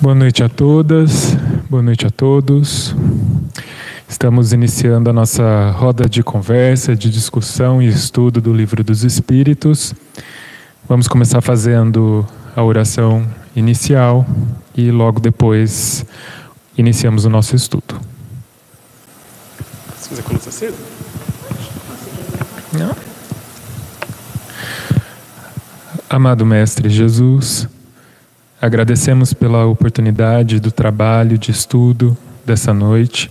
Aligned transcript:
Boa 0.00 0.14
noite 0.14 0.44
a 0.44 0.48
todas, 0.48 1.34
boa 1.68 1.82
noite 1.82 2.06
a 2.06 2.10
todos. 2.10 2.94
Estamos 4.08 4.52
iniciando 4.52 5.10
a 5.10 5.12
nossa 5.12 5.72
roda 5.72 6.08
de 6.08 6.22
conversa, 6.22 6.94
de 6.94 7.10
discussão 7.10 7.82
e 7.82 7.88
estudo 7.88 8.40
do 8.40 8.52
Livro 8.54 8.84
dos 8.84 9.02
Espíritos. 9.02 9.92
Vamos 10.88 11.08
começar 11.08 11.40
fazendo 11.40 12.24
a 12.54 12.62
oração 12.62 13.26
inicial 13.56 14.24
e 14.76 14.92
logo 14.92 15.18
depois 15.18 16.06
iniciamos 16.76 17.24
o 17.24 17.30
nosso 17.30 17.56
estudo. 17.56 18.00
Cedo? 20.48 20.76
Não. 22.72 22.96
Amado 26.08 26.46
Mestre 26.46 26.88
Jesus, 26.88 27.68
agradecemos 28.60 29.32
pela 29.32 29.66
oportunidade 29.66 30.58
do 30.58 30.72
trabalho 30.72 31.38
de 31.38 31.50
estudo 31.50 32.16
dessa 32.44 32.74
noite. 32.74 33.30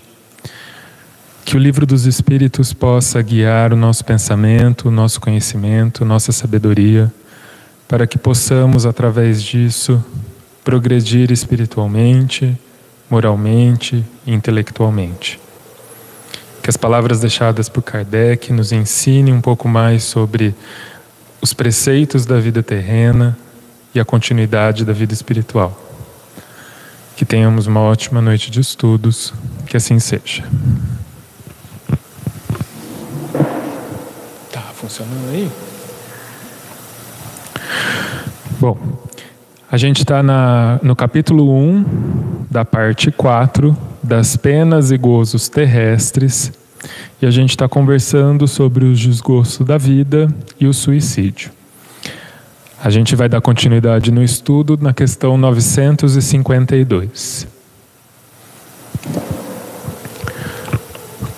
Que 1.43 1.55
o 1.55 1.59
livro 1.59 1.85
dos 1.85 2.05
Espíritos 2.05 2.73
possa 2.73 3.21
guiar 3.21 3.73
o 3.73 3.75
nosso 3.75 4.03
pensamento, 4.05 4.87
o 4.87 4.91
nosso 4.91 5.19
conhecimento, 5.19 6.05
nossa 6.05 6.31
sabedoria, 6.31 7.11
para 7.87 8.07
que 8.07 8.17
possamos, 8.17 8.85
através 8.85 9.41
disso, 9.41 10.03
progredir 10.63 11.31
espiritualmente, 11.31 12.57
moralmente 13.09 14.03
e 14.25 14.33
intelectualmente. 14.33 15.39
Que 16.61 16.69
as 16.69 16.75
palavras 16.75 17.21
deixadas 17.21 17.69
por 17.69 17.81
Kardec 17.81 18.51
nos 18.51 18.73
ensinem 18.73 19.33
um 19.33 19.39
pouco 19.39 19.69
mais 19.69 20.03
sobre 20.03 20.53
os 21.41 21.53
preceitos 21.53 22.25
da 22.25 22.39
vida 22.39 22.61
terrena 22.61 23.37
e 23.93 23.99
a 23.99 24.05
continuidade 24.05 24.85
da 24.85 24.93
vida 24.93 25.13
espiritual. 25.13 25.77
Que 27.15 27.25
tenhamos 27.25 27.67
uma 27.67 27.81
ótima 27.81 28.21
noite 28.21 28.51
de 28.51 28.59
estudos, 28.59 29.33
que 29.65 29.75
assim 29.75 29.99
seja. 29.99 30.43
Tá 34.51 34.61
funcionando 34.73 35.29
aí? 35.31 35.51
Bom, 38.59 38.77
a 39.71 39.77
gente 39.77 39.99
está 39.99 40.23
no 40.81 40.95
capítulo 40.95 41.53
1 41.53 42.45
da 42.49 42.63
parte 42.63 43.11
4 43.11 43.77
das 44.01 44.37
penas 44.37 44.91
e 44.91 44.97
gozos 44.97 45.49
terrestres 45.49 46.51
e 47.21 47.25
a 47.25 47.31
gente 47.31 47.51
está 47.51 47.67
conversando 47.67 48.47
sobre 48.47 48.85
o 48.85 48.93
desgosto 48.93 49.63
da 49.63 49.77
vida 49.77 50.27
e 50.59 50.67
o 50.67 50.73
suicídio. 50.73 51.56
A 52.83 52.91
gente 52.91 53.15
vai 53.15 53.27
dar 53.27 53.41
continuidade 53.41 54.11
no 54.11 54.23
estudo 54.23 54.77
na 54.79 54.93
questão 54.93 55.35
952. 55.35 57.47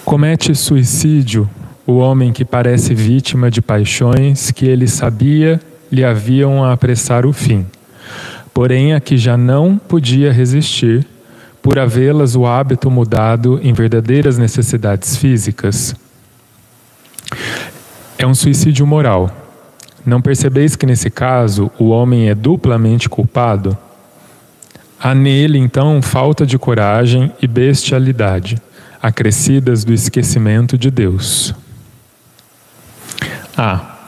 Comete 0.03 0.53
suicídio 0.53 1.49
o 1.87 1.95
homem 1.97 2.33
que 2.33 2.43
parece 2.43 2.93
vítima 2.93 3.49
de 3.49 3.61
paixões 3.61 4.51
que 4.51 4.65
ele 4.65 4.85
sabia 4.85 5.61
lhe 5.89 6.03
haviam 6.03 6.61
a 6.63 6.73
apressar 6.73 7.25
o 7.25 7.31
fim, 7.31 7.65
porém 8.53 8.93
a 8.93 8.99
que 8.99 9.17
já 9.17 9.37
não 9.37 9.77
podia 9.77 10.33
resistir 10.33 11.07
por 11.61 11.79
havê-las 11.79 12.35
o 12.35 12.45
hábito 12.45 12.91
mudado 12.91 13.61
em 13.63 13.71
verdadeiras 13.71 14.37
necessidades 14.37 15.15
físicas. 15.15 15.95
É 18.17 18.27
um 18.27 18.35
suicídio 18.35 18.85
moral. 18.85 19.38
Não 20.05 20.21
percebeis 20.21 20.75
que 20.75 20.85
nesse 20.85 21.09
caso 21.09 21.71
o 21.77 21.89
homem 21.89 22.29
é 22.29 22.35
duplamente 22.35 23.09
culpado? 23.09 23.77
Há 24.99 25.15
nele, 25.15 25.57
então, 25.57 26.01
falta 26.01 26.45
de 26.45 26.57
coragem 26.57 27.31
e 27.41 27.47
bestialidade, 27.47 28.57
acrescidas 29.01 29.83
do 29.83 29.93
esquecimento 29.93 30.77
de 30.77 30.91
Deus. 30.91 31.53
Ah, 33.55 33.99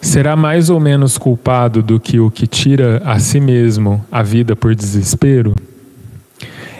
será 0.00 0.36
mais 0.36 0.70
ou 0.70 0.80
menos 0.80 1.18
culpado 1.18 1.82
do 1.82 2.00
que 2.00 2.18
o 2.18 2.30
que 2.30 2.46
tira 2.46 3.02
a 3.04 3.18
si 3.18 3.40
mesmo 3.40 4.04
a 4.10 4.22
vida 4.22 4.56
por 4.56 4.74
desespero? 4.74 5.54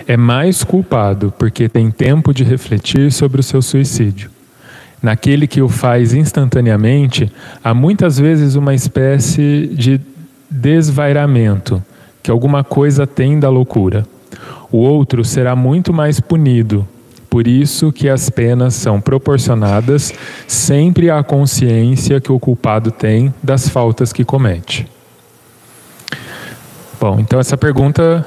é 0.06 0.16
mais 0.16 0.64
culpado 0.64 1.32
porque 1.38 1.68
tem 1.68 1.90
tempo 1.90 2.32
de 2.32 2.44
refletir 2.44 3.12
sobre 3.12 3.40
o 3.40 3.42
seu 3.42 3.62
suicídio. 3.62 4.30
Naquele 5.02 5.48
que 5.48 5.60
o 5.60 5.68
faz 5.68 6.14
instantaneamente, 6.14 7.30
há 7.62 7.74
muitas 7.74 8.18
vezes 8.18 8.54
uma 8.54 8.72
espécie 8.72 9.68
de 9.72 10.00
desvairamento, 10.48 11.82
que 12.22 12.30
alguma 12.30 12.62
coisa 12.62 13.04
tem 13.04 13.40
da 13.40 13.50
loucura. 13.50 14.06
O 14.70 14.78
outro 14.78 15.24
será 15.24 15.56
muito 15.56 15.92
mais 15.92 16.20
punido, 16.20 16.86
por 17.28 17.48
isso 17.48 17.90
que 17.90 18.08
as 18.08 18.30
penas 18.30 18.74
são 18.74 19.00
proporcionadas 19.00 20.14
sempre 20.46 21.10
à 21.10 21.22
consciência 21.22 22.20
que 22.20 22.30
o 22.30 22.38
culpado 22.38 22.92
tem 22.92 23.34
das 23.42 23.68
faltas 23.68 24.12
que 24.12 24.24
comete. 24.24 24.86
Bom, 27.00 27.18
então 27.18 27.40
essa 27.40 27.56
pergunta 27.56 28.24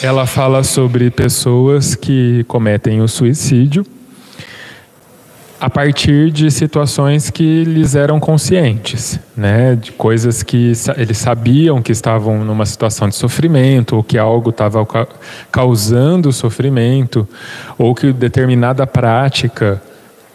ela 0.00 0.26
fala 0.26 0.62
sobre 0.62 1.10
pessoas 1.10 1.96
que 1.96 2.44
cometem 2.44 3.00
o 3.00 3.08
suicídio 3.08 3.84
a 5.60 5.68
partir 5.68 6.30
de 6.30 6.50
situações 6.50 7.30
que 7.30 7.64
lhes 7.64 7.94
eram 7.94 8.20
conscientes, 8.20 9.18
né, 9.36 9.74
de 9.74 9.90
coisas 9.92 10.42
que 10.42 10.72
eles 10.96 11.18
sabiam 11.18 11.82
que 11.82 11.90
estavam 11.90 12.44
numa 12.44 12.64
situação 12.64 13.08
de 13.08 13.16
sofrimento 13.16 13.96
ou 13.96 14.02
que 14.04 14.16
algo 14.16 14.50
estava 14.50 14.86
causando 15.50 16.32
sofrimento 16.32 17.28
ou 17.76 17.94
que 17.94 18.12
determinada 18.12 18.86
prática 18.86 19.82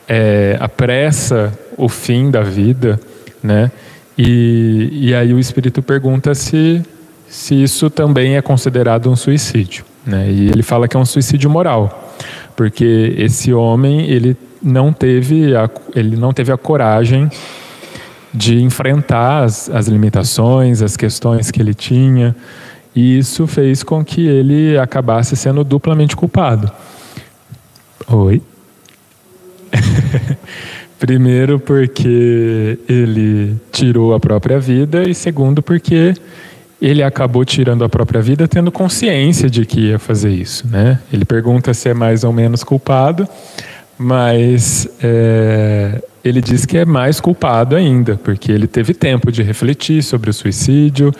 é, 0.07 0.57
apressa 0.59 1.57
o 1.77 1.87
fim 1.87 2.29
da 2.29 2.41
vida, 2.41 2.99
né? 3.41 3.71
E, 4.17 4.89
e 4.91 5.15
aí 5.15 5.33
o 5.33 5.39
espírito 5.39 5.81
pergunta 5.81 6.35
se 6.35 6.83
se 7.33 7.55
isso 7.63 7.89
também 7.89 8.37
é 8.37 8.41
considerado 8.43 9.09
um 9.09 9.15
suicídio. 9.15 9.83
Né? 10.05 10.29
E 10.29 10.49
ele 10.49 10.61
fala 10.61 10.87
que 10.87 10.95
é 10.95 10.99
um 10.99 11.05
suicídio 11.05 11.49
moral, 11.49 12.13
porque 12.55 13.15
esse 13.17 13.51
homem 13.51 14.01
ele 14.01 14.37
não 14.63 14.93
teve 14.93 15.55
a, 15.55 15.69
ele 15.93 16.15
não 16.15 16.31
teve 16.31 16.51
a 16.51 16.57
coragem 16.57 17.29
de 18.33 18.61
enfrentar 18.61 19.43
as, 19.43 19.69
as 19.69 19.87
limitações, 19.87 20.81
as 20.81 20.97
questões 20.97 21.51
que 21.51 21.61
ele 21.61 21.73
tinha, 21.73 22.35
e 22.95 23.17
isso 23.17 23.45
fez 23.45 23.83
com 23.83 24.03
que 24.03 24.25
ele 24.25 24.77
acabasse 24.77 25.35
sendo 25.35 25.63
duplamente 25.63 26.15
culpado. 26.15 26.71
Oi. 28.07 28.41
Primeiro, 30.99 31.59
porque 31.59 32.79
ele 32.87 33.57
tirou 33.71 34.13
a 34.13 34.19
própria 34.19 34.59
vida, 34.59 35.07
e 35.07 35.13
segundo, 35.13 35.61
porque 35.61 36.13
ele 36.81 37.01
acabou 37.03 37.43
tirando 37.45 37.83
a 37.83 37.89
própria 37.89 38.21
vida 38.21 38.47
tendo 38.47 38.71
consciência 38.71 39.49
de 39.49 39.65
que 39.65 39.87
ia 39.87 39.99
fazer 39.99 40.31
isso. 40.31 40.67
Né? 40.67 40.99
Ele 41.11 41.25
pergunta 41.25 41.73
se 41.73 41.89
é 41.89 41.93
mais 41.93 42.23
ou 42.23 42.33
menos 42.33 42.63
culpado, 42.63 43.27
mas 43.97 44.87
é, 45.01 46.01
ele 46.23 46.41
diz 46.41 46.65
que 46.65 46.77
é 46.77 46.85
mais 46.85 47.19
culpado 47.19 47.75
ainda, 47.75 48.19
porque 48.23 48.51
ele 48.51 48.67
teve 48.67 48.93
tempo 48.93 49.31
de 49.31 49.43
refletir 49.43 50.01
sobre 50.01 50.29
o 50.29 50.33
suicídio. 50.33 51.13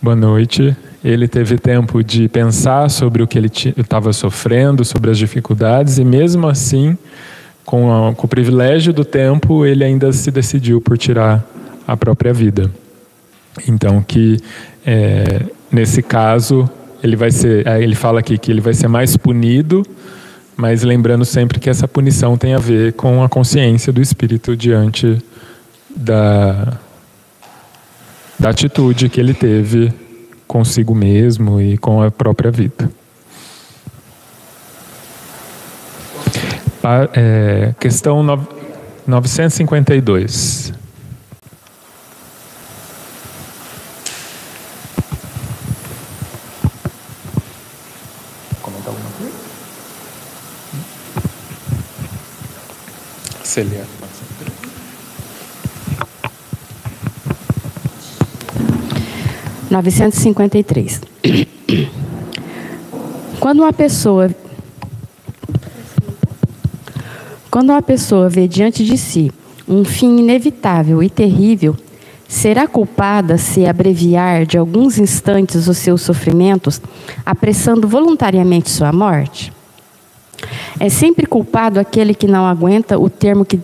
Boa 0.00 0.16
noite. 0.16 0.76
Ele 1.02 1.28
teve 1.28 1.58
tempo 1.58 2.02
de 2.02 2.28
pensar 2.28 2.90
sobre 2.90 3.22
o 3.22 3.26
que 3.26 3.36
ele 3.36 3.50
estava 3.76 4.12
sofrendo, 4.12 4.84
sobre 4.84 5.10
as 5.10 5.18
dificuldades, 5.18 5.98
e 5.98 6.04
mesmo 6.04 6.46
assim, 6.48 6.96
com, 7.64 7.92
a, 7.92 8.14
com 8.14 8.26
o 8.26 8.28
privilégio 8.28 8.92
do 8.92 9.04
tempo, 9.04 9.66
ele 9.66 9.84
ainda 9.84 10.12
se 10.12 10.30
decidiu 10.30 10.80
por 10.80 10.96
tirar 10.96 11.44
a 11.86 11.96
própria 11.96 12.32
vida. 12.32 12.70
Então 13.68 14.02
que 14.02 14.38
é, 14.84 15.42
nesse 15.70 16.02
caso 16.02 16.68
ele 17.02 17.16
vai 17.16 17.30
ser, 17.30 17.66
ele 17.66 17.94
fala 17.94 18.20
aqui 18.20 18.38
que 18.38 18.50
ele 18.50 18.60
vai 18.60 18.72
ser 18.72 18.88
mais 18.88 19.16
punido, 19.16 19.82
mas 20.56 20.82
lembrando 20.82 21.24
sempre 21.24 21.58
que 21.58 21.68
essa 21.68 21.88
punição 21.88 22.36
tem 22.36 22.54
a 22.54 22.58
ver 22.58 22.92
com 22.94 23.22
a 23.22 23.28
consciência 23.28 23.92
do 23.92 24.00
espírito 24.00 24.56
diante 24.56 25.22
da 25.94 26.78
da 28.38 28.50
atitude 28.50 29.08
que 29.08 29.20
ele 29.20 29.32
teve 29.32 29.92
consigo 30.46 30.94
mesmo 30.94 31.60
e 31.60 31.78
com 31.78 32.02
a 32.02 32.10
própria 32.10 32.50
vida. 32.50 32.90
É, 37.14 37.74
questão 37.80 38.22
952. 39.06 40.83
Célia. 53.54 53.84
Novecentos 59.70 60.18
cinquenta 60.18 60.58
e 60.58 60.64
três. 60.64 61.00
Quando 63.38 63.60
uma 63.60 63.72
pessoa 63.72 64.28
quando 67.48 67.70
uma 67.70 67.80
pessoa 67.80 68.28
vê 68.28 68.48
diante 68.48 68.84
de 68.84 68.98
si 68.98 69.30
um 69.68 69.84
fim 69.84 70.18
inevitável 70.18 71.00
e 71.00 71.08
terrível, 71.08 71.76
será 72.26 72.66
culpada 72.66 73.38
se 73.38 73.64
abreviar 73.66 74.44
de 74.46 74.58
alguns 74.58 74.98
instantes 74.98 75.68
os 75.68 75.78
seus 75.78 76.02
sofrimentos, 76.02 76.82
apressando 77.24 77.86
voluntariamente 77.86 78.68
sua 78.68 78.92
morte? 78.92 79.53
É 80.78 80.88
sempre 80.88 81.26
culpado 81.26 81.78
aquele 81.78 82.14
que 82.14 82.26
não 82.26 82.46
aguenta 82.46 82.98
o 82.98 83.08
termo 83.08 83.44
que, 83.44 83.60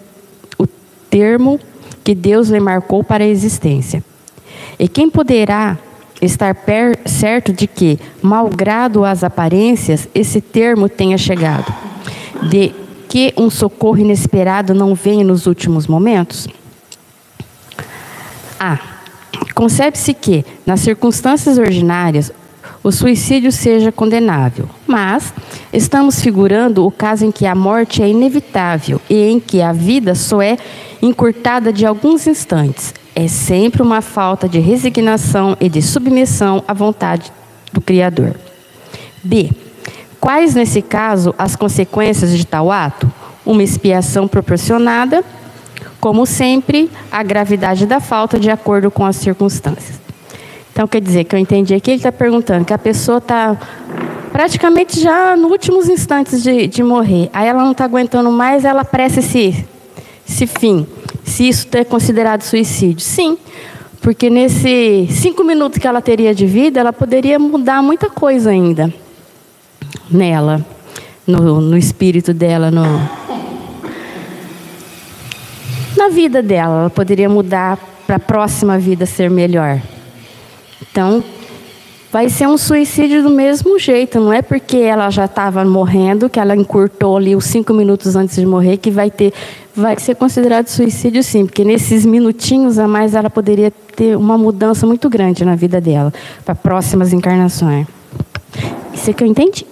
o 0.58 0.67
termo 1.08 1.58
que 2.05 2.14
Deus 2.14 2.49
lhe 2.49 2.61
marcou 2.61 3.05
para 3.05 3.25
a 3.25 3.26
existência. 3.26 4.02
E 4.79 4.88
quem 4.88 5.11
poderá 5.11 5.79
estar 6.23 6.56
certo 7.06 7.52
de 7.52 7.67
que, 7.67 7.99
malgrado 8.23 9.05
as 9.05 9.25
aparências, 9.25 10.08
esse 10.14 10.41
termo 10.41 10.88
tenha 10.88 11.19
chegado? 11.19 11.73
De 12.49 12.75
que 13.08 13.35
um 13.37 13.50
socorro 13.50 13.99
inesperado 13.99 14.75
não 14.75 14.94
venha 14.94 15.25
nos 15.25 15.47
últimos 15.47 15.87
momentos? 15.87 16.47
A. 18.58 18.79
Concebe-se 19.55 20.14
que, 20.14 20.44
nas 20.64 20.81
circunstâncias 20.81 21.58
ordinárias, 21.58 22.32
o 22.82 22.91
suicídio 22.91 23.53
seja 23.53 23.93
condenável, 23.93 24.69
mas 24.87 25.35
estamos 25.71 26.21
figurando 26.21 26.87
o 26.87 26.91
caso 26.91 27.27
em 27.27 27.31
que 27.31 27.47
a 27.47 27.55
morte 27.55 28.03
é 28.03 28.09
inevitável 28.09 29.00
e 29.09 29.31
em 29.31 29.38
que 29.38 29.61
a 29.61 29.71
vida 29.71 30.15
só 30.15 30.41
é 30.41 30.56
encurtada 31.03 31.73
de 31.73 31.85
alguns 31.85 32.27
instantes. 32.27 32.94
É 33.15 33.29
sempre 33.29 33.82
uma 33.82 34.00
falta 34.00 34.49
de 34.49 34.59
resignação 34.59 35.56
e 35.61 35.69
de 35.69 35.82
submissão 35.82 36.65
à 36.67 36.73
vontade 36.73 37.31
do 37.71 37.82
Criador. 37.82 38.35
B. 39.23 39.50
Quais, 40.19 40.55
nesse 40.55 40.81
caso, 40.81 41.35
as 41.37 41.56
consequências 41.56 42.37
de 42.37 42.47
tal 42.47 42.71
ato? 42.73 43.11
Uma 43.44 43.62
expiação 43.62 44.26
proporcionada, 44.26 45.23
como 46.00 46.25
sempre, 46.25 46.91
a 47.12 47.23
gravidade 47.23 47.85
da 47.85 48.00
falta 48.00 48.38
de 48.38 48.50
acordo 48.50 48.91
com 48.91 49.05
as 49.05 49.17
circunstâncias. 49.17 50.00
Então, 50.81 50.88
quer 50.88 51.03
dizer, 51.03 51.25
que 51.25 51.35
eu 51.35 51.38
entendi 51.38 51.75
aqui, 51.75 51.91
ele 51.91 51.99
está 51.99 52.11
perguntando 52.11 52.65
que 52.65 52.73
a 52.73 52.79
pessoa 52.79 53.19
está 53.19 53.55
praticamente 54.32 54.99
já 54.99 55.37
nos 55.37 55.50
últimos 55.50 55.91
instantes 55.91 56.43
de, 56.43 56.67
de 56.67 56.82
morrer. 56.82 57.29
Aí 57.35 57.47
ela 57.47 57.62
não 57.62 57.73
está 57.73 57.85
aguentando 57.85 58.31
mais, 58.31 58.65
ela 58.65 58.82
pressa 58.82 59.21
esse, 59.21 59.62
esse 60.27 60.47
fim. 60.47 60.87
Se 61.23 61.47
isso 61.47 61.69
é 61.73 61.85
considerado 61.85 62.41
suicídio. 62.41 63.05
Sim, 63.05 63.37
porque 64.00 64.31
nesses 64.31 65.12
cinco 65.17 65.44
minutos 65.44 65.79
que 65.79 65.87
ela 65.87 66.00
teria 66.00 66.35
de 66.35 66.47
vida, 66.47 66.81
ela 66.81 66.94
poderia 66.94 67.38
mudar 67.38 67.83
muita 67.83 68.09
coisa 68.09 68.49
ainda 68.49 68.91
nela, 70.11 70.65
no, 71.26 71.61
no 71.61 71.76
espírito 71.76 72.33
dela, 72.33 72.71
no, 72.71 72.87
na 75.94 76.09
vida 76.09 76.43
dela. 76.43 76.81
Ela 76.81 76.91
poderia 76.91 77.29
mudar 77.29 77.76
para 78.06 78.17
a 78.17 78.19
próxima 78.19 78.79
vida 78.79 79.05
ser 79.05 79.29
melhor. 79.29 79.79
Então, 80.82 81.23
vai 82.12 82.29
ser 82.29 82.49
um 82.49 82.59
suicídio 82.59 83.23
do 83.23 83.31
mesmo 83.31 83.79
jeito. 83.79 84.19
Não 84.19 84.32
é 84.32 84.43
porque 84.43 84.79
ela 84.79 85.11
já 85.11 85.27
estava 85.27 85.65
morrendo, 85.65 86.29
que 86.29 86.41
ela 86.41 86.56
encurtou 86.56 87.17
ali 87.17 87.37
os 87.37 87.44
cinco 87.44 87.73
minutos 87.73 88.17
antes 88.17 88.37
de 88.37 88.47
morrer, 88.47 88.77
que 88.77 88.91
vai 88.91 89.11
ter, 89.11 89.32
vai 89.75 89.99
ser 89.99 90.17
considerado 90.17 90.69
suicídio 90.69 91.23
sim, 91.23 91.47
porque 91.47 91.65
nesses 91.65 92.05
minutinhos 92.05 92.79
a 92.79 92.88
mais 92.88 93.15
ela 93.15 93.31
poderia 93.31 93.71
ter 93.94 94.17
uma 94.17 94.37
mudança 94.37 94.87
muito 94.87 95.09
grande 95.09 95.44
na 95.44 95.55
vida 95.55 95.81
dela 95.81 96.12
para 96.44 96.55
próximas 96.55 97.12
encarnações. 97.12 97.87
Isso 98.93 99.11
é 99.11 99.12
que 99.12 99.23
eu 99.23 99.29
entendi. 99.29 99.67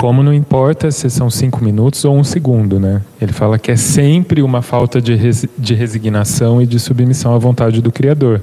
Como 0.00 0.22
não 0.22 0.32
importa 0.32 0.90
se 0.90 1.10
são 1.10 1.28
cinco 1.28 1.62
minutos 1.62 2.06
ou 2.06 2.16
um 2.16 2.24
segundo, 2.24 2.80
né? 2.80 3.02
Ele 3.20 3.34
fala 3.34 3.58
que 3.58 3.70
é 3.70 3.76
sempre 3.76 4.40
uma 4.40 4.62
falta 4.62 4.98
de, 4.98 5.14
res, 5.14 5.46
de 5.58 5.74
resignação 5.74 6.62
e 6.62 6.66
de 6.66 6.80
submissão 6.80 7.34
à 7.34 7.38
vontade 7.38 7.82
do 7.82 7.92
Criador, 7.92 8.40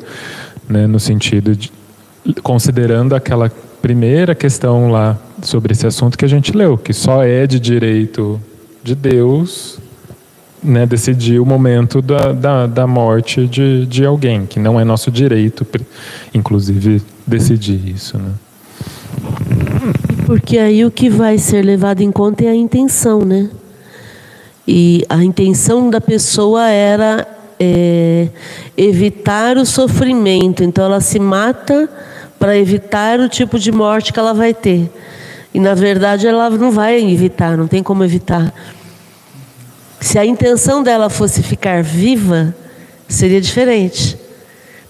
né? 0.69 0.85
No 0.85 0.99
sentido 0.99 1.55
de 1.55 1.71
considerando 2.43 3.15
aquela 3.15 3.51
primeira 3.81 4.35
questão 4.35 4.91
lá 4.91 5.17
sobre 5.41 5.71
esse 5.71 5.87
assunto 5.87 6.15
que 6.15 6.25
a 6.25 6.27
gente 6.27 6.55
leu, 6.55 6.77
que 6.77 6.93
só 6.93 7.23
é 7.23 7.47
de 7.47 7.59
direito 7.59 8.39
de 8.83 8.93
Deus 8.93 9.79
né, 10.63 10.85
decidir 10.85 11.39
o 11.39 11.45
momento 11.45 12.03
da, 12.03 12.33
da, 12.33 12.67
da 12.67 12.85
morte 12.85 13.47
de, 13.47 13.87
de 13.87 14.05
alguém, 14.05 14.45
que 14.45 14.59
não 14.59 14.79
é 14.79 14.83
nosso 14.83 15.09
direito, 15.09 15.65
inclusive, 16.35 17.01
decidir 17.25 17.81
isso. 17.87 18.15
Né? 18.19 18.31
Porque 20.27 20.57
aí 20.57 20.83
o 20.83 20.91
que 20.91 21.09
vai 21.09 21.37
ser 21.37 21.63
levado 21.63 22.01
em 22.01 22.11
conta 22.11 22.43
é 22.43 22.49
a 22.49 22.53
intenção, 22.53 23.21
né? 23.21 23.49
E 24.67 25.05
a 25.07 25.23
intenção 25.23 25.89
da 25.89 26.01
pessoa 26.01 26.67
era 26.67 27.25
é, 27.57 28.27
evitar 28.75 29.55
o 29.55 29.65
sofrimento, 29.65 30.65
então 30.65 30.83
ela 30.83 30.99
se 30.99 31.17
mata 31.17 31.89
para 32.37 32.57
evitar 32.57 33.21
o 33.21 33.29
tipo 33.29 33.57
de 33.57 33.71
morte 33.71 34.11
que 34.11 34.19
ela 34.19 34.33
vai 34.33 34.53
ter. 34.53 34.91
E 35.53 35.61
na 35.61 35.73
verdade 35.73 36.27
ela 36.27 36.49
não 36.49 36.71
vai 36.71 37.01
evitar, 37.01 37.55
não 37.55 37.65
tem 37.65 37.81
como 37.81 38.03
evitar. 38.03 38.53
Se 40.01 40.19
a 40.19 40.25
intenção 40.25 40.83
dela 40.83 41.09
fosse 41.09 41.41
ficar 41.41 41.81
viva, 41.81 42.53
seria 43.07 43.39
diferente. 43.39 44.17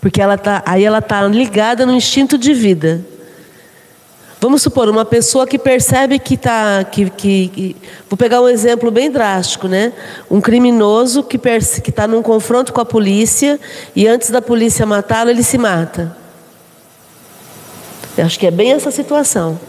Porque 0.02 0.20
ela 0.20 0.36
tá, 0.36 0.64
aí 0.66 0.84
ela 0.84 0.98
está 0.98 1.28
ligada 1.28 1.86
no 1.86 1.94
instinto 1.94 2.40
de 2.40 2.56
vida. 2.56 3.06
Vamos 4.40 4.62
supor, 4.62 4.88
uma 4.88 5.04
pessoa 5.04 5.48
que 5.48 5.58
percebe 5.58 6.20
que 6.20 6.36
está. 6.36 6.84
Que, 6.84 7.10
que, 7.10 7.48
que, 7.48 7.76
vou 8.08 8.16
pegar 8.16 8.40
um 8.40 8.48
exemplo 8.48 8.92
bem 8.92 9.10
drástico, 9.10 9.68
né? 9.68 9.92
Um 10.30 10.40
criminoso 10.40 11.24
que 11.24 11.40
está 11.90 12.08
num 12.08 12.22
confronto 12.22 12.72
com 12.72 12.80
a 12.80 12.86
polícia 12.86 13.60
e 13.96 14.08
antes 14.08 14.30
da 14.30 14.40
polícia 14.40 14.86
matá-lo, 14.86 15.32
ele 15.32 15.42
se 15.42 15.58
mata. 15.58 16.16
Eu 18.16 18.26
acho 18.26 18.38
que 18.38 18.46
é 18.46 18.52
bem 18.52 18.74
essa 18.74 18.92
situação. 18.92 19.60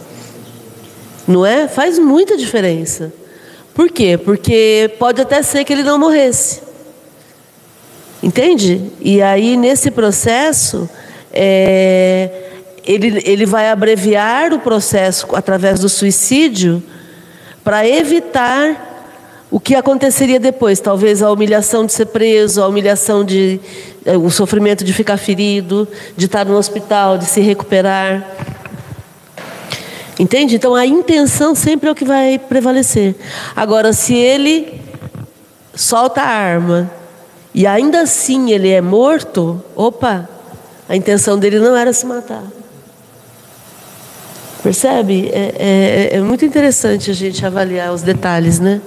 Não 1.26 1.46
é? 1.46 1.66
Faz 1.66 1.98
muita 1.98 2.36
diferença. 2.36 3.10
Por 3.74 3.90
quê? 3.90 4.18
Porque 4.18 4.90
pode 4.98 5.22
até 5.22 5.42
ser 5.42 5.64
que 5.64 5.72
ele 5.72 5.82
não 5.82 5.98
morresse. 5.98 6.60
Entende? 8.22 8.90
E 9.00 9.22
aí, 9.22 9.56
nesse 9.56 9.90
processo, 9.90 10.88
é, 11.32 12.48
ele, 12.88 13.22
ele 13.26 13.44
vai 13.44 13.68
abreviar 13.68 14.54
o 14.54 14.60
processo 14.60 15.26
através 15.34 15.78
do 15.78 15.90
suicídio 15.90 16.82
para 17.62 17.86
evitar 17.86 18.86
o 19.50 19.60
que 19.60 19.74
aconteceria 19.74 20.40
depois, 20.40 20.80
talvez 20.80 21.22
a 21.22 21.30
humilhação 21.30 21.84
de 21.84 21.92
ser 21.92 22.06
preso, 22.06 22.62
a 22.62 22.66
humilhação 22.66 23.22
de 23.22 23.60
eh, 24.06 24.16
o 24.16 24.30
sofrimento 24.30 24.84
de 24.84 24.92
ficar 24.94 25.18
ferido, 25.18 25.86
de 26.16 26.24
estar 26.24 26.46
no 26.46 26.56
hospital, 26.56 27.18
de 27.18 27.26
se 27.26 27.42
recuperar. 27.42 28.26
Entende? 30.18 30.56
Então 30.56 30.74
a 30.74 30.86
intenção 30.86 31.54
sempre 31.54 31.90
é 31.90 31.92
o 31.92 31.94
que 31.94 32.06
vai 32.06 32.38
prevalecer. 32.38 33.14
Agora, 33.54 33.92
se 33.92 34.14
ele 34.14 34.80
solta 35.74 36.22
a 36.22 36.26
arma 36.26 36.90
e 37.54 37.66
ainda 37.66 38.00
assim 38.00 38.50
ele 38.50 38.70
é 38.70 38.80
morto, 38.80 39.62
opa, 39.76 40.26
a 40.88 40.96
intenção 40.96 41.38
dele 41.38 41.58
não 41.58 41.76
era 41.76 41.92
se 41.92 42.06
matar. 42.06 42.57
Percebe? 44.68 45.30
É, 45.32 46.10
é, 46.12 46.16
é 46.16 46.20
muito 46.20 46.44
interessante 46.44 47.10
a 47.10 47.14
gente 47.14 47.44
avaliar 47.46 47.90
os 47.90 48.02
detalhes, 48.02 48.60
né? 48.60 48.82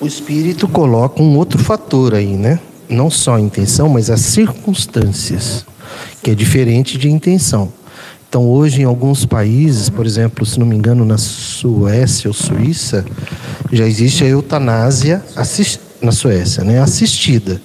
O 0.00 0.04
espírito 0.04 0.66
coloca 0.66 1.22
um 1.22 1.36
outro 1.36 1.60
fator 1.60 2.16
aí, 2.16 2.36
né? 2.36 2.58
Não 2.88 3.08
só 3.08 3.36
a 3.36 3.40
intenção, 3.40 3.88
mas 3.88 4.10
as 4.10 4.20
circunstâncias, 4.22 5.64
que 6.20 6.32
é 6.32 6.34
diferente 6.34 6.98
de 6.98 7.08
intenção. 7.08 7.72
Então, 8.28 8.50
hoje, 8.50 8.82
em 8.82 8.84
alguns 8.84 9.24
países, 9.24 9.88
por 9.88 10.04
exemplo, 10.04 10.44
se 10.44 10.58
não 10.58 10.66
me 10.66 10.74
engano, 10.74 11.04
na 11.04 11.18
Suécia 11.18 12.26
ou 12.26 12.34
Suíça, 12.34 13.04
já 13.70 13.86
existe 13.86 14.24
a 14.24 14.26
eutanásia 14.26 15.22
na 16.02 16.10
Suécia, 16.10 16.64
né? 16.64 16.80
Assistida. 16.80 17.62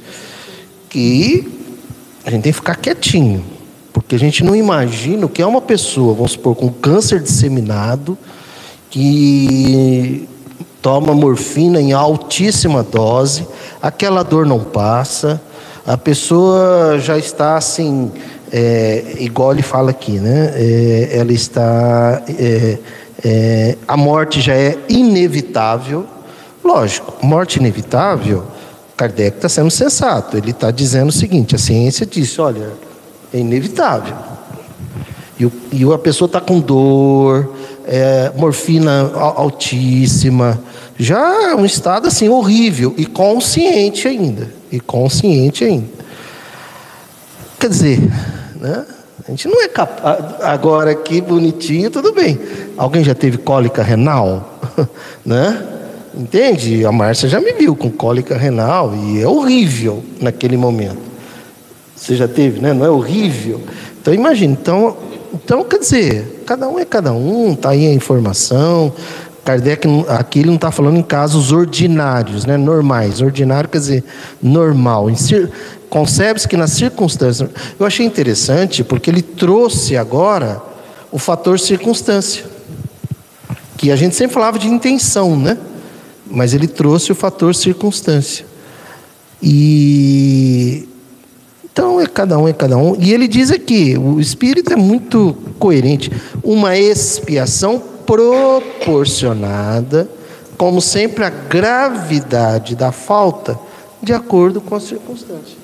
Que 0.90 1.52
a 2.24 2.30
gente 2.30 2.44
tem 2.44 2.52
que 2.52 2.60
ficar 2.60 2.76
quietinho. 2.76 3.53
Porque 3.94 4.16
a 4.16 4.20
gente 4.20 4.44
não 4.44 4.56
imagina 4.56 5.28
o 5.28 5.30
que 5.30 5.42
é 5.42 5.46
uma 5.46 5.62
pessoa, 5.62 6.16
vamos 6.16 6.32
supor, 6.32 6.56
com 6.56 6.70
câncer 6.70 7.22
disseminado, 7.22 8.18
que 8.90 10.28
toma 10.82 11.14
morfina 11.14 11.80
em 11.80 11.94
altíssima 11.94 12.84
dose, 12.84 13.48
aquela 13.82 14.24
dor 14.24 14.46
não 14.46 14.60
passa, 14.60 15.40
a 15.86 15.96
pessoa 15.96 16.98
já 17.00 17.18
está 17.18 17.56
assim, 17.56 18.12
é, 18.52 19.16
igual 19.20 19.52
ele 19.52 19.62
fala 19.62 19.92
aqui, 19.92 20.14
né? 20.14 20.54
É, 20.56 21.18
ela 21.18 21.32
está. 21.32 22.24
É, 22.30 22.78
é 23.26 23.78
a 23.88 23.98
morte 23.98 24.42
já 24.42 24.54
é 24.54 24.78
inevitável. 24.88 26.06
Lógico, 26.64 27.14
morte 27.26 27.60
inevitável, 27.60 28.44
Kardec 28.96 29.38
está 29.38 29.50
sendo 29.50 29.72
sensato. 29.72 30.38
Ele 30.38 30.52
está 30.52 30.72
dizendo 30.72 31.10
o 31.10 31.12
seguinte: 31.12 31.56
a 31.56 31.58
ciência 31.58 32.06
disse, 32.06 32.40
olha, 32.40 32.72
é 33.34 33.40
inevitável. 33.40 34.16
E, 35.40 35.46
o, 35.46 35.52
e 35.72 35.84
a 35.92 35.98
pessoa 35.98 36.28
está 36.28 36.40
com 36.40 36.60
dor, 36.60 37.54
é, 37.86 38.32
morfina 38.36 39.12
altíssima, 39.14 40.62
já 40.98 41.50
é 41.52 41.56
um 41.56 41.66
estado 41.66 42.08
assim 42.08 42.30
horrível 42.30 42.94
e 42.98 43.06
consciente 43.06 44.08
ainda, 44.08 44.50
e 44.72 44.80
consciente 44.80 45.64
ainda. 45.64 46.04
Quer 47.60 47.70
dizer, 47.70 48.00
né? 48.60 48.86
A 49.26 49.32
gente 49.32 49.48
não 49.48 49.62
é 49.64 49.70
capaz. 49.70 50.42
Agora 50.42 50.92
aqui, 50.92 51.22
bonitinho, 51.22 51.90
tudo 51.90 52.12
bem. 52.12 52.38
Alguém 52.78 53.04
já 53.04 53.16
teve 53.16 53.38
cólica 53.38 53.82
renal? 53.82 54.60
né? 55.26 55.66
Entende? 56.14 56.86
A 56.86 56.92
Márcia 56.92 57.30
já 57.30 57.40
me 57.40 57.54
viu 57.54 57.76
com 57.76 57.90
cólica 57.90 58.38
renal 58.38 58.94
e 58.96 59.22
é 59.22 59.28
horrível 59.28 60.04
naquele 60.20 60.58
momento. 60.58 61.13
Você 62.04 62.18
já 62.18 62.28
teve, 62.28 62.60
né? 62.60 62.74
Não 62.74 62.86
é 62.86 62.90
horrível? 62.90 63.62
Então 64.02 64.14
imagine, 64.14 64.52
então, 64.52 64.98
então 65.34 65.64
quer 65.64 65.80
dizer, 65.80 66.44
cada 66.46 66.68
um 66.68 66.78
é 66.78 66.84
cada 66.84 67.14
um, 67.14 67.54
está 67.54 67.70
aí 67.70 67.88
a 67.88 67.94
informação. 67.94 68.92
Kardec 69.46 69.88
aqui 70.10 70.40
ele 70.40 70.48
não 70.48 70.56
está 70.56 70.70
falando 70.70 70.98
em 70.98 71.02
casos 71.02 71.54
ordinários, 71.54 72.46
né? 72.46 72.58
normais. 72.58 73.22
Ordinário 73.22 73.70
quer 73.70 73.78
dizer 73.78 74.04
normal. 74.42 75.08
Concebe-se 75.90 76.46
que 76.46 76.58
nas 76.58 76.72
circunstâncias. 76.72 77.50
Eu 77.80 77.86
achei 77.86 78.06
interessante 78.06 78.84
porque 78.84 79.10
ele 79.10 79.22
trouxe 79.22 79.96
agora 79.96 80.62
o 81.10 81.18
fator 81.18 81.58
circunstância. 81.58 82.44
Que 83.78 83.92
a 83.92 83.96
gente 83.96 84.14
sempre 84.14 84.34
falava 84.34 84.60
de 84.60 84.68
intenção, 84.68 85.38
né? 85.38 85.58
Mas 86.30 86.54
ele 86.54 86.68
trouxe 86.68 87.14
o 87.14 87.16
fator 87.16 87.56
circunstância. 87.56 88.46
E 89.42 90.90
então 91.74 92.00
é 92.00 92.06
cada 92.06 92.38
um, 92.38 92.48
é 92.48 92.54
cada 92.54 92.78
um. 92.78 92.96
E 93.00 93.12
ele 93.12 93.28
diz 93.28 93.50
aqui: 93.50 93.98
o 93.98 94.20
espírito 94.20 94.72
é 94.72 94.76
muito 94.76 95.36
coerente. 95.58 96.12
Uma 96.44 96.78
expiação 96.78 97.82
proporcionada, 98.06 100.08
como 100.56 100.80
sempre, 100.80 101.26
à 101.26 101.32
gravidade 101.32 102.76
da 102.76 102.92
falta, 102.92 103.60
de 104.04 104.14
acordo 104.14 104.62
com 104.62 104.76
as 104.76 104.84
circunstâncias. 104.84 105.58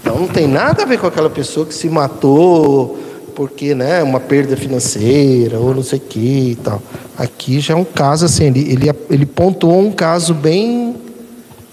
Então 0.00 0.18
não 0.18 0.28
tem 0.28 0.48
nada 0.48 0.84
a 0.84 0.86
ver 0.86 0.98
com 0.98 1.06
aquela 1.06 1.28
pessoa 1.28 1.66
que 1.66 1.74
se 1.74 1.88
matou 1.88 2.98
porque, 3.34 3.74
né, 3.74 4.02
uma 4.02 4.20
perda 4.20 4.56
financeira 4.56 5.58
ou 5.58 5.74
não 5.74 5.82
sei 5.82 5.98
o 5.98 6.02
que 6.02 6.50
e 6.50 6.56
tal. 6.56 6.82
Aqui 7.18 7.60
já 7.60 7.74
é 7.74 7.76
um 7.76 7.84
caso 7.84 8.24
assim, 8.24 8.44
ele, 8.44 8.72
ele, 8.72 8.90
ele 9.10 9.26
pontuou 9.26 9.80
um 9.80 9.92
caso 9.92 10.32
bem, 10.32 10.96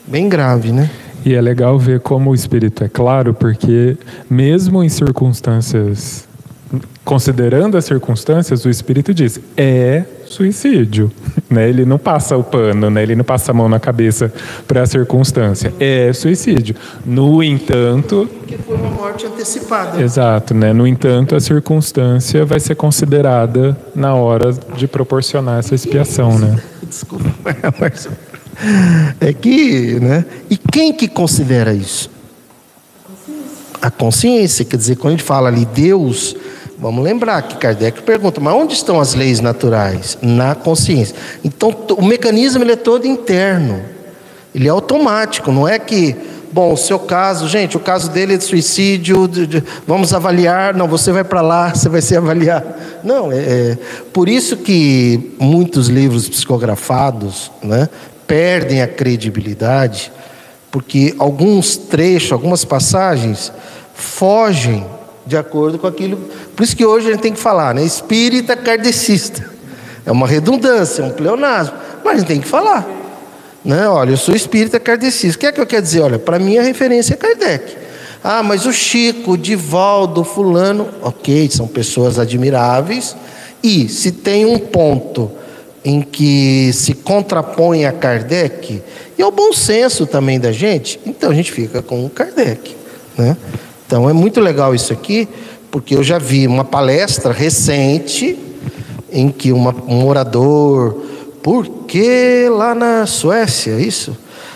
bem 0.05 0.27
grave, 0.27 0.71
né? 0.71 0.89
E 1.25 1.33
é 1.35 1.41
legal 1.41 1.77
ver 1.77 1.99
como 1.99 2.31
o 2.31 2.35
espírito 2.35 2.83
é 2.83 2.89
claro, 2.89 3.33
porque 3.33 3.97
mesmo 4.29 4.83
em 4.83 4.89
circunstâncias, 4.89 6.27
considerando 7.03 7.77
as 7.77 7.85
circunstâncias, 7.85 8.63
o 8.65 8.69
espírito 8.69 9.13
diz: 9.13 9.39
é 9.57 10.03
suicídio. 10.25 11.11
Né? 11.49 11.67
Ele 11.67 11.83
não 11.83 11.97
passa 11.97 12.37
o 12.37 12.43
pano, 12.43 12.91
né? 12.91 13.01
ele 13.01 13.15
não 13.15 13.23
passa 13.23 13.49
a 13.49 13.55
mão 13.55 13.67
na 13.67 13.79
cabeça 13.79 14.31
para 14.67 14.83
a 14.83 14.85
circunstância. 14.85 15.73
É 15.79 16.13
suicídio. 16.13 16.75
No 17.03 17.41
entanto. 17.41 18.29
Porque 18.37 18.55
foi 18.55 18.75
uma 18.75 18.91
morte 18.91 19.25
antecipada. 19.25 19.99
Exato. 19.99 20.53
Né? 20.53 20.71
No 20.73 20.85
entanto, 20.85 21.35
a 21.35 21.39
circunstância 21.39 22.45
vai 22.45 22.59
ser 22.59 22.75
considerada 22.75 23.75
na 23.95 24.13
hora 24.13 24.53
de 24.77 24.87
proporcionar 24.87 25.57
essa 25.57 25.73
expiação. 25.73 26.37
Né? 26.37 26.61
Desculpa, 26.87 27.25
mas. 27.79 28.07
É 29.21 29.33
que. 29.33 29.99
Né? 29.99 30.25
E 30.49 30.57
quem 30.57 30.93
que 30.93 31.07
considera 31.07 31.73
isso? 31.73 32.09
A 33.81 33.89
consciência. 33.89 34.65
Quer 34.65 34.77
dizer, 34.77 34.95
quando 34.97 35.11
gente 35.11 35.23
fala 35.23 35.47
ali 35.49 35.65
Deus 35.65 36.35
Vamos 36.81 37.03
lembrar 37.03 37.41
que 37.41 37.57
Kardec 37.57 38.01
pergunta, 38.03 38.39
mas 38.39 38.53
onde 38.53 38.73
estão 38.73 39.01
as 39.01 39.13
leis 39.13 39.41
naturais? 39.41 40.17
Na 40.21 40.55
consciência. 40.55 41.13
Então, 41.43 41.75
o 41.97 42.05
mecanismo 42.05 42.63
ele 42.63 42.71
é 42.71 42.77
todo 42.77 43.05
interno. 43.05 43.81
Ele 44.55 44.65
é 44.65 44.71
automático, 44.71 45.51
não 45.51 45.67
é 45.67 45.77
que, 45.77 46.15
bom, 46.53 46.71
o 46.71 46.77
seu 46.77 46.97
caso, 46.97 47.49
gente, 47.49 47.75
o 47.75 47.81
caso 47.81 48.09
dele 48.09 48.35
é 48.35 48.37
de 48.37 48.45
suicídio, 48.45 49.27
de, 49.27 49.45
de, 49.45 49.63
vamos 49.85 50.13
avaliar, 50.13 50.73
não, 50.73 50.87
você 50.87 51.11
vai 51.11 51.23
para 51.23 51.41
lá, 51.41 51.69
você 51.75 51.89
vai 51.89 52.01
ser 52.01 52.15
avaliado. 52.15 52.73
Não, 53.03 53.29
é, 53.29 53.37
é, 53.37 53.77
por 54.13 54.29
isso 54.29 54.55
que 54.55 55.35
muitos 55.37 55.89
livros 55.89 56.29
psicografados 56.29 57.51
né, 57.61 57.89
perdem 58.29 58.83
a 58.83 58.87
credibilidade, 58.87 60.11
porque 60.69 61.15
alguns 61.17 61.75
trechos, 61.75 62.31
algumas 62.31 62.63
passagens 62.63 63.51
fogem 63.95 64.85
de 65.25 65.35
acordo 65.35 65.79
com 65.79 65.87
aquilo. 65.87 66.15
Por 66.55 66.61
isso 66.61 66.77
que 66.77 66.85
hoje 66.85 67.07
a 67.07 67.11
gente 67.11 67.21
tem 67.21 67.33
que 67.33 67.39
falar, 67.39 67.73
né? 67.73 67.83
Espírita 67.83 68.55
kardecista. 68.55 69.49
É 70.05 70.11
uma 70.11 70.27
redundância, 70.27 71.01
é 71.01 71.05
um 71.05 71.09
pleonasmo. 71.09 71.75
Mas 72.05 72.13
a 72.13 72.17
gente 72.19 72.27
tem 72.27 72.39
que 72.39 72.47
falar. 72.47 72.87
Né? 73.65 73.89
Olha, 73.89 74.11
eu 74.11 74.17
sou 74.17 74.35
espírita 74.35 74.79
kardecista. 74.79 75.37
O 75.37 75.39
que 75.39 75.45
é 75.47 75.51
que 75.51 75.59
eu 75.59 75.65
quero 75.65 75.81
dizer? 75.81 76.01
Olha, 76.01 76.19
para 76.19 76.37
mim 76.37 76.57
a 76.59 76.61
referência 76.61 77.15
é 77.15 77.17
Kardec. 77.17 77.77
Ah, 78.23 78.43
mas 78.43 78.65
o 78.65 78.71
Chico, 78.71 79.31
o 79.31 79.37
Divaldo, 79.37 80.23
Fulano, 80.23 80.87
ok, 81.01 81.49
são 81.49 81.67
pessoas 81.67 82.19
admiráveis. 82.19 83.15
E 83.63 83.89
se 83.89 84.11
tem 84.11 84.45
um 84.45 84.59
ponto 84.59 85.31
em 85.83 86.01
que 86.01 86.71
se 86.73 86.93
contrapõe 86.93 87.85
a 87.85 87.91
Kardec, 87.91 88.81
e 89.17 89.21
é 89.21 89.25
o 89.25 89.31
bom 89.31 89.53
senso 89.53 90.05
também 90.05 90.39
da 90.39 90.51
gente, 90.51 90.99
então 91.05 91.31
a 91.31 91.33
gente 91.33 91.51
fica 91.51 91.81
com 91.81 92.05
o 92.05 92.09
Kardec. 92.09 92.75
Né? 93.17 93.35
Então 93.85 94.09
é 94.09 94.13
muito 94.13 94.39
legal 94.39 94.73
isso 94.75 94.93
aqui, 94.93 95.27
porque 95.71 95.95
eu 95.95 96.03
já 96.03 96.17
vi 96.17 96.47
uma 96.47 96.63
palestra 96.63 97.31
recente 97.31 98.37
em 99.11 99.29
que 99.29 99.51
uma, 99.51 99.75
um 99.87 100.05
orador, 100.07 100.93
por 101.41 101.67
que 101.87 102.47
lá 102.49 102.75
na 102.75 103.05
Suécia, 103.05 103.79
isso? 103.79 104.15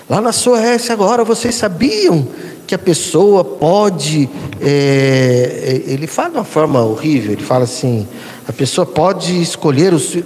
Lá 0.09 0.21
na 0.21 0.31
Suécia 0.31 0.93
agora 0.93 1.23
vocês 1.23 1.55
sabiam 1.55 2.27
que 2.67 2.75
a 2.75 2.79
pessoa 2.79 3.43
pode. 3.43 4.29
É, 4.61 5.81
ele 5.87 6.07
fala 6.07 6.29
de 6.29 6.35
uma 6.37 6.43
forma 6.43 6.81
horrível, 6.81 7.33
ele 7.33 7.43
fala 7.43 7.63
assim: 7.63 8.07
a 8.47 8.53
pessoa 8.53 8.85
pode 8.85 9.41
escolher 9.41 9.93
os. 9.93 10.17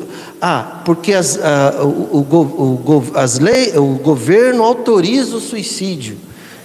Ah, 0.41 0.81
porque 0.85 1.13
as, 1.13 1.37
a, 1.37 1.83
o, 1.83 1.87
o, 1.87 2.23
o, 2.23 3.11
as 3.15 3.39
lei, 3.39 3.77
o 3.77 3.95
governo 3.95 4.63
autoriza 4.63 5.35
o 5.35 5.39
suicídio. 5.39 6.17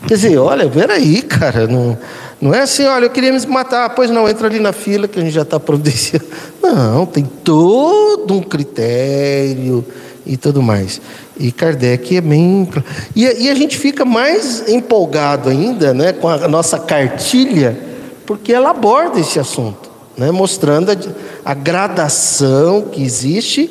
Quer 0.06 0.14
dizer, 0.14 0.38
olha, 0.38 0.68
peraí, 0.68 1.23
cara, 1.23 1.66
não, 1.66 1.97
não 2.40 2.52
é 2.52 2.62
assim, 2.62 2.85
olha, 2.87 3.04
eu 3.04 3.11
queria 3.11 3.32
me 3.32 3.47
matar, 3.47 3.90
pois 3.90 4.11
não, 4.11 4.28
entra 4.28 4.49
ali 4.49 4.59
na 4.59 4.73
fila 4.73 5.06
que 5.06 5.18
a 5.18 5.23
gente 5.23 5.32
já 5.32 5.42
está 5.42 5.61
providenciando. 5.61 6.26
Não, 6.61 7.06
tem 7.06 7.25
todo 7.25 8.35
um 8.35 8.42
critério 8.42 9.85
e 10.26 10.37
tudo 10.37 10.62
mais. 10.62 11.00
E 11.38 11.52
Kardec 11.52 12.16
é 12.16 12.21
bem. 12.21 12.68
E, 13.14 13.25
e 13.25 13.50
a 13.50 13.54
gente 13.54 13.76
fica 13.76 14.04
mais 14.04 14.68
empolgado 14.68 15.49
ainda 15.49 15.92
né, 15.92 16.12
com 16.12 16.28
a 16.28 16.49
nossa 16.49 16.78
cartilha, 16.78 17.78
porque 18.26 18.52
ela 18.52 18.71
aborda 18.71 19.21
esse 19.21 19.38
assunto, 19.38 19.90
né, 20.16 20.30
mostrando 20.30 20.90
a, 20.90 20.97
a 21.44 21.54
gradação 21.54 22.82
que 22.82 23.02
existe 23.02 23.70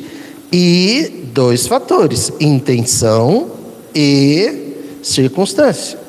e 0.51 1.29
dois 1.33 1.67
fatores: 1.67 2.31
intenção 2.39 3.51
e 3.95 4.99
circunstância. 5.01 5.99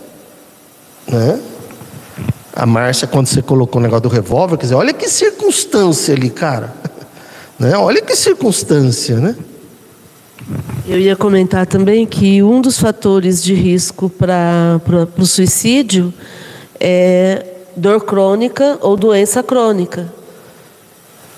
Né? 1.06 1.40
A 2.54 2.66
Márcia, 2.66 3.08
quando 3.08 3.26
você 3.26 3.40
colocou 3.40 3.80
o 3.80 3.82
negócio 3.82 4.02
do 4.02 4.08
revólver, 4.08 4.56
quer 4.56 4.64
dizer, 4.64 4.74
olha 4.74 4.92
que 4.92 5.08
circunstância 5.08 6.14
ali, 6.14 6.30
cara. 6.30 6.72
Né? 7.58 7.76
Olha 7.76 8.02
que 8.02 8.16
circunstância, 8.16 9.20
né? 9.20 9.36
Eu 10.88 10.98
ia 10.98 11.14
comentar 11.14 11.64
também 11.64 12.04
que 12.04 12.42
um 12.42 12.60
dos 12.60 12.76
fatores 12.76 13.40
de 13.40 13.54
risco 13.54 14.10
para 14.10 14.80
o 15.16 15.24
suicídio 15.24 16.12
é 16.80 17.46
dor 17.76 18.04
crônica 18.04 18.78
ou 18.80 18.96
doença 18.96 19.44
crônica. 19.44 20.12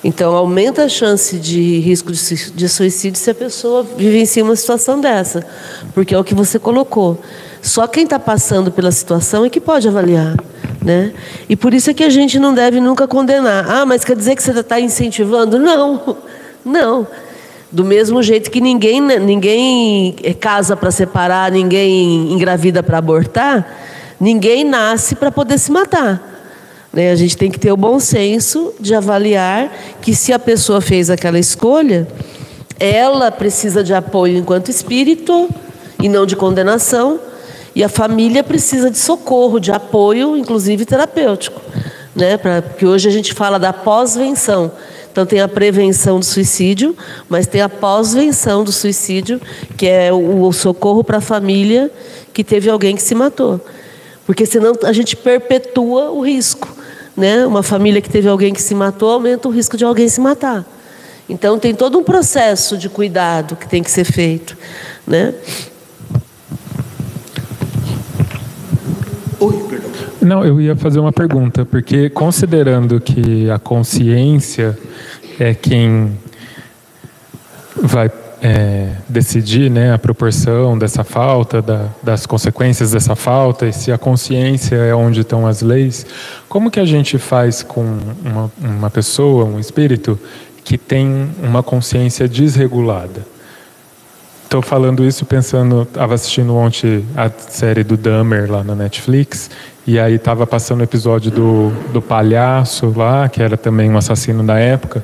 Então, 0.04 0.36
aumenta 0.36 0.84
a 0.84 0.88
chance 0.88 1.38
de 1.38 1.78
risco 1.78 2.12
de 2.12 2.68
suicídio 2.68 3.18
se 3.18 3.30
a 3.30 3.34
pessoa 3.34 3.82
vivencia 3.82 4.44
uma 4.44 4.54
situação 4.54 5.00
dessa, 5.00 5.46
porque 5.94 6.14
é 6.14 6.18
o 6.18 6.22
que 6.22 6.34
você 6.34 6.58
colocou. 6.58 7.18
Só 7.62 7.86
quem 7.86 8.04
está 8.04 8.18
passando 8.18 8.70
pela 8.70 8.92
situação 8.92 9.46
é 9.46 9.48
que 9.48 9.58
pode 9.58 9.88
avaliar. 9.88 10.36
Né? 10.84 11.14
E 11.48 11.56
por 11.56 11.72
isso 11.72 11.88
é 11.88 11.94
que 11.94 12.04
a 12.04 12.10
gente 12.10 12.38
não 12.38 12.52
deve 12.52 12.78
nunca 12.78 13.08
condenar. 13.08 13.64
Ah, 13.66 13.86
mas 13.86 14.04
quer 14.04 14.14
dizer 14.14 14.36
que 14.36 14.42
você 14.42 14.50
está 14.50 14.78
incentivando? 14.78 15.58
Não, 15.58 16.18
não. 16.62 17.06
Do 17.72 17.82
mesmo 17.82 18.22
jeito 18.22 18.50
que 18.50 18.60
ninguém, 18.60 19.00
ninguém 19.00 20.14
casa 20.38 20.76
para 20.76 20.90
separar, 20.90 21.50
ninguém 21.50 22.30
engravida 22.30 22.82
para 22.82 22.98
abortar, 22.98 23.66
ninguém 24.20 24.64
nasce 24.64 25.14
para 25.14 25.32
poder 25.32 25.58
se 25.58 25.72
matar. 25.72 26.33
Né? 26.94 27.10
A 27.10 27.16
gente 27.16 27.36
tem 27.36 27.50
que 27.50 27.58
ter 27.58 27.72
o 27.72 27.76
bom 27.76 27.98
senso 27.98 28.72
de 28.78 28.94
avaliar 28.94 29.70
que 30.00 30.14
se 30.14 30.32
a 30.32 30.38
pessoa 30.38 30.80
fez 30.80 31.10
aquela 31.10 31.38
escolha, 31.38 32.06
ela 32.78 33.30
precisa 33.32 33.82
de 33.82 33.92
apoio 33.92 34.36
enquanto 34.36 34.70
espírito 34.70 35.48
e 36.00 36.08
não 36.08 36.26
de 36.26 36.36
condenação 36.36 37.20
E 37.74 37.82
a 37.82 37.88
família 37.88 38.44
precisa 38.44 38.88
de 38.88 38.98
socorro, 38.98 39.58
de 39.58 39.72
apoio, 39.72 40.36
inclusive 40.36 40.84
terapêutico. 40.86 41.60
Né? 42.14 42.36
Pra, 42.36 42.62
porque 42.62 42.86
hoje 42.86 43.08
a 43.08 43.12
gente 43.12 43.34
fala 43.34 43.58
da 43.58 43.72
pós-venção. 43.72 44.70
Então 45.10 45.26
tem 45.26 45.40
a 45.40 45.48
prevenção 45.48 46.20
do 46.20 46.24
suicídio, 46.24 46.96
mas 47.28 47.48
tem 47.48 47.60
a 47.60 47.68
pós-venção 47.68 48.62
do 48.62 48.70
suicídio, 48.70 49.40
que 49.76 49.86
é 49.86 50.12
o, 50.12 50.52
socorro 50.52 51.02
para 51.02 51.18
a 51.18 51.20
família 51.20 51.90
que 52.32 52.44
teve 52.44 52.70
alguém 52.70 52.94
que 52.94 53.02
se 53.02 53.14
matou. 53.14 53.60
Porque 54.26 54.46
senão 54.46 54.72
a 54.84 54.92
gente 54.92 55.16
perpetua 55.16 56.10
o 56.10 56.20
risco. 56.20 56.83
Né? 57.16 57.46
Uma 57.46 57.62
família 57.62 58.00
que 58.00 58.10
teve 58.10 58.28
alguém 58.28 58.52
que 58.52 58.62
se 58.62 58.74
matou 58.74 59.10
aumenta 59.10 59.48
o 59.48 59.50
risco 59.50 59.76
de 59.76 59.84
alguém 59.84 60.08
se 60.08 60.20
matar. 60.20 60.64
Então 61.28 61.58
tem 61.58 61.74
todo 61.74 61.98
um 61.98 62.04
processo 62.04 62.76
de 62.76 62.88
cuidado 62.88 63.56
que 63.56 63.68
tem 63.68 63.82
que 63.82 63.90
ser 63.90 64.04
feito. 64.04 64.56
Né? 65.06 65.34
Oi, 69.40 69.64
perdão. 69.68 69.90
Não, 70.20 70.44
eu 70.44 70.60
ia 70.60 70.74
fazer 70.74 71.00
uma 71.00 71.12
pergunta, 71.12 71.64
porque 71.64 72.08
considerando 72.10 73.00
que 73.00 73.50
a 73.50 73.58
consciência 73.58 74.78
é 75.38 75.54
quem 75.54 76.18
vai 77.76 78.10
é, 78.44 78.88
decidir 79.08 79.70
né, 79.70 79.94
a 79.94 79.98
proporção 79.98 80.76
dessa 80.76 81.02
falta, 81.02 81.62
da, 81.62 81.88
das 82.02 82.26
consequências 82.26 82.90
dessa 82.90 83.16
falta, 83.16 83.66
e 83.66 83.72
se 83.72 83.90
a 83.90 83.96
consciência 83.96 84.76
é 84.76 84.94
onde 84.94 85.22
estão 85.22 85.46
as 85.46 85.62
leis, 85.62 86.04
como 86.46 86.70
que 86.70 86.78
a 86.78 86.84
gente 86.84 87.16
faz 87.16 87.62
com 87.62 87.98
uma, 88.22 88.52
uma 88.60 88.90
pessoa, 88.90 89.46
um 89.46 89.58
espírito, 89.58 90.20
que 90.62 90.76
tem 90.76 91.30
uma 91.42 91.62
consciência 91.62 92.28
desregulada? 92.28 93.26
Estou 94.44 94.60
falando 94.60 95.06
isso 95.06 95.24
pensando, 95.24 95.82
estava 95.82 96.12
assistindo 96.12 96.54
ontem 96.54 97.02
a 97.16 97.30
série 97.30 97.82
do 97.82 97.96
Dahmer 97.96 98.52
lá 98.52 98.62
na 98.62 98.74
Netflix, 98.74 99.50
e 99.86 99.98
aí 99.98 100.16
estava 100.16 100.46
passando 100.46 100.80
o 100.80 100.84
episódio 100.84 101.30
do, 101.30 101.70
do 101.94 102.02
palhaço 102.02 102.92
lá, 102.94 103.26
que 103.26 103.42
era 103.42 103.56
também 103.56 103.90
um 103.90 103.96
assassino 103.96 104.44
da 104.44 104.58
época. 104.58 105.02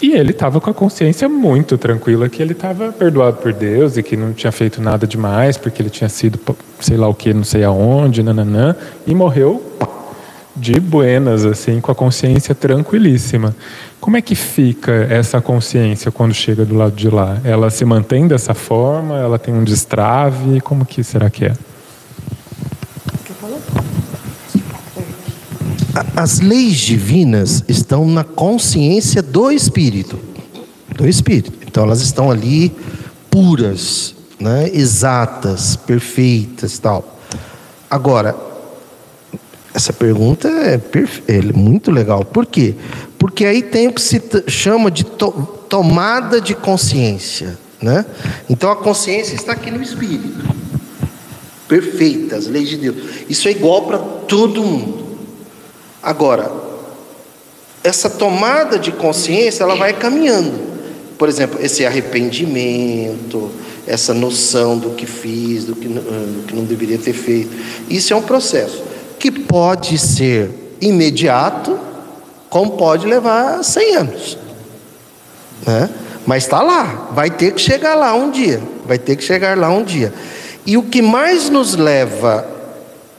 E 0.00 0.12
ele 0.12 0.30
estava 0.30 0.60
com 0.60 0.70
a 0.70 0.74
consciência 0.74 1.28
muito 1.28 1.76
tranquila 1.76 2.28
que 2.28 2.40
ele 2.40 2.52
estava 2.52 2.92
perdoado 2.92 3.38
por 3.38 3.52
Deus 3.52 3.96
e 3.96 4.02
que 4.02 4.16
não 4.16 4.32
tinha 4.32 4.52
feito 4.52 4.80
nada 4.80 5.06
demais, 5.06 5.56
porque 5.56 5.82
ele 5.82 5.90
tinha 5.90 6.08
sido 6.08 6.38
sei 6.80 6.96
lá 6.96 7.08
o 7.08 7.14
que, 7.14 7.34
não 7.34 7.42
sei 7.42 7.64
aonde, 7.64 8.22
nananã, 8.22 8.76
e 9.06 9.14
morreu 9.14 9.60
de 10.54 10.78
buenas, 10.78 11.44
assim, 11.44 11.80
com 11.80 11.90
a 11.90 11.94
consciência 11.94 12.54
tranquilíssima. 12.54 13.54
Como 14.00 14.16
é 14.16 14.22
que 14.22 14.34
fica 14.34 14.92
essa 15.10 15.40
consciência 15.40 16.10
quando 16.10 16.34
chega 16.34 16.64
do 16.64 16.76
lado 16.76 16.94
de 16.94 17.08
lá? 17.08 17.38
Ela 17.44 17.70
se 17.70 17.84
mantém 17.84 18.26
dessa 18.26 18.54
forma? 18.54 19.18
Ela 19.18 19.38
tem 19.38 19.54
um 19.54 19.64
destrave? 19.64 20.60
Como 20.60 20.84
que 20.84 21.02
será 21.02 21.30
que 21.30 21.46
é? 21.46 21.52
As 26.18 26.40
leis 26.40 26.78
divinas 26.78 27.62
estão 27.68 28.04
na 28.04 28.24
consciência 28.24 29.22
do 29.22 29.52
Espírito. 29.52 30.18
Do 30.96 31.08
Espírito. 31.08 31.52
Então 31.64 31.84
elas 31.84 32.00
estão 32.00 32.28
ali 32.28 32.74
puras, 33.30 34.16
né? 34.36 34.68
exatas, 34.72 35.76
perfeitas 35.76 36.76
tal. 36.80 37.20
Agora, 37.88 38.34
essa 39.72 39.92
pergunta 39.92 40.48
é, 40.48 40.80
é, 41.28 41.40
muito 41.52 41.92
legal. 41.92 42.24
Por 42.24 42.46
quê? 42.46 42.74
Porque 43.16 43.44
aí 43.44 43.62
tem 43.62 43.86
o 43.86 43.92
que 43.92 44.02
se 44.02 44.20
chama 44.48 44.90
de 44.90 45.04
to 45.04 45.30
tomada 45.68 46.40
de 46.40 46.52
consciência. 46.52 47.56
Né? 47.80 48.04
Então 48.50 48.72
a 48.72 48.76
consciência 48.76 49.36
está 49.36 49.52
aqui 49.52 49.70
no 49.70 49.80
espírito. 49.80 50.52
Perfeita, 51.68 52.34
as 52.34 52.48
leis 52.48 52.68
de 52.68 52.76
Deus. 52.76 52.96
Isso 53.28 53.46
é 53.46 53.52
igual 53.52 53.82
para 53.82 53.98
todo 53.98 54.64
mundo. 54.64 55.07
Agora, 56.08 56.50
essa 57.84 58.08
tomada 58.08 58.78
de 58.78 58.90
consciência, 58.90 59.62
ela 59.62 59.74
vai 59.74 59.92
caminhando. 59.92 60.58
Por 61.18 61.28
exemplo, 61.28 61.58
esse 61.62 61.84
arrependimento, 61.84 63.50
essa 63.86 64.14
noção 64.14 64.78
do 64.78 64.92
que 64.92 65.04
fiz, 65.04 65.66
do 65.66 65.76
que, 65.76 65.86
do 65.86 66.46
que 66.46 66.56
não 66.56 66.64
deveria 66.64 66.96
ter 66.96 67.12
feito. 67.12 67.54
Isso 67.90 68.14
é 68.14 68.16
um 68.16 68.22
processo 68.22 68.82
que 69.18 69.30
pode 69.30 69.98
ser 69.98 70.50
imediato, 70.80 71.78
como 72.48 72.78
pode 72.78 73.06
levar 73.06 73.62
100 73.62 73.96
anos. 73.96 74.38
Né? 75.66 75.90
Mas 76.24 76.44
está 76.44 76.62
lá, 76.62 77.10
vai 77.12 77.28
ter 77.28 77.52
que 77.52 77.60
chegar 77.60 77.94
lá 77.94 78.14
um 78.14 78.30
dia, 78.30 78.62
vai 78.86 78.98
ter 78.98 79.14
que 79.14 79.22
chegar 79.22 79.58
lá 79.58 79.68
um 79.68 79.84
dia. 79.84 80.10
E 80.64 80.78
o 80.78 80.84
que 80.84 81.02
mais 81.02 81.50
nos 81.50 81.74
leva 81.74 82.48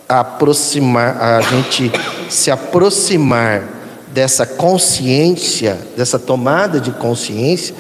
a 0.08 0.22
aproximar, 0.22 1.22
a 1.22 1.42
gente 1.42 1.92
se 2.30 2.52
aproximar 2.52 3.64
dessa 4.08 4.46
consciência, 4.46 5.78
dessa 5.98 6.18
tomada 6.18 6.80
de 6.80 6.92
consciência, 6.92 7.76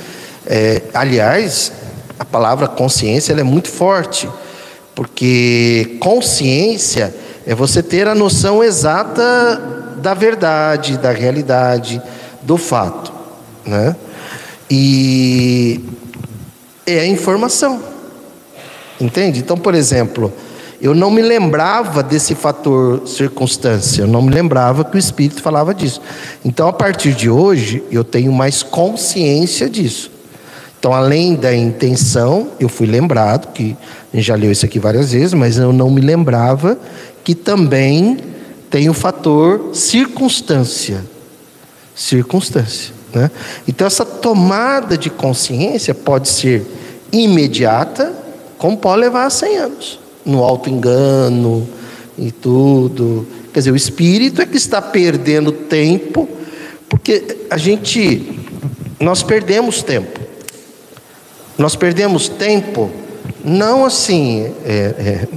é, 0.46 0.82
aliás, 0.94 1.72
a 2.18 2.26
palavra 2.26 2.68
consciência 2.68 3.34
é 3.34 3.44
muito 3.44 3.70
forte, 3.70 4.30
porque 4.96 5.98
consciência 6.00 7.14
é 7.46 7.56
você 7.56 7.82
ter 7.82 8.08
a 8.08 8.16
noção 8.16 8.64
exata 8.64 9.96
da 9.98 10.14
verdade, 10.14 10.98
da 10.98 11.12
realidade, 11.12 12.02
do 12.42 12.58
fato, 12.58 13.12
né? 13.66 13.96
E 14.70 15.84
é 16.86 17.00
a 17.00 17.08
informação, 17.08 17.82
entende? 19.00 19.40
Então, 19.40 19.58
por 19.58 19.74
exemplo, 19.74 20.32
eu 20.82 20.96
não 20.96 21.12
me 21.12 21.22
lembrava 21.22 22.02
desse 22.02 22.34
fator 22.34 23.06
circunstância, 23.06 24.04
eu 24.04 24.08
não 24.08 24.22
me 24.22 24.34
lembrava 24.34 24.86
que 24.86 24.96
o 24.96 25.00
Espírito 25.00 25.42
falava 25.42 25.74
disso. 25.74 26.02
Então, 26.44 26.70
a 26.70 26.74
partir 26.74 27.14
de 27.14 27.30
hoje, 27.30 27.84
eu 27.92 28.04
tenho 28.04 28.32
mais 28.32 28.64
consciência 28.64 29.70
disso. 29.70 30.10
Então, 30.80 30.94
além 30.94 31.36
da 31.36 31.54
intenção, 31.54 32.52
eu 32.58 32.70
fui 32.70 32.88
lembrado, 32.88 33.52
que 33.52 33.76
a 34.14 34.16
gente 34.16 34.26
já 34.26 34.36
leu 34.36 34.52
isso 34.52 34.66
aqui 34.66 34.80
várias 34.80 35.12
vezes, 35.12 35.34
mas 35.34 35.58
eu 35.58 35.74
não 35.74 35.90
me 35.90 36.00
lembrava 36.00 36.78
que 37.26 37.36
também 37.36 38.18
tem 38.70 38.90
o 38.90 38.94
fator 38.94 39.72
circunstância. 39.74 41.04
Circunstância. 41.94 42.94
Né? 43.14 43.30
Então, 43.68 43.86
essa 43.86 44.06
tomada 44.06 44.98
de 44.98 45.10
consciência 45.10 45.94
pode 45.94 46.30
ser 46.30 46.66
imediata, 47.12 48.14
como 48.58 48.78
pode 48.78 49.02
levar 49.02 49.26
a 49.26 49.30
100 49.30 49.58
anos 49.58 49.99
no 50.26 50.44
auto-engano 50.44 51.68
e 52.18 52.32
tudo. 52.32 53.28
Quer 53.54 53.60
dizer, 53.60 53.72
o 53.72 53.76
espírito 53.76 54.42
é 54.42 54.46
que 54.46 54.58
está 54.58 54.82
perdendo 54.82 55.52
tempo, 55.52 56.28
porque 56.88 57.38
a 57.50 57.58
gente, 57.58 58.40
nós 59.00 59.24
perdemos 59.24 59.82
tempo. 59.82 60.20
Nós 61.58 61.76
perdemos 61.76 62.30
tempo, 62.30 62.90
não 63.44 63.86
assim, 63.86 64.54
é, 64.66 64.72
é, 64.98 65.28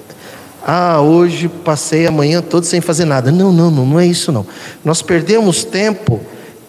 ah, 0.65 1.01
hoje 1.01 1.49
passei 1.49 2.07
a 2.07 2.11
manhã 2.11 2.41
toda 2.41 2.65
sem 2.65 2.81
fazer 2.81 3.05
nada. 3.05 3.33
Não, 3.33 3.53
não, 3.53 3.71
não, 3.71 3.85
não 3.85 3.99
é 3.99 4.07
isso 4.07 4.31
não. 4.31 4.47
Nós 4.85 5.03
perdemos 5.03 5.65
tempo 5.65 6.21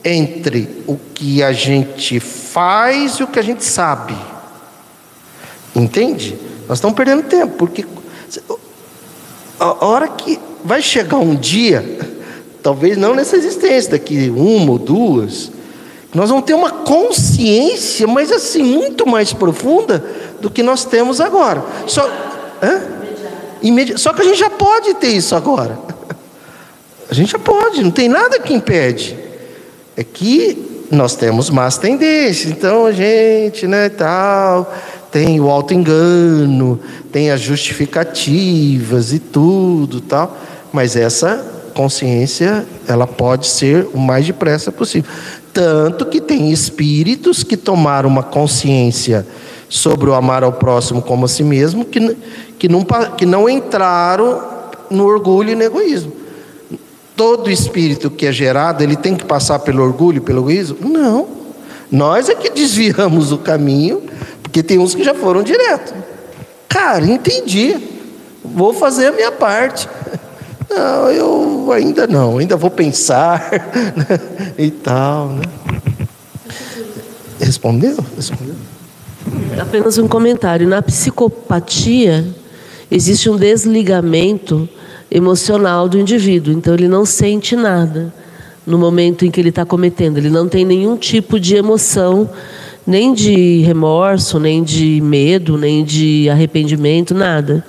entre 0.03 0.67
o 0.87 0.97
que 1.13 1.43
a 1.43 1.53
gente 1.53 2.19
faz 2.19 3.13
e 3.15 3.23
o 3.23 3.27
que 3.27 3.39
a 3.39 3.43
gente 3.43 3.63
sabe. 3.63 4.15
Entende? 5.75 6.35
Nós 6.67 6.79
estamos 6.79 6.95
perdendo 6.95 7.23
tempo, 7.23 7.53
porque 7.57 7.85
a 9.59 9.85
hora 9.85 10.07
que 10.07 10.39
vai 10.63 10.81
chegar 10.81 11.17
um 11.17 11.35
dia, 11.35 11.83
talvez 12.61 12.97
não 12.97 13.13
nessa 13.13 13.35
existência, 13.35 13.91
daqui 13.91 14.29
uma 14.35 14.71
ou 14.71 14.77
duas, 14.77 15.51
nós 16.13 16.29
vamos 16.29 16.45
ter 16.45 16.53
uma 16.53 16.69
consciência, 16.69 18.07
mas 18.07 18.31
assim, 18.31 18.61
muito 18.61 19.07
mais 19.07 19.33
profunda 19.33 20.03
do 20.39 20.49
que 20.49 20.61
nós 20.61 20.85
temos 20.85 21.19
agora. 21.19 21.63
Só? 21.87 22.07
Imedi 23.61 23.97
Só 23.97 24.13
que 24.13 24.21
a 24.21 24.25
gente 24.25 24.37
já 24.37 24.49
pode 24.49 24.93
ter 24.95 25.07
isso 25.07 25.35
agora. 25.35 25.77
A 27.09 27.13
gente 27.13 27.31
já 27.31 27.39
pode, 27.39 27.83
não 27.83 27.91
tem 27.91 28.07
nada 28.07 28.39
que 28.39 28.53
impede. 28.53 29.15
É 29.95 30.03
que 30.03 30.85
nós 30.89 31.15
temos 31.15 31.49
más 31.49 31.77
tendências, 31.77 32.51
então 32.51 32.85
a 32.85 32.91
gente, 32.91 33.67
né, 33.67 33.89
tal, 33.89 34.73
tem 35.13 35.39
o 35.39 35.47
auto-engano, 35.47 36.79
tem 37.11 37.29
as 37.29 37.39
justificativas 37.39 39.13
e 39.13 39.19
tudo, 39.19 40.01
tal, 40.01 40.35
mas 40.73 40.95
essa 40.95 41.45
consciência, 41.75 42.65
ela 42.87 43.05
pode 43.05 43.45
ser 43.45 43.87
o 43.93 43.99
mais 43.99 44.25
depressa 44.25 44.71
possível. 44.71 45.09
Tanto 45.53 46.07
que 46.07 46.19
tem 46.19 46.51
espíritos 46.51 47.43
que 47.43 47.55
tomaram 47.55 48.09
uma 48.09 48.23
consciência 48.23 49.25
sobre 49.69 50.09
o 50.09 50.15
amar 50.15 50.43
ao 50.43 50.53
próximo 50.53 50.99
como 50.99 51.25
a 51.25 51.27
si 51.27 51.43
mesmo, 51.43 51.85
que, 51.85 52.17
que, 52.57 52.67
não, 52.67 52.83
que 53.15 53.25
não 53.25 53.47
entraram 53.47 54.41
no 54.89 55.05
orgulho 55.05 55.51
e 55.51 55.55
no 55.55 55.61
egoísmo. 55.61 56.11
Todo 57.15 57.51
espírito 57.51 58.09
que 58.09 58.25
é 58.25 58.31
gerado, 58.31 58.81
ele 58.81 58.95
tem 58.95 59.15
que 59.15 59.25
passar 59.25 59.59
pelo 59.59 59.83
orgulho 59.83 60.17
e 60.17 60.21
pelo 60.21 60.41
egoísmo? 60.41 60.89
Não. 60.89 61.27
Nós 61.91 62.29
é 62.29 62.33
que 62.33 62.49
desviamos 62.49 63.31
o 63.31 63.37
caminho 63.37 64.01
porque 64.53 64.61
tem 64.61 64.77
uns 64.77 64.93
que 64.93 65.03
já 65.03 65.15
foram 65.15 65.41
direto. 65.41 65.95
Cara, 66.69 67.03
entendi. 67.03 67.75
vou 68.45 68.71
fazer 68.71 69.07
a 69.07 69.11
minha 69.11 69.31
parte. 69.31 69.89
Não, 70.69 71.09
eu 71.09 71.71
ainda 71.71 72.05
não, 72.05 72.37
ainda 72.37 72.55
vou 72.55 72.69
pensar 72.69 73.49
e 74.55 74.69
tal. 74.69 75.29
Né? 75.29 75.41
Respondeu? 77.39 77.97
Respondeu? 78.15 78.53
Apenas 79.59 79.97
um 79.97 80.07
comentário. 80.07 80.67
Na 80.67 80.83
psicopatia, 80.83 82.23
existe 82.91 83.31
um 83.31 83.35
desligamento 83.35 84.69
emocional 85.09 85.89
do 85.89 85.97
indivíduo, 85.97 86.53
então 86.53 86.75
ele 86.75 86.87
não 86.87 87.05
sente 87.05 87.55
nada 87.55 88.13
no 88.67 88.77
momento 88.77 89.25
em 89.25 89.31
que 89.31 89.41
ele 89.41 89.49
está 89.49 89.65
cometendo, 89.65 90.17
ele 90.17 90.29
não 90.29 90.47
tem 90.47 90.63
nenhum 90.63 90.95
tipo 90.95 91.39
de 91.39 91.55
emoção, 91.55 92.29
nem 92.85 93.13
de 93.13 93.61
remorso, 93.61 94.39
nem 94.39 94.63
de 94.63 94.99
medo, 95.01 95.57
nem 95.57 95.83
de 95.83 96.29
arrependimento, 96.29 97.13
nada. 97.13 97.65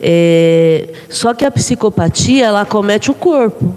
É, 0.00 0.88
só 1.08 1.34
que 1.34 1.44
a 1.44 1.50
psicopatia 1.50 2.46
ela 2.46 2.64
comete 2.64 3.10
o 3.10 3.14
corpo. 3.14 3.74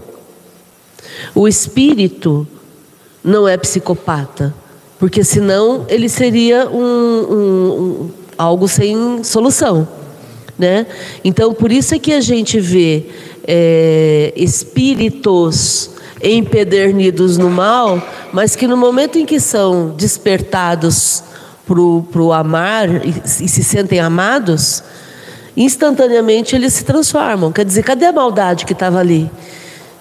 O 1.35 1.47
espírito 1.47 2.47
não 3.23 3.47
é 3.47 3.57
psicopata, 3.57 4.53
porque 4.97 5.23
senão 5.23 5.85
ele 5.89 6.09
seria 6.09 6.69
um, 6.69 6.81
um, 6.81 7.71
um, 7.71 8.09
algo 8.37 8.67
sem 8.67 9.23
solução. 9.23 9.87
Né? 10.57 10.85
Então, 11.23 11.53
por 11.53 11.71
isso 11.71 11.95
é 11.95 11.99
que 11.99 12.11
a 12.11 12.19
gente 12.19 12.59
vê 12.59 13.05
é, 13.47 14.33
espíritos 14.35 15.91
empedernidos 16.21 17.37
no 17.37 17.49
mal, 17.49 18.01
mas 18.33 18.55
que 18.55 18.67
no 18.67 18.77
momento 18.77 19.17
em 19.17 19.25
que 19.25 19.39
são 19.39 19.89
despertados 19.89 21.23
para 21.65 22.21
o 22.21 22.33
amar 22.33 22.89
e, 23.05 23.09
e 23.25 23.47
se 23.47 23.63
sentem 23.63 23.99
amados, 23.99 24.83
instantaneamente 25.55 26.55
eles 26.55 26.73
se 26.73 26.83
transformam. 26.83 27.51
Quer 27.51 27.65
dizer, 27.65 27.83
cadê 27.83 28.05
a 28.05 28.11
maldade 28.11 28.65
que 28.65 28.73
estava 28.73 28.99
ali? 28.99 29.29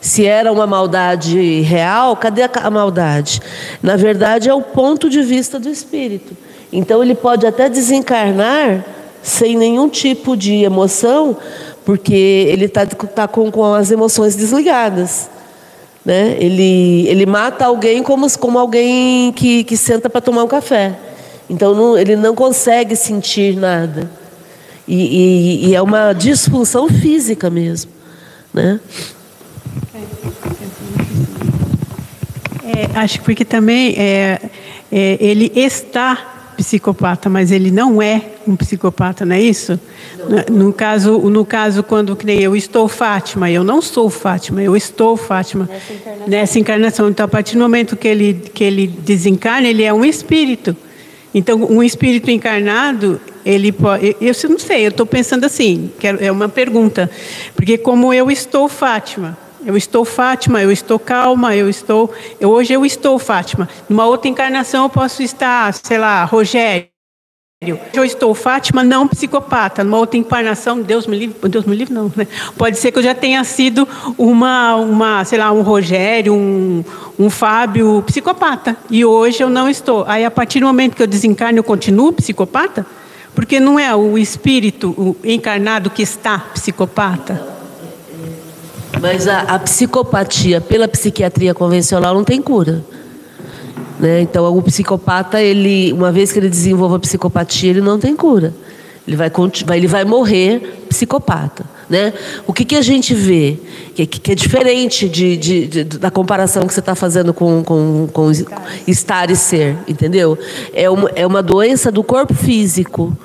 Se 0.01 0.25
era 0.25 0.53
uma 0.53 0.67
maldade 0.67 1.61
real, 1.63 2.17
cadê 2.17 2.43
a 2.43 2.71
maldade? 2.71 3.41
Na 3.83 3.97
verdade, 3.97 4.49
é 4.49 4.55
o 4.55 4.63
ponto 4.63 5.11
de 5.11 5.23
vista 5.23 5.59
do 5.59 5.69
espírito. 5.69 6.37
Então, 6.73 7.03
ele 7.03 7.15
pode 7.15 7.47
até 7.47 7.69
desencarnar 7.69 8.85
sem 9.23 9.57
nenhum 9.57 9.89
tipo 9.89 10.37
de 10.37 10.63
emoção, 10.63 11.37
porque 11.85 12.15
ele 12.15 12.67
está 12.67 12.87
tá 12.87 13.27
com, 13.27 13.51
com 13.51 13.75
as 13.75 13.91
emoções 13.91 14.37
desligadas. 14.37 15.29
Né? 16.09 16.39
Ele, 16.41 17.07
ele 17.07 17.27
mata 17.27 17.67
alguém 17.67 18.03
como, 18.03 18.27
como 18.39 18.59
alguém 18.59 19.31
que, 19.31 19.63
que 19.63 19.77
senta 19.77 20.09
para 20.09 20.23
tomar 20.23 20.43
um 20.43 20.49
café. 20.49 20.99
Então, 21.51 21.75
não, 21.75 21.99
ele 21.99 22.17
não 22.17 22.35
consegue 22.35 22.97
sentir 22.97 23.55
nada. 23.55 24.11
E, 24.87 24.95
e, 24.95 25.67
e, 25.67 25.75
é 25.75 25.83
uma 25.83 26.15
disfunção 26.15 26.89
física 26.89 27.51
mesmo. 27.51 27.91
Né? 28.55 28.81
É, 32.65 32.99
acho 32.99 33.19
que 33.19 33.25
porque 33.27 33.45
também 33.45 33.95
é, 33.99 34.41
é, 34.91 35.19
ele 35.21 35.53
está 35.55 36.38
psicopata, 36.59 37.31
mas 37.31 37.53
ele 37.53 37.71
não 37.71 38.03
é 38.03 38.21
um 38.45 38.57
psicopata, 38.57 39.25
não 39.25 39.37
é 39.37 39.41
isso? 39.41 39.79
No, 40.51 40.67
no 40.67 40.73
caso, 40.73 41.17
no 41.17 41.45
caso 41.45 41.85
quando 41.85 42.17
que 42.17 42.27
nem 42.27 42.43
eu 42.43 42.57
estou 42.57 42.89
Fátima, 42.89 43.49
eu 43.49 43.63
não 43.63 43.81
sou 43.81 44.11
Fátima, 44.11 44.61
eu 44.61 44.77
estou 44.77 45.17
Fátima 45.17 45.69
nessa 45.71 45.93
encarnação. 45.93 46.29
nessa 46.29 46.59
encarnação. 46.59 47.09
Então, 47.09 47.25
a 47.25 47.29
partir 47.29 47.55
do 47.55 47.61
momento 47.61 47.97
que 47.97 48.09
ele 48.09 48.35
que 48.53 48.65
ele 48.65 48.89
desencarna, 48.89 49.69
ele 49.69 49.85
é 49.85 49.95
um 49.95 50.05
espírito. 50.05 50.77
Então, 51.33 51.63
um 51.63 51.81
espírito 51.81 52.29
encarnado, 52.29 53.21
ele 53.47 53.71
pode. 53.71 54.17
Eu, 54.21 54.33
eu 54.33 54.51
não 54.51 54.59
sei, 54.59 54.85
eu 54.85 54.89
estou 54.89 55.07
pensando 55.07 55.45
assim, 55.47 55.93
é 56.19 56.33
uma 56.33 56.49
pergunta, 56.49 57.09
porque 57.55 57.79
como 57.79 58.13
eu 58.13 58.33
estou 58.33 58.69
Fátima, 58.69 59.39
eu 59.65 59.77
estou 59.77 60.05
Fátima, 60.05 60.63
eu 60.63 60.71
estou 60.71 60.99
calma, 60.99 61.55
eu 61.55 61.69
estou. 61.69 62.13
Eu, 62.41 62.51
hoje 62.51 62.73
eu 62.73 62.85
estou 62.85 63.19
Fátima. 63.19 63.69
Numa 63.89 64.07
outra 64.07 64.29
encarnação 64.29 64.85
eu 64.85 64.91
posso 64.91 65.23
estar, 65.23 65.73
sei 65.75 65.99
lá, 65.99 66.25
Rogério. 66.25 66.89
Eu 67.93 68.05
estou 68.05 68.33
Fátima, 68.35 68.85
não 68.85 69.09
psicopata. 69.09 69.83
Numa 69.83 69.99
outra 69.99 70.17
encarnação, 70.17 70.81
Deus 70.81 71.09
me 71.09 71.19
livre, 71.19 71.49
Deus 71.49 71.65
me 71.65 71.75
livre 71.75 71.93
não, 71.93 72.13
né? 72.15 72.27
Pode 72.57 72.79
ser 72.79 72.93
que 72.93 72.99
eu 73.01 73.03
já 73.03 73.17
tenha 73.17 73.43
sido 73.43 73.87
uma, 74.17 74.77
uma 74.77 75.25
sei 75.25 75.39
lá, 75.39 75.51
um 75.51 75.63
Rogério, 75.63 76.33
um, 76.33 76.85
um 77.19 77.29
Fábio 77.29 78.03
psicopata. 78.07 78.77
E 78.89 79.05
hoje 79.05 79.43
eu 79.43 79.51
não 79.51 79.69
estou. 79.69 80.05
Aí 80.07 80.25
a 80.25 80.31
partir 80.31 80.61
do 80.61 80.67
momento 80.67 80.95
que 80.95 81.03
eu 81.03 81.07
desencarno, 81.07 81.59
eu 81.59 81.65
continuo 81.65 82.13
psicopata? 82.13 82.87
Porque 83.35 83.59
não 83.59 83.79
é 83.79 83.95
o 83.95 84.17
espírito 84.17 84.95
o 84.97 85.17
encarnado 85.25 85.91
que 85.91 86.03
está 86.03 86.39
psicopata. 86.55 87.58
Mas 89.01 89.29
a, 89.29 89.41
a, 89.43 89.59
psicopatia 89.59 90.61
pela 90.61 90.89
psiquiatria 90.89 91.55
convencional 91.55 92.15
não 92.15 92.25
tem 92.25 92.41
cura. 92.41 92.85
Né? 93.99 94.21
Então, 94.23 94.45
o 94.57 94.63
psicopata, 94.63 95.41
ele, 95.41 95.93
uma 95.93 96.11
vez 96.11 96.33
que 96.33 96.39
ele 96.39 96.49
desenvolva 96.49 96.97
a 96.97 96.99
psicopatia, 96.99 97.71
ele 97.71 97.81
não 97.81 97.99
tem 97.99 98.17
cura. 98.17 98.55
Ele 99.07 99.17
vai, 99.17 99.31
ele 99.77 99.87
vai 99.87 100.05
morrer 100.05 100.85
psicopata. 100.89 101.65
Né? 101.89 102.13
O 102.47 102.53
que, 102.53 102.65
que 102.65 102.77
a 102.77 102.83
gente 102.83 103.15
vê? 103.15 103.59
Que, 103.95 104.07
que 104.07 104.33
é 104.33 104.35
diferente 104.35 105.09
de, 105.09 105.37
de, 105.37 105.67
de, 105.67 105.85
da 105.85 106.11
comparação 106.11 106.67
que 106.67 106.75
você 106.75 106.81
está 106.81 106.95
fazendo 106.95 107.33
com, 107.33 107.65
com, 107.65 108.09
com 108.13 108.31
estar 108.87 109.31
e 109.31 109.37
ser, 109.37 109.77
entendeu? 109.87 110.39
É 110.75 110.91
uma, 110.91 111.11
é 111.15 111.27
uma 111.27 111.43
doença 111.43 111.91
do 111.91 112.03
corpo 112.05 112.35
físico. 112.35 113.17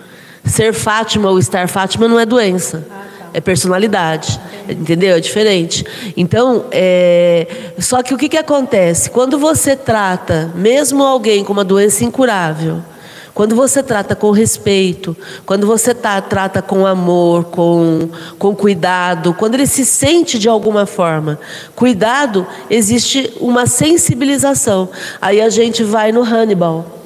Ser 0.45 0.73
Fátima 0.73 1.30
ou 1.30 1.39
estar 1.39 1.67
Fátima 1.67 2.08
não 2.08 2.19
é 2.19 2.26
doença 2.26 2.86
é 3.34 3.41
personalidade, 3.41 4.39
entendeu? 4.69 5.15
É 5.15 5.19
diferente. 5.19 5.86
Então, 6.15 6.65
é... 6.72 7.48
só 7.80 8.04
que 8.04 8.13
o 8.13 8.17
que, 8.17 8.30
que 8.30 8.38
acontece? 8.38 9.10
Quando 9.10 9.39
você 9.39 9.76
trata, 9.76 10.52
mesmo 10.56 11.04
alguém 11.04 11.43
com 11.43 11.52
uma 11.52 11.63
doença 11.63 12.04
incurável, 12.04 12.82
quando 13.34 13.56
você 13.56 13.82
trata 13.82 14.15
com 14.15 14.30
respeito, 14.30 15.17
quando 15.43 15.65
você 15.65 15.93
tá, 15.96 16.22
trata 16.22 16.62
com 16.62 16.86
amor, 16.86 17.46
com, 17.46 18.10
com 18.38 18.56
cuidado, 18.56 19.34
quando 19.34 19.56
ele 19.56 19.65
se 19.65 19.84
sente 19.84 20.38
de 20.38 20.48
alguma 20.48 20.86
forma, 20.86 21.39
cuidado, 21.76 22.46
existe 22.69 23.34
uma 23.41 23.65
sensibilização. 23.65 24.88
Aí 25.19 25.41
a 25.41 25.50
gente 25.50 25.84
vai 25.84 26.12
no 26.12 26.22
Hannibal. 26.22 27.02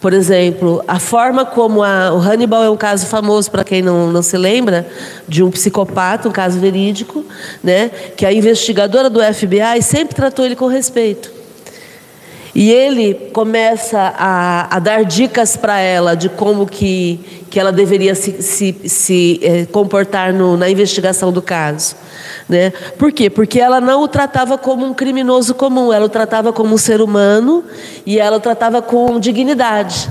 Por 0.00 0.12
exemplo, 0.12 0.82
a 0.86 1.00
forma 1.00 1.44
como 1.44 1.82
a, 1.82 2.12
o 2.14 2.18
Hannibal 2.18 2.62
é 2.62 2.70
um 2.70 2.76
caso 2.76 3.06
famoso 3.06 3.50
para 3.50 3.64
quem 3.64 3.82
não, 3.82 4.12
não 4.12 4.22
se 4.22 4.36
lembra, 4.36 4.86
de 5.26 5.42
um 5.42 5.50
psicopata, 5.50 6.28
um 6.28 6.32
caso 6.32 6.58
verídico, 6.60 7.24
né, 7.62 7.90
que 8.16 8.24
a 8.24 8.32
investigadora 8.32 9.10
do 9.10 9.20
FBI 9.20 9.82
sempre 9.82 10.14
tratou 10.14 10.44
ele 10.44 10.54
com 10.54 10.66
respeito. 10.66 11.38
E 12.54 12.70
ele 12.70 13.14
começa 13.32 14.14
a, 14.16 14.76
a 14.76 14.78
dar 14.78 15.04
dicas 15.04 15.56
para 15.56 15.80
ela 15.80 16.14
de 16.14 16.28
como 16.28 16.66
que, 16.66 17.37
que 17.50 17.58
ela 17.58 17.72
deveria 17.72 18.14
se, 18.14 18.42
se, 18.42 18.74
se 18.86 19.40
eh, 19.42 19.66
comportar 19.66 20.32
no, 20.32 20.56
na 20.56 20.68
investigação 20.68 21.32
do 21.32 21.42
caso. 21.42 21.96
Né? 22.48 22.72
Por 22.98 23.12
quê? 23.12 23.28
Porque 23.28 23.60
ela 23.60 23.80
não 23.80 24.02
o 24.02 24.08
tratava 24.08 24.56
como 24.56 24.86
um 24.86 24.94
criminoso 24.94 25.54
comum, 25.54 25.92
ela 25.92 26.06
o 26.06 26.08
tratava 26.08 26.52
como 26.52 26.74
um 26.74 26.78
ser 26.78 27.00
humano 27.00 27.64
e 28.04 28.18
ela 28.18 28.36
o 28.36 28.40
tratava 28.40 28.80
com 28.82 29.18
dignidade. 29.18 30.08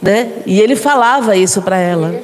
Né? 0.00 0.32
E 0.46 0.60
ele 0.60 0.76
falava 0.76 1.36
isso 1.36 1.62
para 1.62 1.78
ela. 1.78 2.14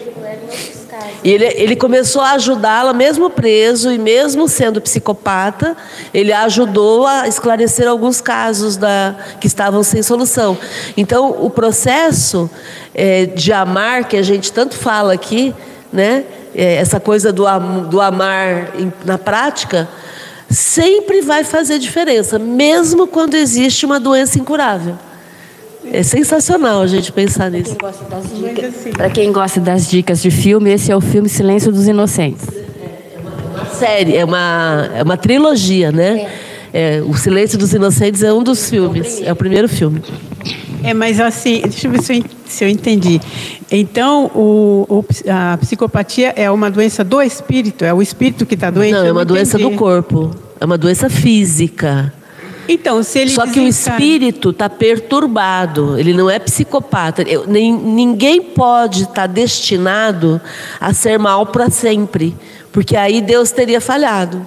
E 1.24 1.30
ele, 1.30 1.44
ele 1.44 1.76
começou 1.76 2.22
a 2.22 2.32
ajudá-la, 2.32 2.92
mesmo 2.92 3.30
preso 3.30 3.90
e 3.90 3.98
mesmo 3.98 4.48
sendo 4.48 4.80
psicopata, 4.80 5.76
ele 6.12 6.32
ajudou 6.32 7.06
a 7.06 7.28
esclarecer 7.28 7.88
alguns 7.88 8.20
casos 8.20 8.76
da, 8.76 9.14
que 9.40 9.46
estavam 9.46 9.82
sem 9.82 10.02
solução. 10.02 10.56
Então, 10.96 11.30
o 11.40 11.48
processo 11.50 12.50
é, 12.94 13.26
de 13.26 13.52
amar, 13.52 14.04
que 14.04 14.16
a 14.16 14.22
gente 14.22 14.52
tanto 14.52 14.76
fala 14.76 15.12
aqui, 15.12 15.54
né? 15.92 16.24
É, 16.54 16.74
essa 16.74 17.00
coisa 17.00 17.32
do, 17.32 17.44
do 17.88 18.00
amar 18.00 18.72
na 19.06 19.16
prática, 19.16 19.88
sempre 20.50 21.22
vai 21.22 21.44
fazer 21.44 21.78
diferença, 21.78 22.38
mesmo 22.38 23.06
quando 23.06 23.34
existe 23.34 23.86
uma 23.86 23.98
doença 23.98 24.38
incurável. 24.38 24.98
É 25.90 26.02
sensacional 26.02 26.82
a 26.82 26.86
gente 26.86 27.12
pensar 27.12 27.50
nisso. 27.50 27.76
Para 28.96 29.10
quem 29.10 29.32
gosta 29.32 29.60
das 29.60 29.88
dicas 29.88 30.22
de 30.22 30.30
filme, 30.30 30.70
esse 30.70 30.92
é 30.92 30.96
o 30.96 31.00
filme 31.00 31.28
Silêncio 31.28 31.72
dos 31.72 31.86
Inocentes. 31.86 32.46
É 32.48 33.18
uma 33.54 33.66
série, 33.66 34.16
é 34.16 34.24
uma, 34.24 34.90
é 34.94 35.02
uma 35.02 35.16
trilogia, 35.16 35.90
né? 35.90 36.30
É, 36.72 37.02
o 37.04 37.14
Silêncio 37.14 37.58
dos 37.58 37.74
Inocentes 37.74 38.22
é 38.22 38.32
um 38.32 38.42
dos 38.42 38.70
filmes, 38.70 39.20
é 39.22 39.30
o 39.30 39.36
primeiro 39.36 39.68
filme. 39.68 40.02
É, 40.82 40.94
mas 40.94 41.20
assim, 41.20 41.60
deixa 41.62 41.86
eu 41.86 41.92
ver 41.92 42.02
se 42.02 42.18
eu, 42.18 42.24
se 42.46 42.64
eu 42.64 42.68
entendi. 42.68 43.20
Então, 43.70 44.26
o, 44.34 44.86
o, 44.88 45.04
a 45.30 45.56
psicopatia 45.58 46.32
é 46.34 46.50
uma 46.50 46.70
doença 46.70 47.04
do 47.04 47.20
espírito? 47.20 47.84
É 47.84 47.92
o 47.92 48.02
espírito 48.02 48.46
que 48.46 48.54
está 48.54 48.70
doente? 48.70 48.94
Não, 48.94 49.04
é 49.04 49.12
uma 49.12 49.24
doença 49.24 49.58
do 49.58 49.70
corpo. 49.72 50.30
É 50.58 50.64
uma 50.64 50.78
doença 50.78 51.08
física. 51.08 52.12
Então, 52.68 53.02
se 53.02 53.18
ele 53.18 53.30
Só 53.30 53.46
que 53.46 53.58
o 53.60 53.66
espírito 53.66 54.50
está 54.50 54.68
perturbado, 54.70 55.98
ele 55.98 56.12
não 56.14 56.30
é 56.30 56.38
psicopata. 56.38 57.22
Eu- 57.22 57.46
nem- 57.46 57.72
ninguém 57.72 58.40
pode 58.40 59.02
estar 59.02 59.26
destinado 59.26 60.40
a 60.80 60.92
ser 60.94 61.18
mal 61.18 61.46
para 61.46 61.68
sempre, 61.70 62.34
porque 62.70 62.96
aí 62.96 63.20
Deus 63.20 63.50
teria 63.50 63.80
falhado. 63.80 64.46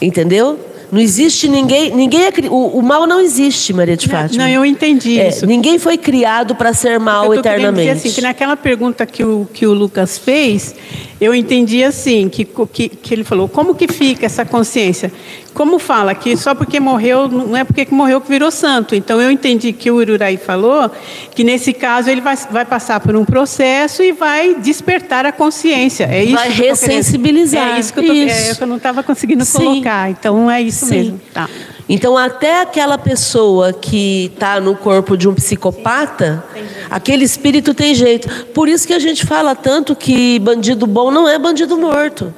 Entendeu? 0.00 0.58
Não 0.90 0.98
existe 1.00 1.46
ninguém. 1.46 1.94
ninguém 1.94 2.24
é 2.24 2.32
o, 2.48 2.78
o 2.78 2.82
mal 2.82 3.06
não 3.06 3.20
existe, 3.20 3.72
Maria 3.72 3.96
de 3.96 4.08
Fátima. 4.08 4.42
Não, 4.42 4.50
eu 4.50 4.64
entendi 4.64 5.20
É, 5.20 5.28
isso. 5.28 5.46
ninguém 5.46 5.78
foi 5.78 5.96
criado 5.96 6.54
para 6.56 6.72
ser 6.72 6.98
mal 6.98 7.26
Eu 7.32 7.38
eternamente. 7.38 7.92
Dizer 7.94 8.08
assim, 8.08 8.12
que 8.12 8.20
naquela 8.20 8.56
pergunta 8.56 9.06
que 9.06 9.22
o, 9.22 9.46
que 9.52 9.66
o 9.66 9.72
Lucas 9.72 10.18
fez, 10.18 10.74
eu 11.20 11.34
entendi 11.34 11.84
assim, 11.84 12.28
que, 12.28 12.44
que, 12.72 12.88
que 12.88 13.14
ele 13.14 13.24
falou, 13.24 13.48
como 13.48 13.74
que 13.74 13.86
fica 13.86 14.24
essa 14.26 14.44
consciência? 14.44 15.12
Como 15.52 15.78
fala 15.78 16.14
que 16.14 16.36
só 16.36 16.54
porque 16.54 16.78
morreu, 16.80 17.28
não 17.28 17.56
é 17.56 17.64
porque 17.64 17.84
que 17.84 17.92
morreu 17.92 18.20
que 18.20 18.28
virou 18.28 18.50
santo. 18.50 18.94
Então 18.94 19.20
eu 19.20 19.30
entendi 19.30 19.72
que 19.72 19.90
o 19.90 19.96
Ururaí 19.96 20.36
falou 20.36 20.90
que 21.34 21.42
nesse 21.44 21.72
caso 21.72 22.08
ele 22.08 22.20
vai, 22.20 22.36
vai 22.50 22.64
passar 22.64 23.00
por 23.00 23.14
um 23.16 23.24
processo 23.24 24.02
e 24.02 24.12
vai 24.12 24.54
despertar 24.54 25.26
a 25.26 25.32
consciência. 25.32 26.04
É 26.04 26.22
isso 26.24 26.34
Vai 26.36 26.48
querendo- 26.52 26.70
ressensibilizar. 26.70 27.76
É 27.76 27.80
isso 27.80 27.92
que 27.92 27.98
eu, 28.00 28.04
tô, 28.06 28.12
Isso. 28.12 28.60
é, 28.60 28.62
eu 28.62 28.66
não 28.66 28.76
estava 28.76 29.02
conseguindo 29.02 29.44
Sim. 29.44 29.58
colocar. 29.58 30.10
Então 30.10 30.50
é 30.50 30.62
isso 30.62 30.86
Sim. 30.86 30.94
mesmo. 30.94 31.20
Tá. 31.34 31.48
Então, 31.92 32.16
até 32.16 32.60
aquela 32.60 32.96
pessoa 32.96 33.72
que 33.72 34.30
está 34.32 34.60
no 34.60 34.76
corpo 34.76 35.16
de 35.16 35.28
um 35.28 35.34
psicopata, 35.34 36.44
aquele 36.88 37.24
espírito 37.24 37.74
tem 37.74 37.96
jeito. 37.96 38.46
Por 38.54 38.68
isso 38.68 38.86
que 38.86 38.94
a 38.94 38.98
gente 39.00 39.26
fala 39.26 39.56
tanto 39.56 39.96
que 39.96 40.38
bandido 40.38 40.86
bom 40.86 41.10
não 41.10 41.28
é 41.28 41.36
bandido 41.36 41.76
morto. 41.76 42.32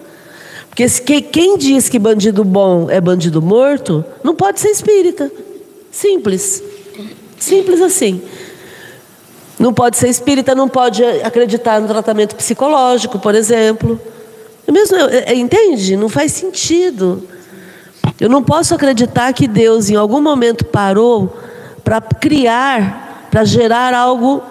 Porque 0.71 1.21
quem 1.21 1.59
diz 1.59 1.91
que 1.91 1.99
bandido 1.99 2.43
bom 2.45 2.91
é 2.91 2.99
bandido 2.99 3.43
morto, 3.43 4.03
não 4.25 4.35
pode 4.35 4.59
ser 4.59 4.71
espírita. 4.71 5.31
Simples. 5.91 6.63
Simples 7.39 7.83
assim. 7.83 8.23
Não 9.59 9.75
pode 9.75 9.99
ser 9.99 10.09
espírita, 10.09 10.55
não 10.55 10.67
pode 10.67 11.05
acreditar 11.05 11.79
no 11.79 11.87
tratamento 11.87 12.35
psicológico, 12.37 13.19
por 13.19 13.35
exemplo. 13.35 14.01
É 14.67 14.73
Mesmo, 14.73 14.97
é- 14.97 15.25
é- 15.27 15.35
entende? 15.35 15.95
Não 15.95 16.09
faz 16.09 16.33
sentido. 16.33 17.29
Eu 18.21 18.29
não 18.29 18.43
posso 18.43 18.75
acreditar 18.75 19.33
que 19.33 19.49
Deus 19.49 19.91
em 19.91 19.97
algum 19.97 20.21
momento 20.21 20.65
parou 20.65 21.37
para 21.83 22.01
criar, 22.01 23.29
para 23.31 23.45
gerar 23.45 23.95
algo 23.95 24.43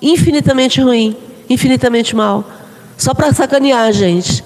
infinitamente 0.00 0.80
ruim, 0.80 1.16
infinitamente 1.48 2.14
mal, 2.14 2.44
só 2.96 3.14
para 3.14 3.32
sacanear 3.32 3.82
a 3.82 3.92
gente. 3.92 4.44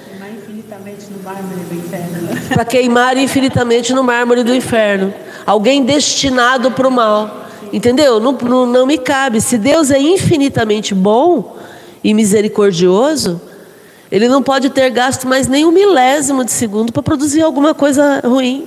Para 2.53 2.65
queimar 2.65 3.17
infinitamente 3.17 3.93
no 3.93 4.03
mármore 4.03 4.43
do 4.43 4.55
inferno. 4.55 5.15
Alguém 5.47 5.85
destinado 5.85 6.71
para 6.71 6.89
o 6.89 6.91
mal. 6.91 7.47
Entendeu? 7.73 8.19
Não, 8.19 8.33
não, 8.33 8.67
não 8.67 8.87
me 8.87 8.99
cabe. 8.99 9.41
Se 9.41 9.57
Deus 9.57 9.91
é 9.91 9.99
infinitamente 9.99 10.95
bom 10.95 11.57
e 12.03 12.13
misericordioso, 12.13 13.41
ele 14.11 14.29
não 14.29 14.43
pode 14.43 14.71
ter 14.71 14.91
gasto 14.91 15.27
mais 15.29 15.47
nem 15.47 15.65
um 15.65 15.71
milésimo 15.71 16.45
de 16.45 16.51
segundo 16.51 16.93
para 16.93 17.03
produzir 17.03 17.43
alguma 17.43 17.75
coisa 17.75 18.21
ruim. 18.25 18.67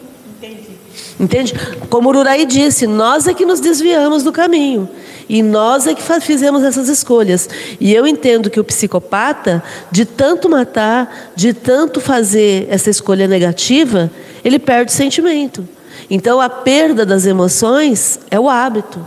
Entende? 1.19 1.53
Como 1.89 2.09
o 2.09 2.11
Ururaí 2.11 2.45
disse, 2.45 2.87
nós 2.87 3.27
é 3.27 3.33
que 3.33 3.45
nos 3.45 3.59
desviamos 3.59 4.23
do 4.23 4.31
caminho. 4.31 4.89
E 5.29 5.41
nós 5.41 5.87
é 5.87 5.93
que 5.93 6.03
fizemos 6.21 6.63
essas 6.63 6.89
escolhas. 6.89 7.49
E 7.79 7.93
eu 7.93 8.05
entendo 8.05 8.49
que 8.49 8.59
o 8.59 8.63
psicopata, 8.63 9.63
de 9.91 10.05
tanto 10.05 10.49
matar, 10.49 11.31
de 11.35 11.53
tanto 11.53 12.01
fazer 12.01 12.67
essa 12.69 12.89
escolha 12.89 13.27
negativa, 13.27 14.11
ele 14.43 14.59
perde 14.59 14.91
o 14.91 14.95
sentimento. 14.95 15.67
Então 16.09 16.41
a 16.41 16.49
perda 16.49 17.05
das 17.05 17.25
emoções 17.25 18.19
é 18.29 18.39
o 18.39 18.49
hábito. 18.49 18.99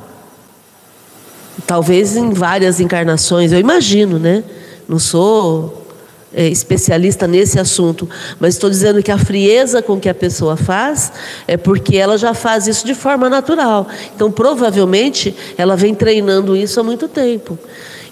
Talvez 1.66 2.16
em 2.16 2.32
várias 2.32 2.80
encarnações, 2.80 3.52
eu 3.52 3.58
imagino, 3.58 4.18
né? 4.18 4.44
Não 4.88 4.98
sou 4.98 5.85
é, 6.36 6.46
especialista 6.48 7.26
nesse 7.26 7.58
assunto, 7.58 8.06
mas 8.38 8.54
estou 8.54 8.68
dizendo 8.68 9.02
que 9.02 9.10
a 9.10 9.16
frieza 9.16 9.80
com 9.80 9.98
que 9.98 10.08
a 10.08 10.14
pessoa 10.14 10.54
faz 10.54 11.10
é 11.48 11.56
porque 11.56 11.96
ela 11.96 12.18
já 12.18 12.34
faz 12.34 12.66
isso 12.66 12.86
de 12.86 12.94
forma 12.94 13.30
natural. 13.30 13.88
Então, 14.14 14.30
provavelmente, 14.30 15.34
ela 15.56 15.74
vem 15.74 15.94
treinando 15.94 16.54
isso 16.54 16.78
há 16.78 16.82
muito 16.82 17.08
tempo. 17.08 17.58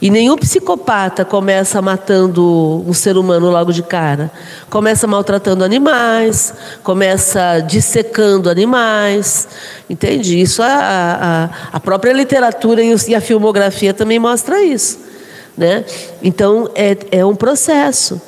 E 0.00 0.10
nenhum 0.10 0.37
psicopata 0.37 1.24
começa 1.24 1.80
matando 1.80 2.82
um 2.87 2.92
ser 2.92 3.16
humano 3.16 3.50
logo 3.50 3.72
de 3.72 3.82
cara. 3.82 4.30
Começa 4.68 5.06
maltratando 5.06 5.62
animais, 5.62 6.52
começa 6.82 7.60
dissecando 7.60 8.50
animais. 8.50 9.48
Entende? 9.88 10.40
Isso 10.40 10.62
a, 10.62 10.68
a, 10.68 11.76
a 11.76 11.80
própria 11.80 12.12
literatura 12.12 12.82
e 12.82 13.14
a 13.14 13.20
filmografia 13.20 13.94
também 13.94 14.18
mostra 14.18 14.62
isso. 14.62 15.03
Né? 15.56 15.84
Então 16.22 16.70
é, 16.74 16.96
é 17.10 17.24
um 17.24 17.34
processo. 17.34 18.20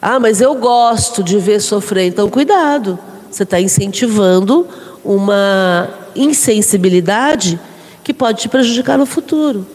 Ah, 0.00 0.20
mas 0.20 0.40
eu 0.40 0.54
gosto 0.54 1.22
de 1.22 1.38
ver 1.38 1.60
sofrer. 1.60 2.06
Então 2.06 2.28
cuidado, 2.28 2.98
você 3.30 3.42
está 3.42 3.60
incentivando 3.60 4.66
uma 5.04 5.88
insensibilidade 6.14 7.58
que 8.02 8.12
pode 8.12 8.40
te 8.40 8.48
prejudicar 8.48 8.98
no 8.98 9.06
futuro. 9.06 9.66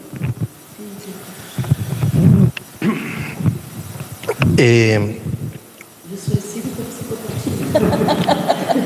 É, 4.57 5.15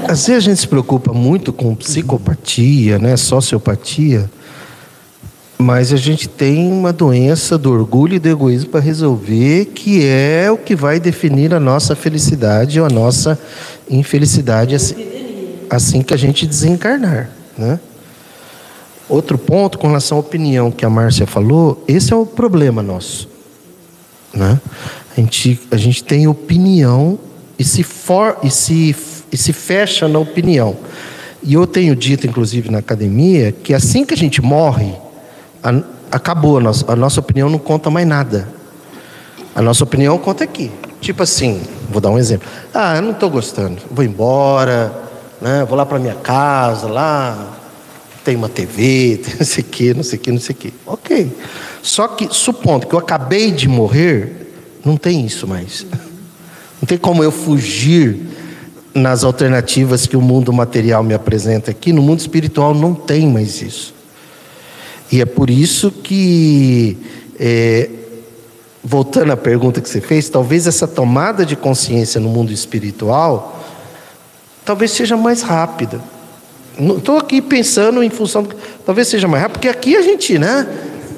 Às 0.09 0.25
vezes 0.25 0.43
a 0.43 0.49
gente 0.49 0.61
se 0.61 0.67
preocupa 0.67 1.13
muito 1.13 1.53
com 1.53 1.75
psicopatia, 1.75 2.97
né, 2.97 3.15
sociopatia, 3.15 4.29
mas 5.61 5.91
a 5.91 5.97
gente 5.97 6.29
tem 6.29 6.71
uma 6.71 6.93
doença 6.93 7.57
do 7.57 7.69
orgulho 7.69 8.15
e 8.15 8.19
do 8.19 8.29
egoísmo 8.29 8.69
para 8.69 8.79
resolver, 8.79 9.65
que 9.65 10.05
é 10.05 10.49
o 10.49 10.57
que 10.57 10.73
vai 10.73 11.01
definir 11.01 11.53
a 11.53 11.59
nossa 11.59 11.97
felicidade 11.97 12.79
ou 12.79 12.85
a 12.85 12.89
nossa 12.89 13.37
infelicidade 13.89 14.73
assim, 14.73 14.95
assim 15.69 16.01
que 16.01 16.13
a 16.13 16.17
gente 16.17 16.47
desencarnar, 16.47 17.29
né? 17.57 17.77
Outro 19.09 19.37
ponto 19.37 19.77
com 19.77 19.87
relação 19.87 20.17
à 20.17 20.21
opinião 20.21 20.71
que 20.71 20.85
a 20.85 20.89
Márcia 20.89 21.27
falou, 21.27 21.83
esse 21.87 22.13
é 22.13 22.15
o 22.15 22.25
problema 22.25 22.81
nosso. 22.81 23.27
Né? 24.33 24.61
A, 25.11 25.19
gente, 25.19 25.59
a 25.71 25.77
gente 25.77 26.03
tem 26.03 26.27
opinião 26.27 27.19
e 27.57 27.65
se, 27.65 27.83
for, 27.83 28.37
e, 28.43 28.49
se, 28.49 28.95
e 29.29 29.35
se 29.35 29.51
fecha 29.51 30.07
na 30.07 30.19
opinião. 30.19 30.77
E 31.43 31.55
eu 31.55 31.67
tenho 31.67 31.95
dito, 31.95 32.27
inclusive, 32.27 32.69
na 32.69 32.77
academia, 32.77 33.51
que 33.51 33.73
assim 33.73 34.05
que 34.05 34.13
a 34.13 34.17
gente 34.17 34.41
morre, 34.41 34.93
a- 35.63 35.83
acabou, 36.11 36.57
a 36.57 36.61
nossa, 36.61 36.91
a 36.91 36.95
nossa 36.95 37.19
opinião 37.19 37.49
não 37.49 37.59
conta 37.59 37.89
mais 37.89 38.07
nada. 38.07 38.47
A 39.55 39.61
nossa 39.61 39.83
opinião 39.83 40.17
conta 40.17 40.43
aqui. 40.43 40.71
Tipo 41.01 41.23
assim, 41.23 41.61
vou 41.89 42.01
dar 42.01 42.09
um 42.09 42.17
exemplo. 42.17 42.47
Ah, 42.73 42.95
eu 42.97 43.01
não 43.01 43.11
estou 43.11 43.29
gostando, 43.29 43.77
vou 43.89 44.03
embora, 44.03 44.91
né? 45.41 45.65
vou 45.67 45.77
lá 45.77 45.85
para 45.85 45.99
minha 45.99 46.15
casa, 46.15 46.87
lá 46.87 47.55
tem 48.23 48.35
uma 48.35 48.49
TV, 48.49 49.21
tem 49.23 49.35
não 49.39 49.45
sei 49.45 49.63
o 49.63 49.67
que, 49.67 49.93
não 49.93 50.03
sei 50.03 50.17
o 50.17 50.21
que, 50.21 50.31
não 50.31 50.39
sei 50.39 50.53
o 50.55 50.57
que. 50.57 50.73
Ok. 50.85 51.31
Só 51.81 52.07
que, 52.09 52.27
supondo 52.31 52.85
que 52.85 52.93
eu 52.93 52.99
acabei 52.99 53.51
de 53.51 53.67
morrer, 53.67 54.51
não 54.83 54.97
tem 54.97 55.25
isso 55.25 55.47
mais. 55.47 55.85
Não 56.81 56.87
tem 56.87 56.97
como 56.97 57.21
eu 57.21 57.29
fugir 57.29 58.25
nas 58.93 59.25
alternativas 59.25 60.07
que 60.07 60.15
o 60.15 60.21
mundo 60.21 60.53
material 60.53 61.03
me 61.03 61.13
apresenta 61.13 61.71
aqui. 61.71 61.91
No 61.91 62.01
mundo 62.01 62.19
espiritual 62.21 62.73
não 62.73 62.93
tem 62.93 63.27
mais 63.27 63.61
isso. 63.61 63.93
E 65.11 65.21
é 65.21 65.25
por 65.25 65.49
isso 65.49 65.91
que, 65.91 66.97
é, 67.39 67.89
voltando 68.83 69.31
à 69.31 69.37
pergunta 69.37 69.81
que 69.81 69.89
você 69.89 70.01
fez, 70.01 70.29
talvez 70.29 70.67
essa 70.67 70.87
tomada 70.87 71.45
de 71.45 71.55
consciência 71.55 72.19
no 72.19 72.29
mundo 72.29 72.51
espiritual 72.51 73.59
talvez 74.69 74.91
seja 74.91 75.17
mais 75.17 75.41
rápida. 75.41 75.99
Estou 76.77 77.17
aqui 77.17 77.41
pensando 77.41 78.03
em 78.03 78.09
função. 78.11 78.47
Talvez 78.85 79.07
seja 79.07 79.27
mais 79.27 79.41
rápido, 79.41 79.55
porque 79.55 79.67
aqui 79.67 79.95
a 79.95 80.03
gente, 80.03 80.37
né? 80.37 80.67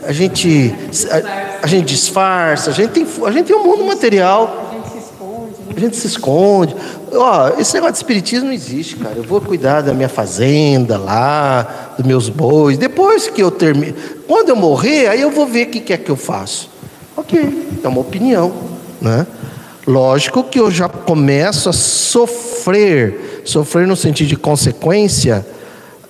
A 0.07 0.13
gente, 0.13 0.73
a, 1.09 1.65
a 1.65 1.67
gente 1.67 1.85
disfarça, 1.85 2.69
a 2.69 2.73
gente, 2.73 2.91
tem, 2.91 3.05
a 3.25 3.31
gente 3.31 3.47
tem 3.47 3.55
um 3.55 3.65
mundo 3.65 3.83
material. 3.83 4.70
A 5.75 5.79
gente 5.79 5.95
se 5.95 6.07
esconde. 6.07 6.75
Ó, 7.13 7.59
esse 7.59 7.73
negócio 7.73 7.93
de 7.93 7.97
espiritismo 7.99 8.45
não 8.45 8.53
existe, 8.53 8.95
cara. 8.95 9.15
Eu 9.17 9.23
vou 9.23 9.41
cuidar 9.41 9.81
da 9.81 9.93
minha 9.93 10.09
fazenda 10.09 10.97
lá, 10.97 11.93
dos 11.97 12.05
meus 12.05 12.29
bois. 12.29 12.77
Depois 12.77 13.27
que 13.27 13.41
eu 13.41 13.51
termino. 13.51 13.95
Quando 14.27 14.49
eu 14.49 14.55
morrer, 14.55 15.07
aí 15.07 15.21
eu 15.21 15.31
vou 15.31 15.45
ver 15.45 15.67
o 15.67 15.69
que 15.69 15.93
é 15.93 15.97
que 15.97 16.09
eu 16.09 16.15
faço. 16.15 16.69
Ok, 17.15 17.79
é 17.83 17.87
uma 17.87 18.01
opinião. 18.01 18.51
Né? 19.01 19.25
Lógico 19.85 20.43
que 20.43 20.59
eu 20.59 20.69
já 20.69 20.87
começo 20.87 21.69
a 21.69 21.73
sofrer, 21.73 23.41
sofrer 23.43 23.87
no 23.87 23.95
sentido 23.95 24.27
de 24.27 24.35
consequência, 24.35 25.45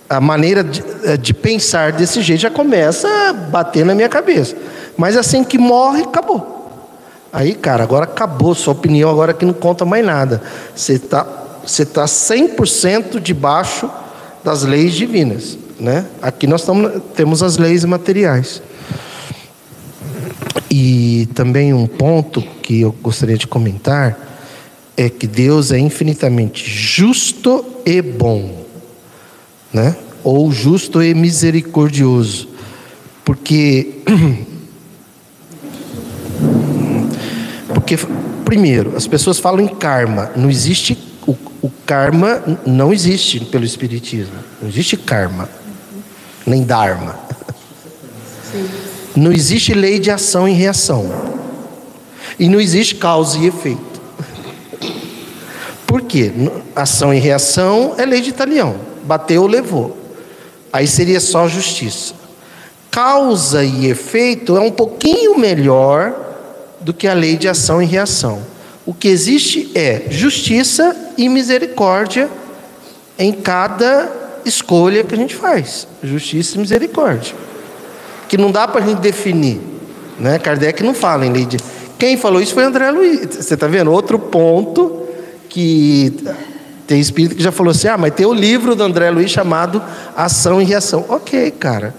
a 0.09 0.19
maneira 0.19 0.61
de, 0.61 0.83
eh, 1.05 1.15
de 1.15 1.33
pensar 1.33 1.93
desse 1.93 2.21
jeito 2.21 2.41
já 2.41 2.51
começa 2.51 3.07
a 3.07 3.33
bater 3.33 3.85
na 3.85 3.95
minha 3.95 4.09
cabeça. 4.09 4.57
Mas 4.97 5.15
assim 5.15 5.41
que 5.41 5.57
morre, 5.57 6.03
acabou. 6.03 6.60
Aí, 7.33 7.53
cara, 7.53 7.83
agora 7.83 8.03
acabou 8.05 8.53
sua 8.53 8.73
opinião, 8.73 9.09
agora 9.09 9.33
que 9.33 9.45
não 9.45 9.53
conta 9.53 9.85
mais 9.85 10.05
nada. 10.05 10.41
Você 10.75 10.93
está 10.93 11.41
você 11.65 11.83
está 11.83 12.05
100% 12.05 13.19
debaixo 13.19 13.89
das 14.43 14.63
leis 14.63 14.93
divinas. 14.93 15.57
Né? 15.79 16.05
Aqui 16.21 16.47
nós 16.47 16.63
tamo, 16.63 16.99
temos 17.15 17.41
as 17.43 17.57
leis 17.57 17.85
materiais. 17.85 18.61
E 20.69 21.27
também 21.33 21.73
um 21.73 21.87
ponto 21.87 22.41
que 22.61 22.81
eu 22.81 22.91
gostaria 22.91 23.37
de 23.37 23.47
comentar 23.47 24.17
é 24.95 25.09
que 25.09 25.27
Deus 25.27 25.71
é 25.71 25.79
infinitamente 25.79 26.69
justo 26.69 27.65
e 27.85 28.01
bom, 28.01 28.65
né? 29.73 29.95
Ou 30.23 30.51
justo 30.51 31.01
e 31.01 31.13
misericordioso. 31.13 32.47
Porque 33.25 34.01
porque 37.81 37.97
primeiro, 38.45 38.95
as 38.95 39.07
pessoas 39.07 39.39
falam 39.39 39.59
em 39.59 39.67
karma, 39.67 40.31
não 40.35 40.51
existe 40.51 40.95
o, 41.27 41.35
o 41.63 41.71
karma 41.83 42.43
não 42.65 42.93
existe 42.93 43.39
pelo 43.39 43.65
espiritismo. 43.65 44.35
Não 44.61 44.69
existe 44.69 44.95
karma, 44.95 45.49
nem 46.45 46.63
dharma. 46.63 47.19
Sim. 48.51 48.69
Não 49.15 49.31
existe 49.31 49.73
lei 49.73 49.99
de 49.99 50.11
ação 50.11 50.47
e 50.47 50.53
reação. 50.53 51.11
E 52.37 52.47
não 52.47 52.59
existe 52.59 52.95
causa 52.95 53.37
e 53.39 53.47
efeito. 53.47 53.99
Por 55.87 56.03
quê? 56.03 56.31
Ação 56.75 57.11
e 57.13 57.19
reação 57.19 57.95
é 57.97 58.05
lei 58.05 58.21
de 58.21 58.29
italião. 58.29 58.75
Bateu, 59.03 59.47
levou. 59.47 59.97
Aí 60.71 60.87
seria 60.87 61.19
só 61.19 61.47
justiça. 61.47 62.13
Causa 62.91 63.63
e 63.63 63.87
efeito 63.87 64.55
é 64.55 64.59
um 64.59 64.71
pouquinho 64.71 65.37
melhor 65.37 66.30
do 66.81 66.93
que 66.93 67.07
a 67.07 67.13
lei 67.13 67.35
de 67.35 67.47
ação 67.47 67.81
e 67.81 67.85
reação. 67.85 68.41
O 68.85 68.93
que 68.93 69.07
existe 69.07 69.71
é 69.75 70.03
justiça 70.09 70.95
e 71.17 71.29
misericórdia 71.29 72.29
em 73.17 73.31
cada 73.31 74.11
escolha 74.43 75.03
que 75.03 75.13
a 75.13 75.17
gente 75.17 75.35
faz. 75.35 75.87
Justiça 76.03 76.57
e 76.57 76.59
misericórdia. 76.59 77.35
Que 78.27 78.37
não 78.37 78.51
dá 78.51 78.67
para 78.67 78.83
a 78.83 78.87
gente 78.87 78.99
definir. 78.99 79.61
Né? 80.19 80.39
Kardec 80.39 80.83
não 80.83 80.93
fala 80.93 81.25
em 81.25 81.31
lei 81.31 81.45
de. 81.45 81.57
Quem 81.97 82.17
falou 82.17 82.41
isso 82.41 82.53
foi 82.53 82.63
André 82.63 82.89
Luiz. 82.89 83.35
Você 83.35 83.53
está 83.53 83.67
vendo? 83.67 83.91
Outro 83.91 84.17
ponto 84.17 85.07
que 85.47 86.13
tem 86.87 86.99
espírito 86.99 87.35
que 87.35 87.43
já 87.43 87.51
falou 87.51 87.71
assim: 87.71 87.87
ah, 87.87 87.97
mas 87.97 88.13
tem 88.13 88.25
o 88.25 88.33
livro 88.33 88.75
do 88.75 88.83
André 88.83 89.11
Luiz 89.11 89.29
chamado 89.29 89.81
Ação 90.15 90.61
e 90.61 90.65
Reação. 90.65 91.05
Ok, 91.07 91.51
cara, 91.51 91.93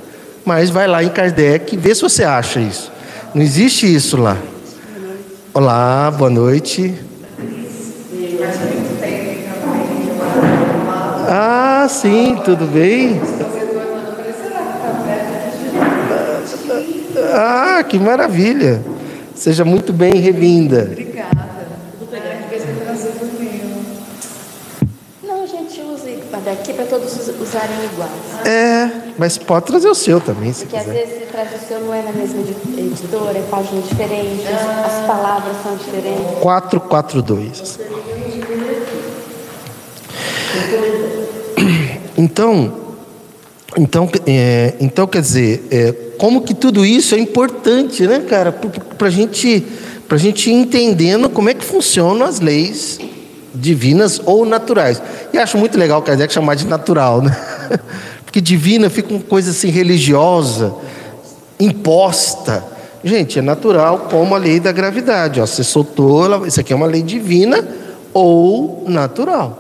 mas 0.45 0.71
vai 0.71 0.89
lá 0.89 1.03
em 1.05 1.09
Kardec 1.09 1.75
e 1.75 1.79
vê 1.79 1.95
se 1.95 2.03
você 2.03 2.25
acha 2.25 2.61
isso. 2.61 2.91
Não 3.35 3.43
existe 3.43 3.93
isso 3.93 4.17
lá. 4.17 4.37
Olá, 5.55 6.11
boa 6.11 6.31
noite. 6.31 6.95
Ah, 11.29 11.87
sim, 11.91 12.39
tudo 12.43 12.65
bem? 12.65 13.21
Ah, 17.35 17.85
que 17.87 17.99
maravilha. 17.99 18.83
Seja 19.35 19.63
muito 19.63 19.93
bem 19.93 20.23
daqui 26.45 26.73
para 26.73 26.85
todos 26.87 27.13
usarem 27.41 27.77
iguais. 27.93 28.47
É, 28.47 28.91
mas 29.19 29.39
pode 29.39 29.67
trazer 29.67 29.89
o 29.89 29.95
seu 29.95 30.21
também, 30.21 30.53
se 30.53 30.67
Porque 30.67 30.79
quiser. 30.79 30.91
às 30.91 30.97
vezes 30.97 31.19
você 31.21 31.27
traz 31.27 31.49
o 31.63 31.67
seu, 31.67 31.81
não 31.81 31.95
é 31.95 32.03
na 32.03 32.13
mesma 32.13 32.41
editora, 32.41 33.39
é 33.39 33.43
página 33.51 33.81
diferente, 33.83 34.43
as 34.85 35.07
palavras 35.07 35.57
são 35.63 35.77
diferentes. 35.77 36.39
442. 36.41 37.79
Então, 42.17 42.73
então, 43.77 44.11
é, 44.27 44.75
então 44.81 45.07
quer 45.07 45.23
dizer, 45.23 45.67
é, 45.71 45.93
como 46.19 46.43
que 46.43 46.55
tudo 46.55 46.85
isso 46.85 47.15
é 47.15 47.19
importante, 47.19 48.07
né, 48.07 48.21
cara, 48.21 48.53
para 48.53 49.09
gente, 49.09 49.67
a 50.09 50.17
gente 50.19 50.51
entendendo 50.51 51.31
como 51.31 51.49
é 51.49 51.55
que 51.55 51.65
funcionam 51.65 52.27
as 52.27 52.39
leis 52.39 52.99
divinas 53.55 54.21
ou 54.25 54.45
naturais. 54.45 55.03
E 55.33 55.39
acho 55.39 55.59
muito 55.59 55.79
legal 55.79 56.01
o 56.01 56.03
Kardec 56.03 56.33
chamar 56.33 56.55
de 56.55 56.67
natural, 56.67 57.23
né? 57.23 57.37
Porque 58.25 58.41
divina 58.41 58.89
fica 58.89 59.13
uma 59.13 59.23
coisa 59.23 59.51
assim 59.51 59.69
religiosa, 59.69 60.75
imposta. 61.61 62.65
Gente, 63.05 63.39
é 63.39 63.43
natural 63.43 64.07
como 64.11 64.35
a 64.35 64.39
lei 64.39 64.59
da 64.59 64.73
gravidade. 64.73 65.41
Ó, 65.41 65.47
você 65.47 65.63
soltou, 65.63 66.25
ela, 66.25 66.47
isso 66.47 66.61
aqui 66.61 66.73
é 66.73 66.77
uma 66.77 66.87
lei 66.87 67.03
divina 67.03 67.67
ou 68.13 68.85
natural. 68.89 69.59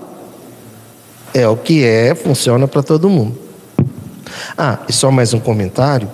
É 1.35 1.46
o 1.48 1.57
que 1.57 1.85
é, 1.85 2.14
funciona 2.14 2.68
para 2.68 2.83
todo 2.83 3.09
mundo. 3.11 3.37
Ah, 4.57 4.78
e 4.88 4.92
só 4.92 5.11
mais 5.11 5.35
um 5.35 5.40
comentário. 5.40 6.09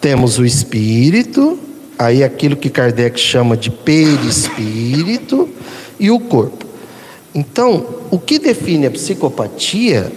Temos 0.00 0.38
o 0.38 0.44
espírito, 0.44 1.58
aí 1.98 2.22
aquilo 2.22 2.56
que 2.56 2.70
Kardec 2.70 3.18
chama 3.18 3.56
de 3.56 3.70
perispírito, 3.70 5.48
e 5.98 6.10
o 6.10 6.20
corpo. 6.20 6.67
Então, 7.38 7.86
o 8.10 8.18
que 8.18 8.36
define 8.36 8.88
a 8.88 8.90
psicopatia 8.90 10.10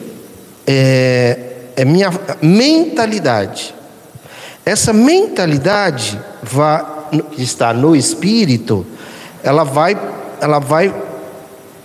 é, 0.66 1.38
é 1.76 1.86
minha 1.86 2.10
mentalidade. 2.42 3.76
Essa 4.66 4.92
mentalidade 4.92 6.20
vai, 6.42 6.84
que 7.32 7.44
está 7.44 7.76
no 7.76 7.96
espírito, 7.96 8.84
ela 9.44 9.64
vai, 9.64 9.96
ela 10.42 10.58
vai 10.58 10.92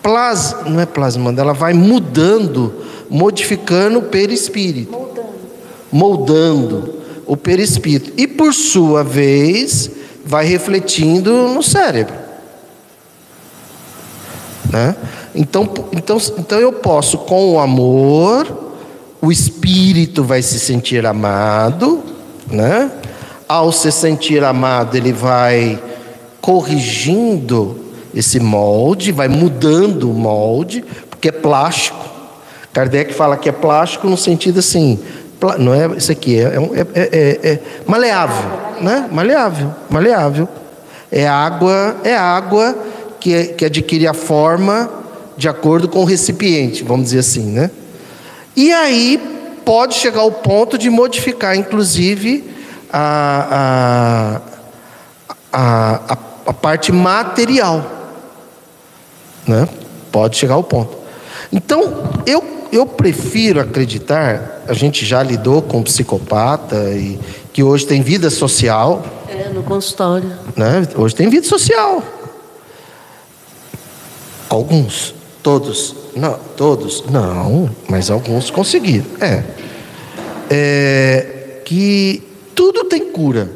plas, 0.02 0.56
não 0.64 0.80
é 0.80 0.86
plasmando, 0.86 1.38
ela 1.38 1.52
vai 1.52 1.74
mudando, 1.74 2.72
modificando 3.10 3.98
o 3.98 4.02
perispírito, 4.04 4.90
moldando, 4.90 5.28
moldando 5.92 6.94
o 7.26 7.36
perispírito 7.36 8.10
e 8.16 8.26
por 8.26 8.54
sua 8.54 9.04
vez 9.04 9.90
vai 10.24 10.46
refletindo 10.46 11.48
no 11.48 11.62
cérebro, 11.62 12.14
né? 14.72 14.96
Então, 15.36 15.68
então, 15.92 16.16
então 16.38 16.58
eu 16.58 16.72
posso, 16.72 17.18
com 17.18 17.52
o 17.52 17.60
amor, 17.60 18.46
o 19.20 19.30
espírito 19.30 20.24
vai 20.24 20.40
se 20.40 20.58
sentir 20.58 21.04
amado, 21.04 22.02
né? 22.50 22.90
Ao 23.46 23.70
se 23.70 23.92
sentir 23.92 24.42
amado, 24.42 24.96
ele 24.96 25.12
vai 25.12 25.78
corrigindo 26.40 27.78
esse 28.14 28.40
molde, 28.40 29.12
vai 29.12 29.28
mudando 29.28 30.10
o 30.10 30.14
molde, 30.14 30.82
porque 31.10 31.28
é 31.28 31.32
plástico. 31.32 32.06
Kardec 32.72 33.12
fala 33.12 33.36
que 33.36 33.48
é 33.48 33.52
plástico 33.52 34.08
no 34.08 34.16
sentido 34.16 34.60
assim, 34.60 34.98
não 35.58 35.74
é 35.74 35.86
isso 35.96 36.10
aqui, 36.10 36.38
é, 36.38 36.54
é, 36.94 37.08
é, 37.12 37.52
é 37.52 37.60
maleável, 37.86 38.50
né? 38.80 39.06
Maleável, 39.12 39.70
maleável. 39.90 40.48
É 41.12 41.28
água, 41.28 41.96
é 42.02 42.16
água 42.16 42.76
que, 43.20 43.48
que 43.48 43.64
adquire 43.66 44.06
a 44.06 44.14
forma 44.14 45.05
de 45.36 45.48
acordo 45.48 45.88
com 45.88 46.00
o 46.00 46.04
recipiente, 46.04 46.82
vamos 46.82 47.06
dizer 47.06 47.18
assim, 47.18 47.44
né? 47.44 47.70
E 48.56 48.72
aí 48.72 49.20
pode 49.64 49.94
chegar 49.94 50.20
ao 50.20 50.32
ponto 50.32 50.78
de 50.78 50.88
modificar, 50.88 51.56
inclusive, 51.56 52.44
a, 52.92 54.40
a, 55.52 56.12
a, 56.12 56.18
a 56.46 56.52
parte 56.52 56.92
material, 56.92 57.84
né? 59.46 59.68
Pode 60.10 60.36
chegar 60.36 60.54
ao 60.54 60.62
ponto. 60.62 60.96
Então, 61.52 62.22
eu, 62.24 62.68
eu 62.72 62.86
prefiro 62.86 63.60
acreditar, 63.60 64.62
a 64.66 64.72
gente 64.72 65.04
já 65.04 65.22
lidou 65.22 65.60
com 65.60 65.78
um 65.78 65.82
psicopata 65.82 66.76
e 66.92 67.18
que 67.52 67.62
hoje 67.62 67.86
tem 67.86 68.02
vida 68.02 68.30
social. 68.30 69.04
É, 69.28 69.48
no 69.48 69.62
consultório. 69.62 70.32
Né? 70.54 70.86
Hoje 70.94 71.14
tem 71.14 71.28
vida 71.28 71.46
social. 71.46 72.02
Alguns. 74.48 75.15
Todos? 75.46 75.94
Não, 76.16 76.36
todos? 76.56 77.04
Não, 77.08 77.70
mas 77.88 78.10
alguns 78.10 78.50
conseguiram. 78.50 79.06
É. 79.20 79.44
é 80.50 81.60
que 81.64 82.20
tudo 82.52 82.82
tem 82.86 83.12
cura. 83.12 83.48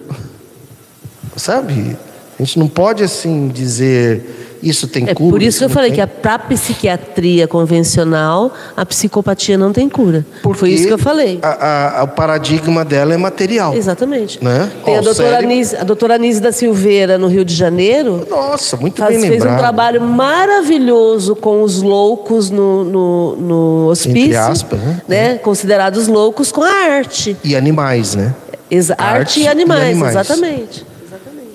Sabe? 1.34 1.96
A 2.38 2.42
gente 2.44 2.60
não 2.60 2.68
pode 2.68 3.02
assim 3.02 3.48
dizer 3.48 4.39
isso 4.62 4.86
tem 4.86 5.08
é 5.08 5.14
cura. 5.14 5.30
Por 5.30 5.42
isso 5.42 5.58
que 5.58 5.64
eu 5.64 5.70
falei 5.70 5.90
tem. 5.90 6.06
que 6.06 6.06
para 6.06 6.34
a 6.34 6.38
psiquiatria 6.38 7.48
convencional, 7.48 8.52
a 8.76 8.84
psicopatia 8.84 9.56
não 9.56 9.72
tem 9.72 9.88
cura. 9.88 10.24
Porque 10.42 10.61
Foi 10.61 10.70
isso 10.70 10.86
que 10.86 10.92
eu 10.92 10.98
falei. 10.98 11.38
A, 11.42 12.00
a, 12.00 12.04
o 12.04 12.08
paradigma 12.08 12.84
dela 12.84 13.14
é 13.14 13.16
material. 13.16 13.74
Exatamente. 13.74 14.42
Né? 14.42 14.70
Tem 14.84 14.98
a 14.98 15.00
doutora, 15.00 15.38
Anise, 15.38 15.76
a 15.76 15.84
doutora 15.84 16.14
Anise 16.14 16.40
da 16.40 16.52
Silveira, 16.52 17.16
no 17.16 17.26
Rio 17.26 17.44
de 17.44 17.54
Janeiro. 17.54 18.26
Nossa, 18.28 18.76
muito 18.76 18.98
faz, 18.98 19.12
bem 19.12 19.20
fez 19.20 19.32
lembrado. 19.32 19.54
um 19.54 19.58
trabalho 19.58 20.00
maravilhoso 20.00 21.34
com 21.34 21.62
os 21.62 21.80
loucos 21.80 22.50
no, 22.50 22.84
no, 22.84 23.36
no 23.36 23.88
hospício. 23.88 24.20
Entre 24.20 24.36
aspas, 24.36 24.80
né? 24.80 25.02
né? 25.08 25.34
Considerados 25.38 26.06
loucos 26.06 26.52
com 26.52 26.62
a 26.62 26.70
arte. 26.70 27.36
E 27.42 27.56
animais, 27.56 28.14
né? 28.14 28.34
Exa 28.70 28.94
arte, 28.98 29.18
arte 29.18 29.40
e, 29.40 29.48
animais, 29.48 29.82
e 29.82 29.90
animais, 29.90 30.11
exatamente. 30.14 30.89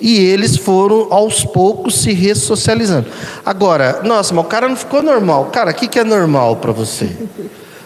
E 0.00 0.18
eles 0.18 0.56
foram 0.56 1.08
aos 1.10 1.44
poucos 1.44 2.00
se 2.00 2.12
ressocializando. 2.12 3.06
Agora, 3.44 4.00
nossa, 4.04 4.34
mas 4.34 4.44
o 4.44 4.48
cara 4.48 4.68
não 4.68 4.76
ficou 4.76 5.02
normal. 5.02 5.46
Cara, 5.46 5.70
o 5.70 5.74
que, 5.74 5.88
que 5.88 5.98
é 5.98 6.04
normal 6.04 6.56
para 6.56 6.72
você? 6.72 7.10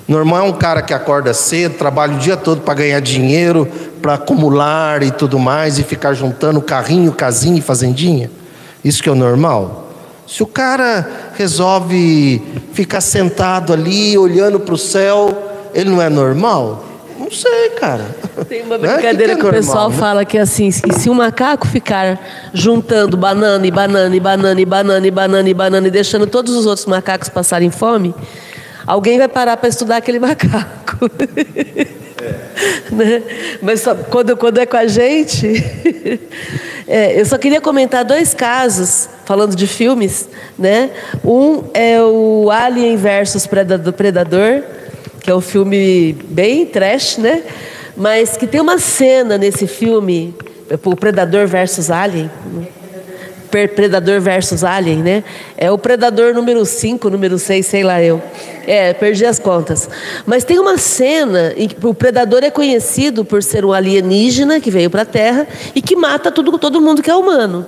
Normal 0.09 0.39
é 0.39 0.43
um 0.43 0.53
cara 0.53 0.83
que 0.83 0.93
acorda 0.93 1.33
cedo, 1.33 1.77
trabalha 1.77 2.15
o 2.15 2.19
dia 2.19 2.37
todo 2.37 2.63
para 2.63 2.75
ganhar 2.75 3.01
dinheiro, 3.01 3.69
para 4.03 4.15
acumular 4.15 5.03
e 5.05 5.11
tudo 5.13 5.39
mais, 5.39 5.79
e 5.79 5.85
ficar 5.85 6.15
juntando 6.15 6.61
carrinho, 6.61 7.13
casinha 7.13 7.59
e 7.59 7.63
fazendinha? 7.63 8.31
Isso 8.85 9.03
que 9.03 9.09
é 9.09 9.13
o 9.13 9.15
normal? 9.15 9.89
Se 10.27 10.43
o 10.43 10.47
cara 10.47 11.09
resolve 11.35 12.43
ficar 12.73 13.01
sentado 13.01 13.73
ali, 13.73 14.17
olhando 14.19 14.59
para 14.59 14.75
o 14.75 14.79
céu, 14.79 15.37
ele 15.73 15.91
não 15.91 16.03
é 16.03 16.09
normal? 16.09 16.85
Não 17.31 17.37
sei, 17.37 17.71
cara. 17.71 18.05
Tem 18.49 18.63
uma 18.63 18.77
brincadeira 18.77 19.17
que, 19.17 19.25
que, 19.25 19.31
é 19.31 19.37
que, 19.37 19.47
o 19.47 19.51
pessoal 19.51 19.89
né? 19.89 19.97
fala 19.97 20.25
que 20.25 20.37
é 20.37 20.41
assim, 20.41 20.71
se 20.73 21.09
um 21.09 21.15
macaco 21.15 21.65
ficar 21.67 22.19
juntando 22.53 23.17
banana 23.17 23.65
e 23.65 23.71
banana 23.71 24.17
e 24.17 24.19
banana 24.19 24.61
e 24.61 24.67
banana 24.67 25.07
e 25.07 25.11
banana 25.11 25.49
e 25.49 25.55
banana 25.55 25.87
e 25.87 25.91
deixando 25.91 26.27
todos 26.27 26.55
os 26.55 26.67
outros 26.67 26.87
macacos 26.87 27.29
passarem 27.29 27.71
fome, 27.71 28.15
Alguém 28.87 29.19
vai 29.19 29.29
parar 29.29 29.57
para 29.57 29.69
estudar 29.69 29.99
aquele 29.99 30.19
macaco. 30.21 31.11
É. 31.79 32.93
né? 32.93 33.23
Mas 33.63 33.81
só, 33.81 33.95
quando, 33.95 34.37
quando 34.37 34.59
é 34.59 34.67
com 34.67 34.77
a 34.77 34.87
gente. 34.87 35.47
é, 36.87 37.21
eu 37.21 37.25
só 37.25 37.39
queria 37.39 37.61
comentar 37.61 38.05
dois 38.05 38.35
casos, 38.35 39.09
falando 39.25 39.55
de 39.55 39.67
filmes. 39.67 40.29
Né? 40.59 40.91
Um 41.25 41.65
é 41.73 42.03
o 42.03 42.51
Alien 42.51 42.97
versus 42.97 43.47
Predador, 43.47 44.63
que 45.23 45.31
é 45.31 45.35
um 45.35 45.41
filme 45.41 46.17
bem 46.29 46.67
trash, 46.67 47.19
né? 47.19 47.43
mas 48.01 48.35
que 48.35 48.47
tem 48.47 48.63
uma 48.63 48.79
cena 48.79 49.37
nesse 49.37 49.67
filme, 49.67 50.35
o 50.85 50.97
Predador 50.97 51.47
versus 51.47 51.91
Alien. 51.91 52.31
Predador 53.75 54.21
versus 54.23 54.65
Alien, 54.65 55.03
né? 55.03 55.25
É 55.55 55.71
o 55.71 55.77
Predador 55.77 56.33
número 56.33 56.65
5, 56.65 57.11
número 57.11 57.39
6, 57.39 57.67
sei 57.67 57.83
lá 57.83 58.01
eu. 58.01 58.23
É, 58.67 58.95
perdi 58.95 59.27
as 59.27 59.39
contas. 59.39 59.91
Mas 60.25 60.45
tem 60.45 60.59
uma 60.59 60.79
cena 60.79 61.53
em 61.57 61.69
que 61.69 61.85
o 61.85 61.93
Predador 61.93 62.43
é 62.43 62.51
conhecido 62.51 63.23
por 63.23 63.43
ser 63.43 63.67
um 63.67 63.73
alienígena 63.73 64.61
que 64.61 64.71
veio 64.71 64.89
para 64.89 65.03
a 65.03 65.07
Terra 65.07 65.47
e 65.75 65.83
que 65.83 65.95
mata 65.95 66.31
tudo, 66.31 66.57
todo 66.59 66.81
mundo 66.81 67.03
que 67.03 67.11
é 67.11 67.15
humano. 67.15 67.67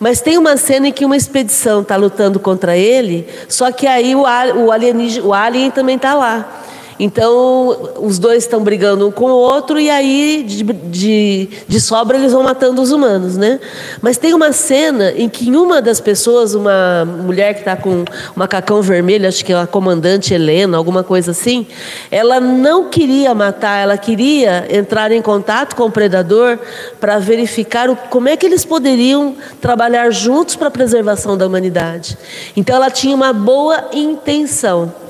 Mas 0.00 0.22
tem 0.22 0.38
uma 0.38 0.56
cena 0.56 0.88
em 0.88 0.92
que 0.92 1.04
uma 1.04 1.16
expedição 1.16 1.82
está 1.82 1.96
lutando 1.96 2.40
contra 2.40 2.78
ele, 2.78 3.26
só 3.46 3.70
que 3.70 3.86
aí 3.86 4.14
o, 4.14 4.24
alienígena, 4.70 5.26
o 5.26 5.34
alien 5.34 5.70
também 5.70 5.96
está 5.96 6.14
lá. 6.14 6.62
Então, 6.98 7.90
os 8.00 8.18
dois 8.18 8.44
estão 8.44 8.62
brigando 8.62 9.06
um 9.06 9.10
com 9.10 9.26
o 9.26 9.34
outro 9.34 9.78
e 9.78 9.90
aí, 9.90 10.44
de, 10.46 10.62
de, 10.62 11.48
de, 11.68 11.80
sobra, 11.80 12.16
eles 12.16 12.32
vão 12.32 12.42
matando 12.42 12.80
os 12.80 12.90
humanos, 12.90 13.36
né? 13.36 13.60
Mas 14.00 14.16
tem 14.16 14.32
uma 14.32 14.52
cena 14.52 15.12
em 15.12 15.28
que 15.28 15.54
uma 15.54 15.82
das 15.82 16.00
pessoas, 16.00 16.54
uma 16.54 17.04
mulher 17.04 17.52
que 17.52 17.60
está 17.60 17.76
com 17.76 17.90
um 17.90 18.04
macacão 18.34 18.80
vermelho, 18.80 19.28
acho 19.28 19.44
que 19.44 19.52
é 19.52 19.56
a 19.56 19.66
comandante 19.66 20.32
Helena, 20.32 20.78
alguma 20.78 21.04
coisa 21.04 21.32
assim, 21.32 21.66
ela 22.10 22.40
não 22.40 22.88
queria 22.88 23.34
matar, 23.34 23.76
ela 23.76 23.98
queria 23.98 24.66
entrar 24.70 25.12
em 25.12 25.20
contato 25.20 25.76
com 25.76 25.84
o 25.84 25.90
predador 25.90 26.58
para 26.98 27.18
verificar 27.18 27.90
o, 27.90 27.96
como 27.96 28.28
é 28.28 28.36
que 28.36 28.46
eles 28.46 28.64
poderiam 28.64 29.34
trabalhar 29.60 30.10
juntos 30.10 30.56
para 30.56 30.68
a 30.68 30.70
preservação 30.70 31.36
da 31.36 31.46
humanidade. 31.46 32.16
Então, 32.56 32.74
ela 32.74 32.90
tinha 32.90 33.14
uma 33.14 33.34
boa 33.34 33.90
intenção. 33.92 35.05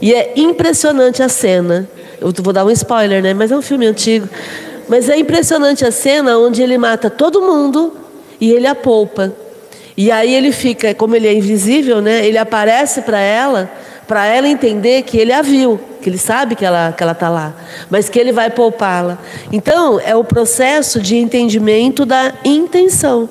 E 0.00 0.14
é 0.14 0.32
impressionante 0.36 1.22
a 1.22 1.28
cena. 1.28 1.88
Eu 2.20 2.32
vou 2.42 2.52
dar 2.52 2.64
um 2.64 2.70
spoiler, 2.70 3.22
né? 3.22 3.34
Mas 3.34 3.50
é 3.50 3.56
um 3.56 3.62
filme 3.62 3.86
antigo. 3.86 4.28
Mas 4.88 5.08
é 5.08 5.18
impressionante 5.18 5.84
a 5.84 5.90
cena 5.90 6.38
onde 6.38 6.62
ele 6.62 6.78
mata 6.78 7.10
todo 7.10 7.42
mundo 7.42 7.92
e 8.40 8.52
ele 8.52 8.66
a 8.66 8.74
poupa. 8.74 9.32
E 9.96 10.10
aí 10.10 10.34
ele 10.34 10.52
fica, 10.52 10.94
como 10.94 11.16
ele 11.16 11.26
é 11.26 11.32
invisível, 11.32 12.00
né? 12.00 12.24
Ele 12.24 12.36
aparece 12.36 13.02
para 13.02 13.18
ela, 13.18 13.70
para 14.06 14.26
ela 14.26 14.46
entender 14.46 15.02
que 15.02 15.16
ele 15.16 15.32
a 15.32 15.40
viu, 15.40 15.80
que 16.02 16.08
ele 16.08 16.18
sabe 16.18 16.54
que 16.54 16.64
ela 16.64 16.92
que 16.92 17.02
ela 17.02 17.12
está 17.12 17.28
lá, 17.28 17.54
mas 17.90 18.08
que 18.08 18.18
ele 18.18 18.30
vai 18.30 18.50
poupá-la. 18.50 19.18
Então 19.50 19.98
é 19.98 20.14
o 20.14 20.22
processo 20.22 21.00
de 21.00 21.16
entendimento 21.16 22.04
da 22.04 22.34
intenção. 22.44 23.28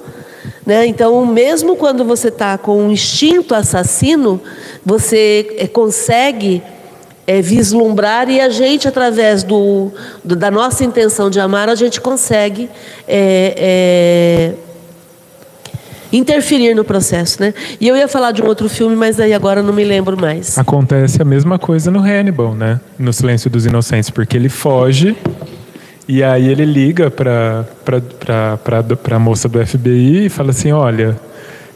Né? 0.66 0.88
Então, 0.88 1.26
mesmo 1.26 1.76
quando 1.76 2.04
você 2.04 2.30
está 2.30 2.58
com 2.58 2.88
um 2.88 2.92
instinto 2.92 3.54
assassino, 3.54 4.42
você 4.84 5.56
é, 5.60 5.68
consegue 5.68 6.64
é, 7.28 7.42
vislumbrar 7.42 8.30
e 8.30 8.42
a 8.42 8.50
gente, 8.50 8.88
através 8.88 9.44
do, 9.44 9.92
do, 10.24 10.36
da 10.36 10.50
nossa 10.50 10.84
intenção 10.84 11.30
de 11.30 11.40
amar, 11.40 11.70
a 11.70 11.76
gente 11.76 12.02
consegue 12.02 12.70
é, 13.08 13.54
é, 13.58 14.54
interferir 16.12 16.74
no 16.74 16.84
processo, 16.84 17.42
né? 17.42 17.54
E 17.80 17.88
eu 17.88 17.96
ia 17.96 18.08
falar 18.08 18.32
de 18.32 18.42
um 18.42 18.48
outro 18.48 18.70
filme, 18.70 18.96
mas 18.96 19.20
aí 19.20 19.34
agora 19.34 19.62
não 19.62 19.74
me 19.74 19.84
lembro 19.84 20.20
mais. 20.20 20.58
Acontece 20.58 21.22
a 21.22 21.26
mesma 21.26 21.60
coisa 21.60 21.92
no 21.92 22.00
Hannibal, 22.00 22.56
né? 22.56 22.80
No 22.98 23.12
Silêncio 23.14 23.50
dos 23.50 23.66
Inocentes, 23.66 24.10
porque 24.10 24.38
ele 24.38 24.50
foge 24.50 25.16
e 26.08 26.24
aí 26.24 26.48
ele 26.48 26.66
liga 26.66 27.10
para 27.10 27.66
a 29.12 29.20
moça 29.20 29.50
do 29.50 29.66
FBI 29.66 30.26
e 30.26 30.30
fala 30.30 30.52
assim, 30.52 30.72
olha, 30.72 31.20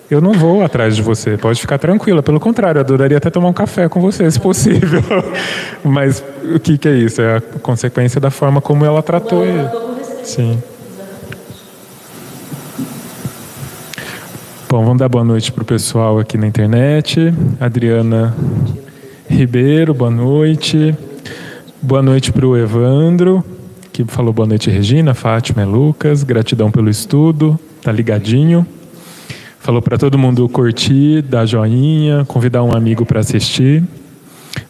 eu 0.09 0.21
não 0.21 0.33
vou 0.33 0.63
atrás 0.63 0.95
de 0.95 1.01
você, 1.01 1.35
pode 1.35 1.59
ficar 1.59 1.79
tranquila. 1.79 2.21
Pelo 2.21 2.39
contrário, 2.39 2.77
eu 2.77 2.81
adoraria 2.81 3.17
até 3.17 3.29
tomar 3.31 3.49
um 3.49 3.53
café 3.53 3.89
com 3.89 3.99
você, 3.99 4.29
se 4.29 4.39
possível. 4.39 5.03
Mas 5.83 6.23
o 6.43 6.59
que, 6.59 6.77
que 6.77 6.87
é 6.87 6.95
isso? 6.95 7.21
É 7.21 7.37
a 7.37 7.41
consequência 7.41 8.21
da 8.21 8.29
forma 8.29 8.61
como 8.61 8.85
ela 8.85 9.01
tratou 9.01 9.43
ele. 9.43 9.67
Sim. 10.23 10.61
Bom, 14.69 14.83
vamos 14.83 14.99
dar 14.99 15.09
boa 15.09 15.23
noite 15.23 15.51
para 15.51 15.63
o 15.63 15.65
pessoal 15.65 16.19
aqui 16.19 16.37
na 16.37 16.45
internet. 16.45 17.33
Adriana 17.59 18.35
Ribeiro, 19.27 19.91
boa 19.95 20.11
noite. 20.11 20.95
Boa 21.81 22.03
noite 22.03 22.31
para 22.31 22.45
o 22.45 22.55
Evandro 22.55 23.43
que 24.05 24.13
falou 24.13 24.31
boa 24.31 24.47
noite, 24.47 24.69
Regina, 24.69 25.13
Fátima 25.13 25.65
Lucas. 25.65 26.23
Gratidão 26.23 26.71
pelo 26.71 26.89
estudo, 26.89 27.59
tá 27.81 27.91
ligadinho. 27.91 28.65
Falou 29.59 29.81
para 29.81 29.97
todo 29.97 30.17
mundo 30.17 30.47
curtir, 30.47 31.21
dar 31.21 31.45
joinha, 31.45 32.23
convidar 32.25 32.63
um 32.63 32.71
amigo 32.71 33.05
para 33.05 33.19
assistir. 33.19 33.83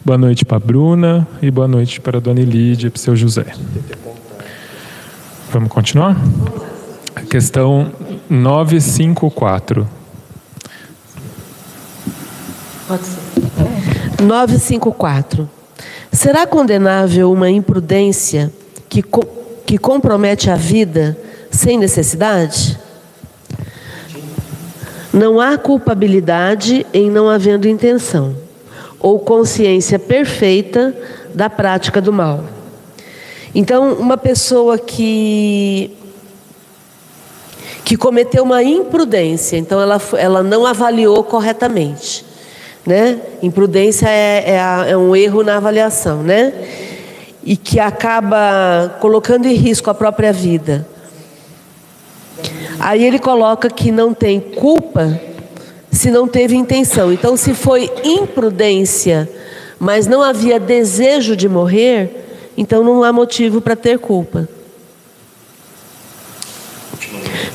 Boa 0.04 0.18
noite 0.18 0.44
para 0.44 0.58
Bruna 0.58 1.28
e 1.40 1.48
boa 1.48 1.68
noite 1.68 2.00
para 2.00 2.18
a 2.18 2.20
Dona 2.20 2.40
Lídia 2.40 2.88
e 2.88 2.90
para 2.90 2.98
o 2.98 3.00
seu 3.00 3.14
José. 3.14 3.46
Vamos 5.52 5.68
continuar? 5.68 6.16
Questão 7.30 7.92
954. 8.28 9.86
Pode 12.88 13.04
ser. 13.04 13.20
954. 14.24 15.48
Será 16.10 16.48
condenável 16.48 17.30
uma 17.30 17.48
imprudência 17.48 18.52
que, 18.90 19.04
que 19.64 19.78
compromete 19.78 20.50
a 20.50 20.56
vida 20.56 21.16
sem 21.50 21.78
necessidade? 21.78 22.76
Não 25.12 25.40
há 25.40 25.56
culpabilidade 25.56 26.84
em 26.92 27.08
não 27.08 27.28
havendo 27.28 27.68
intenção 27.68 28.36
ou 28.98 29.18
consciência 29.20 29.98
perfeita 29.98 30.94
da 31.32 31.48
prática 31.48 32.00
do 32.00 32.12
mal. 32.12 32.44
Então, 33.54 33.94
uma 33.94 34.16
pessoa 34.16 34.76
que 34.76 35.96
que 37.84 37.96
cometeu 37.96 38.44
uma 38.44 38.62
imprudência, 38.62 39.56
então 39.56 39.80
ela, 39.80 40.00
ela 40.16 40.44
não 40.44 40.64
avaliou 40.64 41.24
corretamente, 41.24 42.24
né? 42.86 43.18
Imprudência 43.42 44.08
é, 44.08 44.44
é, 44.46 44.90
é 44.92 44.96
um 44.96 45.16
erro 45.16 45.42
na 45.42 45.56
avaliação, 45.56 46.22
né? 46.22 46.52
E 47.42 47.56
que 47.56 47.80
acaba 47.80 48.96
colocando 49.00 49.46
em 49.46 49.54
risco 49.54 49.90
a 49.90 49.94
própria 49.94 50.32
vida. 50.32 50.86
Aí 52.78 53.04
ele 53.04 53.18
coloca 53.18 53.68
que 53.68 53.90
não 53.90 54.14
tem 54.14 54.40
culpa 54.40 55.20
se 55.90 56.10
não 56.10 56.26
teve 56.26 56.56
intenção. 56.56 57.12
Então, 57.12 57.36
se 57.36 57.52
foi 57.52 57.90
imprudência, 58.04 59.28
mas 59.78 60.06
não 60.06 60.22
havia 60.22 60.60
desejo 60.60 61.34
de 61.34 61.48
morrer, 61.48 62.50
então 62.56 62.84
não 62.84 63.02
há 63.02 63.12
motivo 63.12 63.60
para 63.60 63.76
ter 63.76 63.98
culpa. 63.98 64.48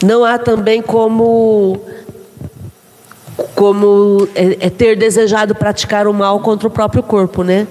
Não 0.03 0.25
há 0.25 0.37
também 0.37 0.81
como 0.81 1.79
como 3.53 4.27
é, 4.35 4.67
é 4.67 4.69
ter 4.69 4.97
desejado 4.97 5.55
praticar 5.55 6.07
o 6.07 6.13
mal 6.13 6.39
contra 6.39 6.67
o 6.67 6.71
próprio 6.71 7.01
corpo, 7.01 7.43
né? 7.43 7.67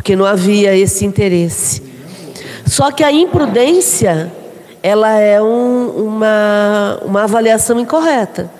Porque 0.00 0.16
não 0.16 0.24
havia 0.24 0.74
esse 0.74 1.04
interesse. 1.04 1.82
Só 2.64 2.90
que 2.90 3.04
a 3.04 3.12
imprudência, 3.12 4.32
ela 4.82 5.10
é 5.18 5.42
um, 5.42 5.88
uma, 5.88 6.98
uma 7.04 7.22
avaliação 7.24 7.78
incorreta. 7.78 8.50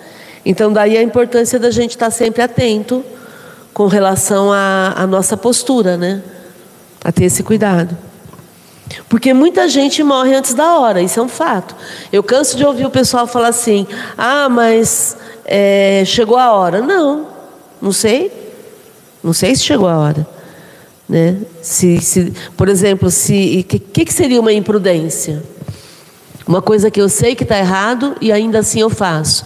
Então, 0.45 0.71
daí 0.71 0.95
a 0.95 1.01
importância 1.01 1.57
da 1.57 1.71
gente 1.71 1.91
estar 1.91 2.11
sempre 2.11 2.43
atento 2.43 3.03
com 3.73 3.87
relação 3.87 4.53
à, 4.53 5.07
nossa 5.09 5.35
postura, 5.35 5.97
né? 5.97 6.21
A 7.03 7.11
ter 7.11 7.23
esse 7.23 7.41
cuidado. 7.41 7.97
Porque 9.09 9.33
muita 9.33 9.67
gente 9.67 10.03
morre 10.03 10.35
antes 10.35 10.53
da 10.53 10.77
hora, 10.77 11.01
isso 11.01 11.19
é 11.19 11.23
um 11.23 11.27
fato. 11.27 11.75
Eu 12.13 12.21
canso 12.21 12.55
de 12.55 12.63
ouvir 12.63 12.85
o 12.85 12.91
pessoal 12.91 13.25
falar 13.25 13.47
assim: 13.47 13.87
ah, 14.15 14.47
mas 14.47 15.17
é, 15.43 16.03
chegou 16.05 16.37
a 16.37 16.51
hora. 16.51 16.81
Não, 16.81 17.25
não 17.81 17.91
sei. 17.91 18.31
Não 19.23 19.33
sei 19.33 19.55
se 19.55 19.63
chegou 19.63 19.87
a 19.87 19.97
hora. 19.97 20.40
Né? 21.07 21.37
Se, 21.61 21.99
se, 21.99 22.33
por 22.55 22.69
exemplo, 22.69 23.09
o 23.09 23.63
que, 23.63 24.05
que 24.05 24.13
seria 24.13 24.39
uma 24.39 24.53
imprudência? 24.53 25.43
Uma 26.47 26.61
coisa 26.61 26.89
que 26.89 26.99
eu 26.99 27.07
sei 27.07 27.35
que 27.35 27.43
está 27.43 27.57
errado 27.57 28.15
e 28.19 28.31
ainda 28.31 28.59
assim 28.59 28.81
eu 28.81 28.89
faço. 28.89 29.45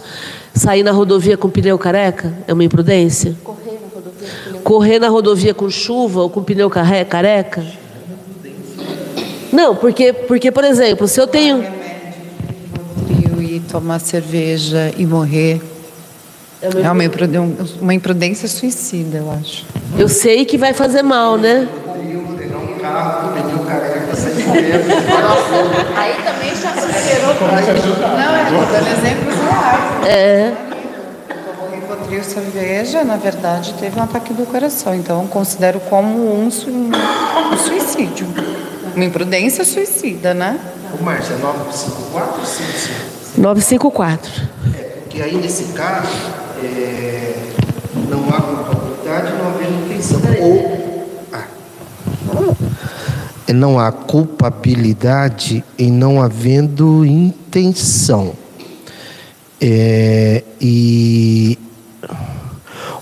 Sair 0.54 0.82
na 0.82 0.90
rodovia 0.90 1.36
com 1.36 1.50
pneu 1.50 1.78
careca 1.78 2.32
é 2.48 2.52
uma 2.52 2.64
imprudência? 2.64 3.36
Correr 3.44 3.78
na 3.80 3.88
rodovia 3.94 4.28
com, 4.28 4.50
pneu... 4.50 4.62
Correr 4.62 4.98
na 4.98 5.08
rodovia 5.08 5.54
com 5.54 5.70
chuva 5.70 6.22
ou 6.22 6.30
com 6.30 6.42
pneu 6.42 6.70
careca? 6.70 7.64
Não, 9.52 9.76
porque, 9.76 10.12
porque 10.12 10.50
por 10.50 10.64
exemplo, 10.64 11.06
se 11.06 11.20
eu 11.20 11.26
tenho. 11.26 11.64
E 13.40 13.60
tomar 13.60 14.00
cerveja 14.00 14.92
e 14.96 15.06
morrer. 15.06 15.60
É 16.62 16.90
uma 16.90 17.04
imprudência, 17.04 17.78
uma 17.80 17.94
imprudência 17.94 18.48
suicida, 18.48 19.18
eu 19.18 19.30
acho. 19.30 19.66
Eu 19.98 20.08
sei 20.08 20.44
que 20.44 20.56
vai 20.56 20.72
fazer 20.72 21.02
mal, 21.02 21.36
né? 21.36 21.68
Aí 25.96 26.14
também 26.24 26.54
já 26.54 26.72
superou. 26.74 27.34
Não, 27.40 27.58
é 28.36 28.44
dando 28.72 28.88
exemplos 28.88 29.34
reais. 29.34 30.06
É. 30.06 30.52
Tomou 31.28 31.70
Rivotril 31.74 32.24
cerveja, 32.24 33.04
na 33.04 33.16
verdade, 33.16 33.74
teve 33.74 33.98
um 33.98 34.02
ataque 34.02 34.32
do 34.32 34.46
coração. 34.46 34.94
Então, 34.94 35.22
eu 35.22 35.28
considero 35.28 35.80
como 35.80 36.34
um, 36.34 36.46
um 36.46 37.58
suicídio. 37.58 38.26
Uma 38.94 39.04
imprudência 39.04 39.64
suicida, 39.64 40.32
né? 40.32 40.58
O 40.98 41.02
Márcia, 41.02 41.34
é 41.34 41.38
954 41.38 42.40
ou 42.40 42.46
55? 42.46 43.40
954. 43.42 44.32
É, 44.74 44.82
porque 45.02 45.22
aí 45.22 45.36
nesse 45.36 45.64
caso, 45.74 46.08
é, 46.62 47.52
não 48.08 48.28
há 48.28 48.40
culpabilidade, 48.40 49.32
não 49.32 49.48
havendo 49.48 49.84
intenção. 49.84 50.20
Ou. 50.40 51.06
Ah, 51.32 51.46
não 53.52 53.78
há 53.78 53.92
culpabilidade 53.92 55.64
em 55.78 55.90
não 55.90 56.22
havendo 56.22 57.04
intenção. 57.04 58.34
É, 59.60 60.42
e 60.60 61.58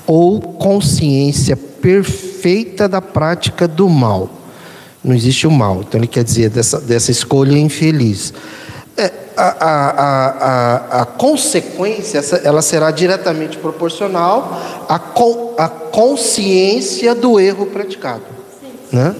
ou 0.07 0.41
consciência 0.41 1.57
perfeita 1.57 2.89
da 2.89 3.01
prática 3.03 3.67
do 3.67 3.89
mal 3.89 4.31
não 5.05 5.15
existe 5.15 5.47
o 5.47 5.51
mal. 5.51 5.85
Então 5.87 6.01
ele 6.01 6.07
quer 6.07 6.25
dizer 6.25 6.49
dessa, 6.49 6.81
dessa 6.81 7.11
escolha 7.11 7.59
infeliz. 7.59 8.33
A, 9.37 9.49
a, 9.49 10.99
a, 10.99 11.03
a, 11.03 11.05
consequência 11.07 12.21
ela 12.45 12.63
será 12.63 12.91
diretamente 12.93 13.59
proporcional 13.59 14.61
à, 14.89 14.95
à 14.95 15.69
consciência 15.69 17.15
do 17.15 17.41
erro 17.41 17.67
praticado. 17.67 18.23
Né? 18.93 19.15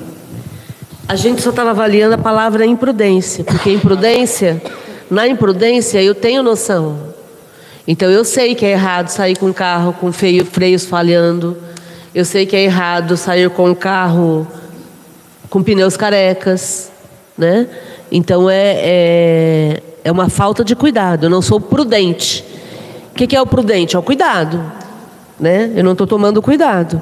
A 1.07 1.17
gente 1.17 1.43
só 1.43 1.51
estava 1.51 1.71
avaliando 1.71 2.15
a 2.15 2.19
palavra 2.19 2.65
imprudência, 2.65 3.45
porque 3.45 3.71
imprudência, 3.71 4.63
na 5.11 5.29
imprudência 5.29 6.03
eu 6.03 6.15
tenho 6.15 6.43
noção. 6.43 7.15
Então 7.87 8.11
eu 8.11 8.25
sei 8.25 8.55
que 8.55 8.65
é 8.65 8.71
errado 8.71 9.09
sair 9.09 9.37
com 9.37 9.51
o 9.51 9.55
carro 9.55 9.93
com 9.93 10.11
freios 10.13 10.87
falhando. 10.87 11.57
Eu 12.15 12.25
sei 12.25 12.47
que 12.47 12.57
é 12.57 12.63
errado 12.63 13.17
sair 13.17 13.51
com 13.51 13.71
o 13.71 13.77
carro 13.77 14.47
com 15.51 15.63
pneus 15.63 15.97
carecas, 15.97 16.91
né? 17.37 17.69
Então 18.11 18.49
é, 18.49 18.77
é, 18.77 19.83
é 20.05 20.13
uma 20.13 20.29
falta 20.29 20.63
de 20.63 20.77
cuidado. 20.77 21.25
Eu 21.25 21.31
não 21.31 21.41
sou 21.41 21.59
prudente. 21.59 22.45
O 23.11 23.15
que, 23.15 23.35
é 23.35 23.41
o 23.41 23.47
prudente? 23.47 23.97
É 23.97 23.99
o 23.99 24.03
cuidado, 24.03 24.63
né? 25.41 25.73
Eu 25.75 25.83
não 25.83 25.93
estou 25.93 26.07
tomando 26.07 26.43
cuidado. 26.43 27.01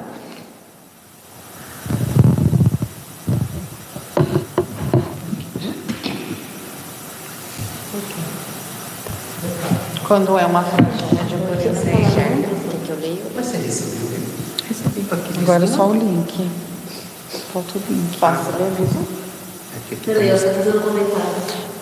Quando 10.07 10.38
é 10.38 10.46
uma 10.46 10.62
eu 12.88 12.96
leio? 13.00 13.18
Você 13.34 13.57
recebeu? 13.57 14.18
Recebi. 14.68 15.07
Agora 15.40 15.66
só 15.66 15.88
o 15.88 15.94
link. 15.94 16.50
Falta 17.53 17.78
o 17.78 17.82
link. 17.90 18.18
Passa, 18.18 18.53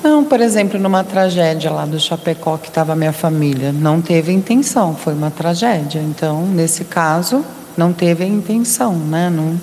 Não, 0.02 0.24
por 0.24 0.40
exemplo, 0.40 0.80
numa 0.80 1.04
tragédia 1.04 1.70
lá 1.70 1.84
do 1.84 2.00
Chapecó 2.00 2.56
que 2.56 2.68
estava 2.68 2.96
minha 2.96 3.12
família, 3.12 3.70
não 3.70 4.00
teve 4.00 4.32
intenção, 4.32 4.94
foi 4.94 5.12
uma 5.12 5.30
tragédia. 5.30 6.00
Então, 6.00 6.46
nesse 6.46 6.84
caso, 6.84 7.44
não 7.76 7.92
teve 7.92 8.24
intenção, 8.24 8.94
né? 8.94 9.28
Não... 9.28 9.60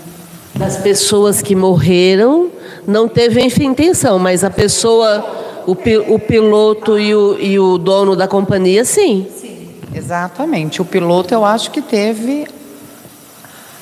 Das 0.56 0.78
pessoas 0.78 1.42
que 1.42 1.56
morreram, 1.56 2.50
não 2.88 3.08
teve 3.08 3.42
intenção, 3.42 4.18
mas 4.18 4.44
a 4.44 4.50
pessoa, 4.50 5.24
o, 5.68 5.74
o 6.14 6.20
piloto 6.20 6.98
e 6.98 7.14
o, 7.14 7.38
e 7.40 7.60
o 7.60 7.78
dono 7.78 8.16
da 8.16 8.28
companhia, 8.28 8.84
sim. 8.84 9.28
Sim, 9.40 9.70
exatamente. 9.94 10.82
O 10.82 10.86
piloto, 10.86 11.32
eu 11.34 11.46
acho 11.46 11.70
que 11.70 11.82
teve 11.82 12.48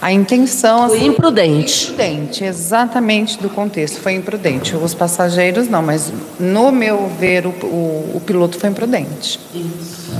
a 0.05 0.11
intenção 0.11 0.87
foi 0.87 0.97
assim, 0.99 1.07
imprudente. 1.07 1.85
Imprudente, 1.85 2.43
exatamente 2.43 3.41
do 3.41 3.49
contexto. 3.49 3.99
Foi 3.99 4.13
imprudente. 4.13 4.75
Os 4.75 4.93
passageiros 4.93 5.67
não, 5.67 5.81
mas 5.81 6.13
no 6.39 6.71
meu 6.71 7.09
ver 7.19 7.47
o, 7.47 7.49
o, 7.49 8.11
o 8.13 8.21
piloto 8.23 8.59
foi 8.59 8.69
imprudente. 8.69 9.39
Isso. 9.51 10.11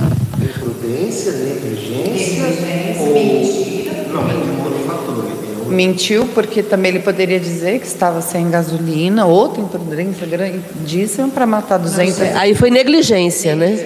Imprudência, 0.42 1.30
negligência, 1.30 2.42
ou... 2.98 3.14
mentira. 3.14 3.92
Não, 4.12 4.22
um 4.24 4.64
outro 4.64 4.84
fator. 4.88 5.68
Mentiu 5.68 6.26
porque 6.34 6.64
também 6.64 6.90
ele 6.90 7.00
poderia 7.04 7.38
dizer 7.38 7.78
que 7.78 7.86
estava 7.86 8.20
sem 8.20 8.50
gasolina, 8.50 9.24
outra 9.24 9.62
imprudência 9.62 10.26
grandíssima 10.26 11.28
para 11.28 11.46
matar 11.46 11.78
200. 11.78 12.22
Aí 12.34 12.56
foi 12.56 12.72
negligência, 12.72 13.54
né? 13.54 13.76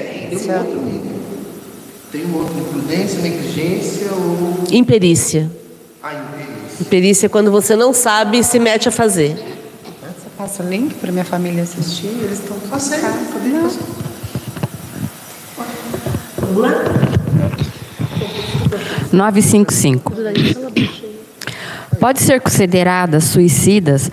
Tem 2.10 2.24
um 2.24 2.38
outro 2.38 2.58
imprudência, 2.58 3.20
negligência 3.20 4.08
ou 4.12 4.64
imperícia. 4.72 5.59
A 6.02 6.14
imperícia. 6.14 6.80
Imperícia 6.80 7.26
é 7.26 7.28
quando 7.28 7.50
você 7.50 7.76
não 7.76 7.92
sabe 7.92 8.38
e 8.38 8.44
se 8.44 8.58
mete 8.58 8.88
a 8.88 8.92
fazer. 8.92 9.34
Você 9.34 10.30
passa 10.36 10.62
o 10.62 10.68
link 10.68 10.94
para 10.94 11.12
minha 11.12 11.26
família 11.26 11.62
assistir? 11.62 12.06
Eles 12.06 12.40
estão 12.40 12.58
passando. 12.70 13.02
Vamos 16.38 16.56
lá? 16.56 16.70
955. 19.12 20.12
Pode 21.98 22.22
ser 22.22 22.40
consideradas 22.40 23.24
suicidas 23.24 24.10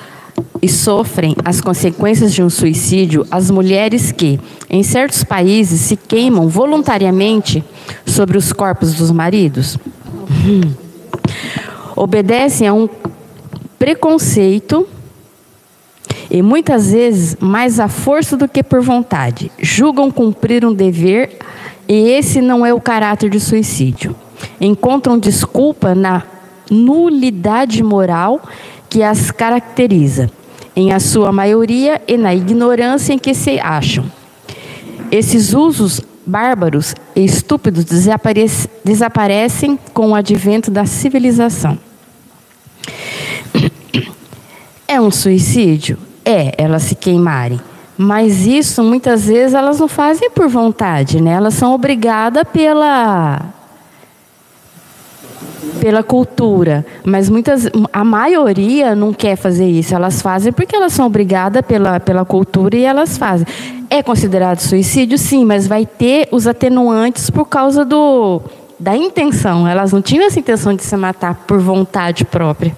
e 0.62 0.68
sofrem 0.68 1.38
as 1.46 1.62
consequências 1.62 2.34
de 2.34 2.44
um 2.44 2.50
suicídio 2.50 3.26
as 3.32 3.50
mulheres 3.50 4.12
que, 4.12 4.38
em 4.70 4.84
certos 4.84 5.24
países, 5.24 5.80
se 5.80 5.96
queimam 5.96 6.50
voluntariamente 6.50 7.64
sobre 8.06 8.38
os 8.38 8.52
corpos 8.52 8.96
dos 8.96 9.10
maridos? 9.10 9.78
Hum 10.46 10.87
obedecem 11.98 12.68
a 12.68 12.74
um 12.74 12.88
preconceito 13.80 14.88
e 16.30 16.41
muitas 16.41 16.91
vezes 16.91 17.36
mais 17.39 17.80
à 17.80 17.88
força 17.88 18.38
do 18.38 18.48
que 18.48 18.62
por 18.62 18.82
vontade. 18.82 19.52
Julgam 19.60 20.12
cumprir 20.12 20.64
um 20.64 20.74
dever 20.74 21.38
e 21.88 22.10
esse 22.10 22.41
não 22.41 22.66
é 22.66 22.74
o 22.74 22.80
caráter 22.80 23.30
de 23.30 23.39
suicídio. 23.39 24.16
Encontram 24.62 25.18
desculpa 25.18 25.95
na 25.95 26.24
nulidade 26.70 27.82
moral 27.82 28.41
que 28.89 29.02
as 29.02 29.32
caracteriza, 29.32 30.30
em 30.76 30.93
a 30.93 31.00
sua 31.00 31.32
maioria 31.32 32.02
e 32.08 32.18
na 32.18 32.36
ignorância 32.36 33.14
em 33.14 33.18
que 33.18 33.34
se 33.34 33.60
acham. 33.60 34.06
Esses 35.10 35.54
usos 35.54 36.02
bárbaros 36.26 36.93
e 37.16 37.24
estúpidos 37.24 37.86
desaparecem 38.84 39.80
com 39.93 40.12
o 40.12 40.16
advento 40.16 40.70
da 40.70 40.86
civilização. 40.86 41.87
É 44.88 45.02
um 45.02 45.12
suicídio? 45.12 45.98
É, 46.24 46.54
elas 46.58 46.84
se 46.84 46.96
queimarem. 46.96 47.60
Mas 47.98 48.46
isso 48.46 48.84
muitas 48.84 49.26
vezes 49.26 49.54
elas 49.54 49.80
não 49.80 49.88
fazem 49.88 50.30
por 50.30 50.48
vontade, 50.48 51.20
né? 51.20 51.32
Elas 51.32 51.56
são 51.56 51.74
obrigadas 51.74 52.44
pela 52.54 53.54
pela 55.82 56.02
cultura, 56.02 56.86
mas 57.04 57.30
muitas 57.30 57.70
a 57.94 58.04
maioria 58.04 58.96
não 58.96 59.14
quer 59.14 59.36
fazer 59.36 59.68
isso. 59.68 59.94
Elas 59.94 60.22
fazem 60.22 60.54
porque 60.54 60.76
elas 60.76 60.94
são 60.94 61.06
obrigadas 61.06 61.64
pela 61.66 62.00
pela 62.00 62.24
cultura 62.24 62.78
e 62.78 62.84
elas 62.84 63.18
fazem. 63.18 63.48
É 63.90 64.04
considerado 64.04 64.60
suicídio, 64.60 65.18
sim, 65.18 65.44
mas 65.44 65.68
vai 65.68 65.86
ter 65.86 66.28
os 66.32 66.46
atenuantes 66.46 67.30
por 67.30 67.46
causa 67.46 67.84
do 67.84 68.42
da 68.80 68.96
intenção. 68.96 69.68
Elas 69.68 69.92
não 69.92 70.02
tinham 70.02 70.26
essa 70.26 70.40
intenção 70.40 70.74
de 70.76 70.84
se 70.84 70.96
matar 70.96 71.36
por 71.48 71.60
vontade 71.60 72.24
própria. 72.24 72.76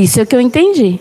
Isso 0.00 0.18
é 0.18 0.22
o 0.22 0.26
que 0.26 0.34
eu 0.34 0.40
entendi. 0.40 0.98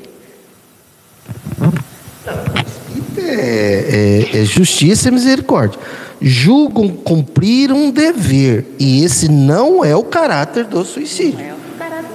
É, 3.18 4.28
é, 4.34 4.41
é 4.41 4.43
justiça 4.43 5.08
e 5.08 5.12
misericórdia. 5.12 5.80
Julgam 6.22 6.89
cumprir 6.89 7.72
um 7.72 7.91
dever, 7.91 8.66
e 8.78 9.06
esse 9.06 9.30
não 9.30 9.86
é 9.86 9.95
o 9.95 10.04
caráter 10.04 10.66
do 10.66 10.84
suicídio. 10.84 11.39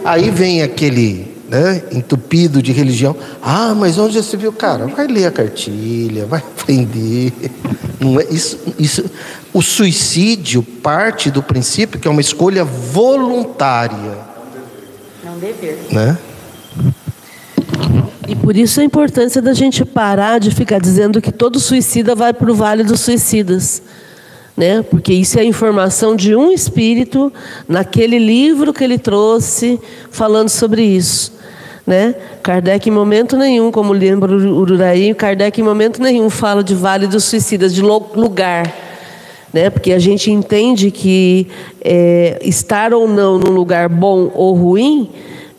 Aí 0.05 0.29
vem 0.29 0.61
aquele 0.61 1.35
né, 1.49 1.83
entupido 1.91 2.63
de 2.63 2.71
religião. 2.71 3.17
Ah, 3.41 3.75
mas 3.75 3.99
onde 3.99 4.23
você 4.23 4.37
viu? 4.37 4.53
Cara, 4.53 4.87
vai 4.87 5.07
ler 5.07 5.25
a 5.25 5.31
cartilha, 5.31 6.27
vai 6.27 6.41
aprender. 6.41 7.33
Não 7.99 8.21
é 8.21 8.27
isso, 8.31 8.59
isso. 8.79 9.11
O 9.55 9.63
suicídio 9.63 10.63
parte 10.63 11.31
do 11.31 11.43
princípio 11.43 11.99
que 11.99 12.07
é 12.07 12.11
uma 12.11 12.21
escolha 12.21 12.63
voluntária. 12.63 14.19
Não 15.25 15.39
dever. 15.39 15.79
Né? 15.91 16.19
E 18.27 18.35
por 18.35 18.57
isso 18.57 18.81
a 18.81 18.85
importância 18.85 19.43
da 19.43 19.53
gente 19.53 19.85
parar 19.85 20.41
de 20.41 20.51
ficar 20.51 20.81
dizendo 20.81 21.21
que 21.21 21.31
todo 21.31 21.61
suicida 21.61 22.15
vai 22.15 22.33
para 22.33 22.51
o 22.51 22.55
vale 22.55 22.83
dos 22.83 23.01
suicidas. 23.01 23.83
Né? 24.57 24.83
Porque 24.83 25.13
isso 25.13 25.39
é 25.39 25.43
a 25.43 25.45
informação 25.45 26.15
de 26.15 26.35
um 26.35 26.51
espírito 26.51 27.33
naquele 27.69 28.19
livro 28.19 28.73
que 28.73 28.83
ele 28.85 28.99
trouxe 28.99 29.81
falando 30.11 30.49
sobre 30.49 30.83
isso. 30.83 31.35
Né? 31.87 32.15
Kardec, 32.43 32.89
em 32.89 32.93
momento 32.93 33.37
nenhum, 33.37 33.71
como 33.71 33.93
lembra 33.93 34.33
o 34.33 34.59
Ururaí, 34.59 35.13
Kardec, 35.13 35.61
em 35.61 35.65
momento 35.65 36.01
nenhum, 36.01 36.31
fala 36.31 36.65
de 36.65 36.75
Vale 36.75 37.07
dos 37.07 37.25
Suicidas, 37.25 37.75
de 37.75 37.83
lugar. 37.83 38.73
Né? 39.53 39.69
Porque 39.69 39.93
a 39.93 39.99
gente 39.99 40.31
entende 40.31 40.91
que 40.91 41.49
é, 41.83 42.39
estar 42.43 42.95
ou 42.95 43.07
não 43.07 43.39
num 43.39 43.53
lugar 43.53 43.89
bom 43.89 44.31
ou 44.35 44.55
ruim 44.55 45.11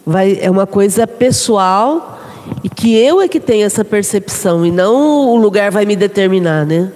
vai, 0.06 0.38
é 0.42 0.50
uma 0.50 0.68
coisa 0.68 1.08
pessoal 1.08 2.20
e 2.64 2.70
que 2.70 2.96
eu 2.96 3.22
é 3.22 3.28
que 3.28 3.40
tenho 3.40 3.66
essa 3.66 3.84
percepção 3.84 4.66
e 4.66 4.72
não 4.72 5.30
o 5.30 5.36
lugar 5.36 5.72
vai 5.72 5.86
me 5.86 5.96
determinar, 5.96 6.66
né? 6.66 6.92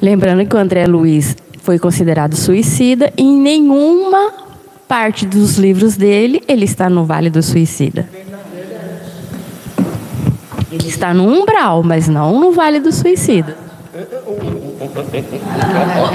Lembrando 0.00 0.46
que 0.46 0.54
o 0.54 0.58
André 0.58 0.86
Luiz 0.86 1.36
foi 1.62 1.78
considerado 1.78 2.34
suicida 2.34 3.12
e 3.16 3.22
em 3.22 3.36
nenhuma 3.36 4.32
parte 4.86 5.26
dos 5.26 5.56
livros 5.58 5.96
dele 5.96 6.42
ele 6.46 6.64
está 6.64 6.88
no 6.88 7.04
Vale 7.04 7.30
do 7.30 7.42
Suicida. 7.42 8.08
Ele 10.70 10.88
está 10.88 11.12
no 11.12 11.24
umbral, 11.24 11.82
mas 11.82 12.08
não 12.08 12.38
no 12.40 12.52
Vale 12.52 12.80
do 12.80 12.92
Suicida. 12.92 13.56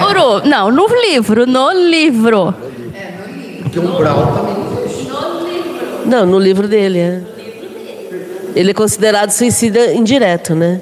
Uru, 0.10 0.48
não, 0.48 0.72
no 0.72 0.88
livro, 0.88 1.46
no 1.46 1.72
livro. 1.74 2.54
Porque 3.64 3.80
umbral 3.80 4.34
também. 4.34 4.87
Não, 6.08 6.26
no 6.26 6.40
livro 6.40 6.70
dele, 6.70 7.00
é. 7.00 7.22
Ele 8.56 8.72
é 8.72 8.74
considerado 8.74 9.30
suicida 9.32 9.94
indireto, 9.94 10.56
né? 10.56 10.80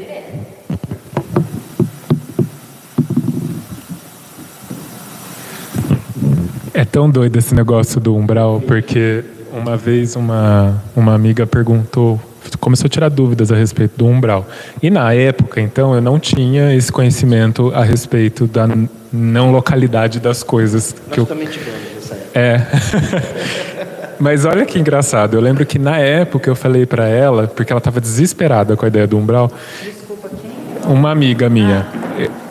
É 6.71 6.85
tão 6.85 7.09
doido 7.09 7.37
esse 7.37 7.55
negócio 7.55 7.99
do 7.99 8.15
umbral, 8.15 8.61
porque 8.61 9.23
uma 9.51 9.75
vez 9.75 10.15
uma, 10.15 10.79
uma 10.95 11.15
amiga 11.15 11.47
perguntou, 11.47 12.21
começou 12.59 12.85
a 12.85 12.89
tirar 12.89 13.09
dúvidas 13.09 13.51
a 13.51 13.55
respeito 13.55 13.97
do 13.97 14.05
umbral. 14.05 14.47
E 14.79 14.91
na 14.91 15.11
época, 15.11 15.59
então, 15.59 15.95
eu 15.95 16.01
não 16.01 16.19
tinha 16.19 16.75
esse 16.75 16.91
conhecimento 16.91 17.71
a 17.73 17.83
respeito 17.83 18.45
da 18.45 18.67
não 19.11 19.51
localidade 19.51 20.19
das 20.19 20.43
coisas. 20.43 20.93
Nós 21.07 21.13
que 21.13 21.19
eu... 21.19 21.25
também 21.25 21.47
tivemos 21.47 21.79
essa 21.97 22.13
época. 22.13 22.39
É. 22.39 23.65
Mas 24.19 24.45
olha 24.45 24.65
que 24.65 24.79
engraçado. 24.79 25.35
Eu 25.35 25.41
lembro 25.41 25.65
que 25.65 25.77
na 25.77 25.97
época 25.97 26.49
eu 26.49 26.55
falei 26.55 26.85
para 26.85 27.07
ela, 27.07 27.47
porque 27.47 27.71
ela 27.71 27.79
estava 27.79 27.99
desesperada 27.99 28.75
com 28.75 28.85
a 28.85 28.87
ideia 28.87 29.07
do 29.07 29.17
umbral. 29.17 29.51
Desculpa, 29.83 30.29
quem? 30.29 30.91
Uma 30.91 31.11
amiga 31.11 31.49
minha. 31.49 31.87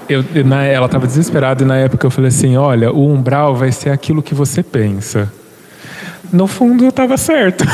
Eu, 0.08 0.22
na, 0.44 0.64
ela 0.64 0.86
estava 0.86 1.06
desesperada 1.06 1.62
e 1.62 1.66
na 1.66 1.76
época 1.78 2.06
eu 2.06 2.10
falei 2.10 2.28
assim: 2.28 2.56
olha, 2.56 2.92
o 2.92 3.08
umbral 3.08 3.54
vai 3.54 3.72
ser 3.72 3.90
aquilo 3.90 4.22
que 4.22 4.34
você 4.34 4.62
pensa 4.62 5.30
no 6.34 6.48
fundo 6.48 6.88
estava 6.88 7.16
certo. 7.16 7.64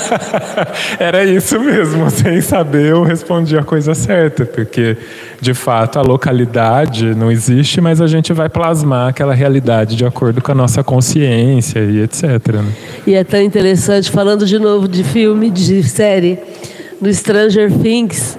Era 1.00 1.24
isso 1.24 1.58
mesmo, 1.58 2.08
sem 2.12 2.40
saber 2.42 2.90
eu 2.90 3.02
respondi 3.02 3.56
a 3.56 3.64
coisa 3.64 3.94
certa, 3.94 4.44
porque 4.44 4.96
de 5.40 5.54
fato 5.54 5.98
a 5.98 6.02
localidade 6.02 7.14
não 7.14 7.32
existe, 7.32 7.80
mas 7.80 8.00
a 8.00 8.06
gente 8.06 8.32
vai 8.32 8.48
plasmar 8.48 9.08
aquela 9.08 9.34
realidade 9.34 9.96
de 9.96 10.04
acordo 10.04 10.42
com 10.42 10.52
a 10.52 10.54
nossa 10.54 10.84
consciência 10.84 11.80
e 11.80 12.02
etc. 12.02 12.24
Né? 12.52 12.72
E 13.06 13.14
é 13.14 13.24
tão 13.24 13.40
interessante, 13.40 14.10
falando 14.10 14.44
de 14.44 14.58
novo 14.58 14.86
de 14.86 15.02
filme, 15.02 15.50
de 15.50 15.82
série, 15.82 16.38
no 17.00 17.12
Stranger 17.12 17.72
Things, 17.72 18.36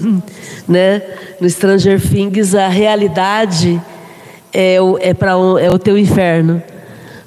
né? 0.66 1.02
No 1.38 1.48
Stranger 1.48 2.00
Things 2.00 2.54
a 2.54 2.68
realidade 2.68 3.80
é 4.50 4.80
o, 4.80 4.96
é 4.98 5.12
para 5.12 5.32
é 5.60 5.70
o 5.70 5.78
teu 5.78 5.98
inferno, 5.98 6.62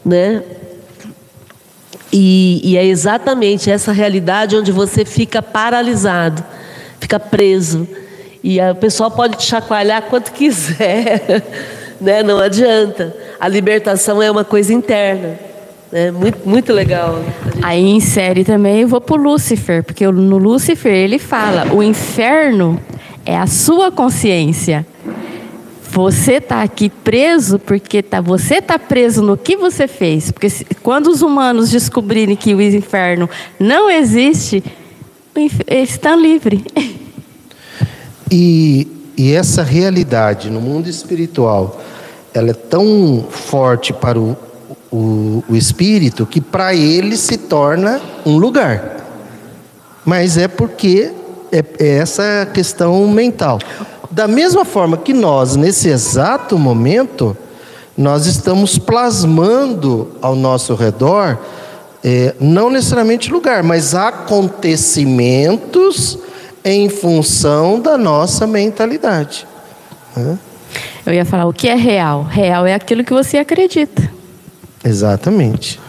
né? 0.04 0.42
E, 2.12 2.60
e, 2.64 2.78
é 2.78 2.86
exatamente 2.86 3.72
essa 3.72 3.92
realidade 3.92 4.56
onde 4.56 4.72
você 4.72 5.06
fica 5.06 5.42
paralisado, 5.42 6.44
fica 7.00 7.20
preso. 7.20 7.88
E 8.44 8.60
o 8.60 8.76
pessoal 8.76 9.10
pode 9.10 9.38
te 9.38 9.44
chacoalhar 9.44 10.04
quanto 10.04 10.32
quiser, 10.34 11.44
né? 12.02 12.22
não 12.22 12.40
adianta. 12.40 13.16
A 13.40 13.48
libertação 13.48 14.22
é 14.22 14.30
uma 14.30 14.44
coisa 14.44 14.74
interna. 14.74 15.40
É 15.94 16.10
muito, 16.10 16.48
muito 16.48 16.72
legal. 16.72 17.22
Aí 17.62 17.86
em 17.86 18.00
série 18.00 18.44
também 18.44 18.82
eu 18.82 18.88
vou 18.88 19.02
para 19.02 19.16
o 19.16 19.22
Lúcifer, 19.22 19.84
porque 19.84 20.06
no 20.08 20.38
Lúcifer 20.38 20.94
ele 20.94 21.20
fala: 21.20 21.74
o 21.74 21.84
inferno 21.84 22.80
é 23.26 23.38
a 23.38 23.46
sua 23.46 23.92
consciência. 23.92 24.86
Você 25.92 26.36
está 26.36 26.62
aqui 26.62 26.90
preso 26.90 27.60
porque 27.60 28.02
tá, 28.02 28.22
você 28.22 28.56
está 28.56 28.80
preso 28.80 29.22
no 29.22 29.36
que 29.36 29.58
você 29.58 29.90
fez. 29.90 30.32
Porque 30.32 30.50
se, 30.50 30.64
quando 30.82 31.08
os 31.08 31.22
humanos 31.22 31.70
descobrirem 31.70 32.34
que 32.34 32.56
o 32.56 32.62
inferno 32.62 33.30
não 33.60 33.90
existe, 33.90 34.64
eles 35.68 35.90
estão 35.90 36.20
livres. 36.20 36.62
E, 38.34 38.88
e 39.18 39.34
essa 39.34 39.62
realidade 39.62 40.50
no 40.50 40.62
mundo 40.62 40.88
espiritual, 40.88 41.82
ela 42.34 42.52
é 42.52 42.54
tão 42.54 43.26
forte 43.30 43.92
para 43.92 44.18
o, 44.18 44.38
o, 44.90 45.44
o 45.50 45.54
espírito 45.54 46.26
que 46.26 46.40
para 46.40 46.74
ele 46.74 47.18
se 47.18 47.38
torna 47.38 48.00
um 48.26 48.38
lugar. 48.38 49.06
Mas 50.06 50.38
é 50.38 50.48
porque 50.48 51.12
é, 51.52 51.62
é 51.78 51.98
essa 51.98 52.48
questão 52.54 53.06
mental. 53.10 53.60
Da 54.12 54.28
mesma 54.28 54.66
forma 54.66 54.98
que 54.98 55.14
nós, 55.14 55.56
nesse 55.56 55.88
exato 55.88 56.60
momento, 56.60 57.38
nós 57.98 58.26
estamos 58.26 58.78
plasmando 58.78 60.10
ao 60.22 60.36
nosso 60.36 60.76
redor, 60.76 61.38
é, 62.04 62.36
não 62.40 62.70
necessariamente 62.70 63.32
lugar, 63.32 63.64
mas 63.64 63.96
acontecimentos 63.96 66.20
em 66.64 66.88
função 66.90 67.80
da 67.80 67.98
nossa 67.98 68.46
mentalidade. 68.46 69.48
Né? 70.16 70.38
Eu 71.06 71.14
ia 71.14 71.24
falar, 71.24 71.46
o 71.46 71.54
que 71.54 71.70
é 71.70 71.76
real? 71.76 72.24
Real 72.24 72.68
é 72.68 72.74
aquilo 72.74 73.06
que 73.06 73.14
você 73.14 73.38
acredita. 73.38 74.12
Exatamente. 74.84 75.80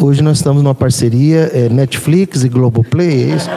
Hoje 0.00 0.22
nós 0.22 0.38
estamos 0.38 0.62
numa 0.62 0.74
parceria 0.74 1.50
é, 1.52 1.68
Netflix 1.68 2.44
e 2.44 2.48
Globoplay, 2.48 3.32
é 3.32 3.34
isso? 3.34 3.50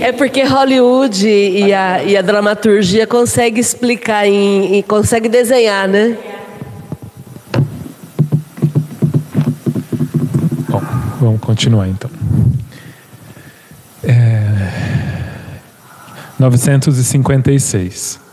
É 0.00 0.12
porque 0.12 0.42
Hollywood 0.42 1.26
e 1.28 1.72
a, 1.74 2.02
e 2.02 2.16
a 2.16 2.22
dramaturgia 2.22 3.06
consegue 3.06 3.60
explicar 3.60 4.26
e 4.26 4.82
consegue 4.84 5.28
desenhar, 5.28 5.88
né? 5.88 6.16
Bom, 10.68 10.82
vamos 11.20 11.40
continuar 11.40 11.88
então. 11.88 12.10
É... 14.04 14.48
956 16.38 18.27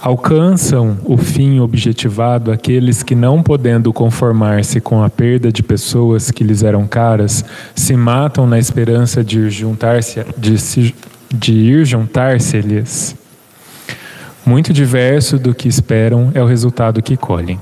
alcançam 0.00 0.98
o 1.04 1.16
fim 1.16 1.60
objetivado 1.60 2.52
aqueles 2.52 3.02
que, 3.02 3.14
não 3.14 3.42
podendo 3.42 3.92
conformar-se 3.92 4.80
com 4.80 5.02
a 5.02 5.10
perda 5.10 5.50
de 5.50 5.62
pessoas 5.62 6.30
que 6.30 6.44
lhes 6.44 6.62
eram 6.62 6.86
caras, 6.86 7.44
se 7.74 7.96
matam 7.96 8.46
na 8.46 8.58
esperança 8.58 9.24
de 9.24 9.40
ir 9.40 9.50
juntar-se 9.50 10.24
de, 10.36 10.94
de 11.32 11.52
ir 11.52 11.84
juntar-se-lhes. 11.84 13.16
Muito 14.46 14.72
diverso 14.72 15.38
do 15.38 15.54
que 15.54 15.68
esperam 15.68 16.30
é 16.32 16.42
o 16.42 16.46
resultado 16.46 17.02
que 17.02 17.16
colhem. 17.16 17.58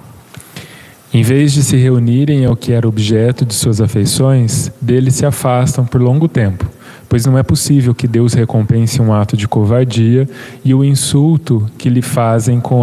Em 1.13 1.23
vez 1.23 1.53
de 1.53 1.63
se 1.63 1.77
reunirem 1.77 2.45
ao 2.45 2.55
que 2.55 2.73
era 2.73 2.87
objeto 2.87 3.45
de 3.45 3.55
suas 3.55 3.81
afeições, 3.81 4.71
dele 4.81 5.11
se 5.11 5.25
afastam 5.25 5.85
por 5.87 6.01
longo 6.01 6.29
tempo 6.29 6.69
pois 7.09 7.25
não 7.27 7.39
é 7.39 7.43
possível 7.43 7.95
que 7.95 8.09
Deus 8.09 8.35
recompense 8.35 9.01
um 9.01 9.13
ato 9.13 9.37
de 9.37 9.47
covardia 9.47 10.29
e 10.65 10.75
o 10.75 10.85
insulto 10.85 11.71
que 11.79 11.89
lhe 11.89 12.03
fazem 12.03 12.61
com, 12.61 12.83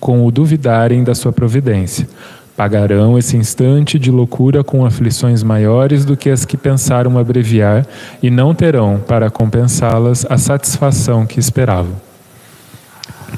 com 0.00 0.26
o 0.26 0.30
duvidarem 0.30 1.04
da 1.04 1.14
sua 1.14 1.32
providência. 1.32 2.08
Pagarão 2.56 3.18
esse 3.18 3.36
instante 3.36 3.98
de 3.98 4.10
loucura 4.10 4.62
com 4.62 4.84
aflições 4.84 5.42
maiores 5.42 6.04
do 6.04 6.16
que 6.16 6.28
as 6.28 6.44
que 6.44 6.56
pensaram 6.56 7.18
abreviar 7.18 7.86
e 8.22 8.30
não 8.30 8.54
terão, 8.54 9.00
para 9.06 9.30
compensá-las, 9.30 10.26
a 10.28 10.36
satisfação 10.36 11.26
que 11.26 11.40
esperavam. 11.40 11.94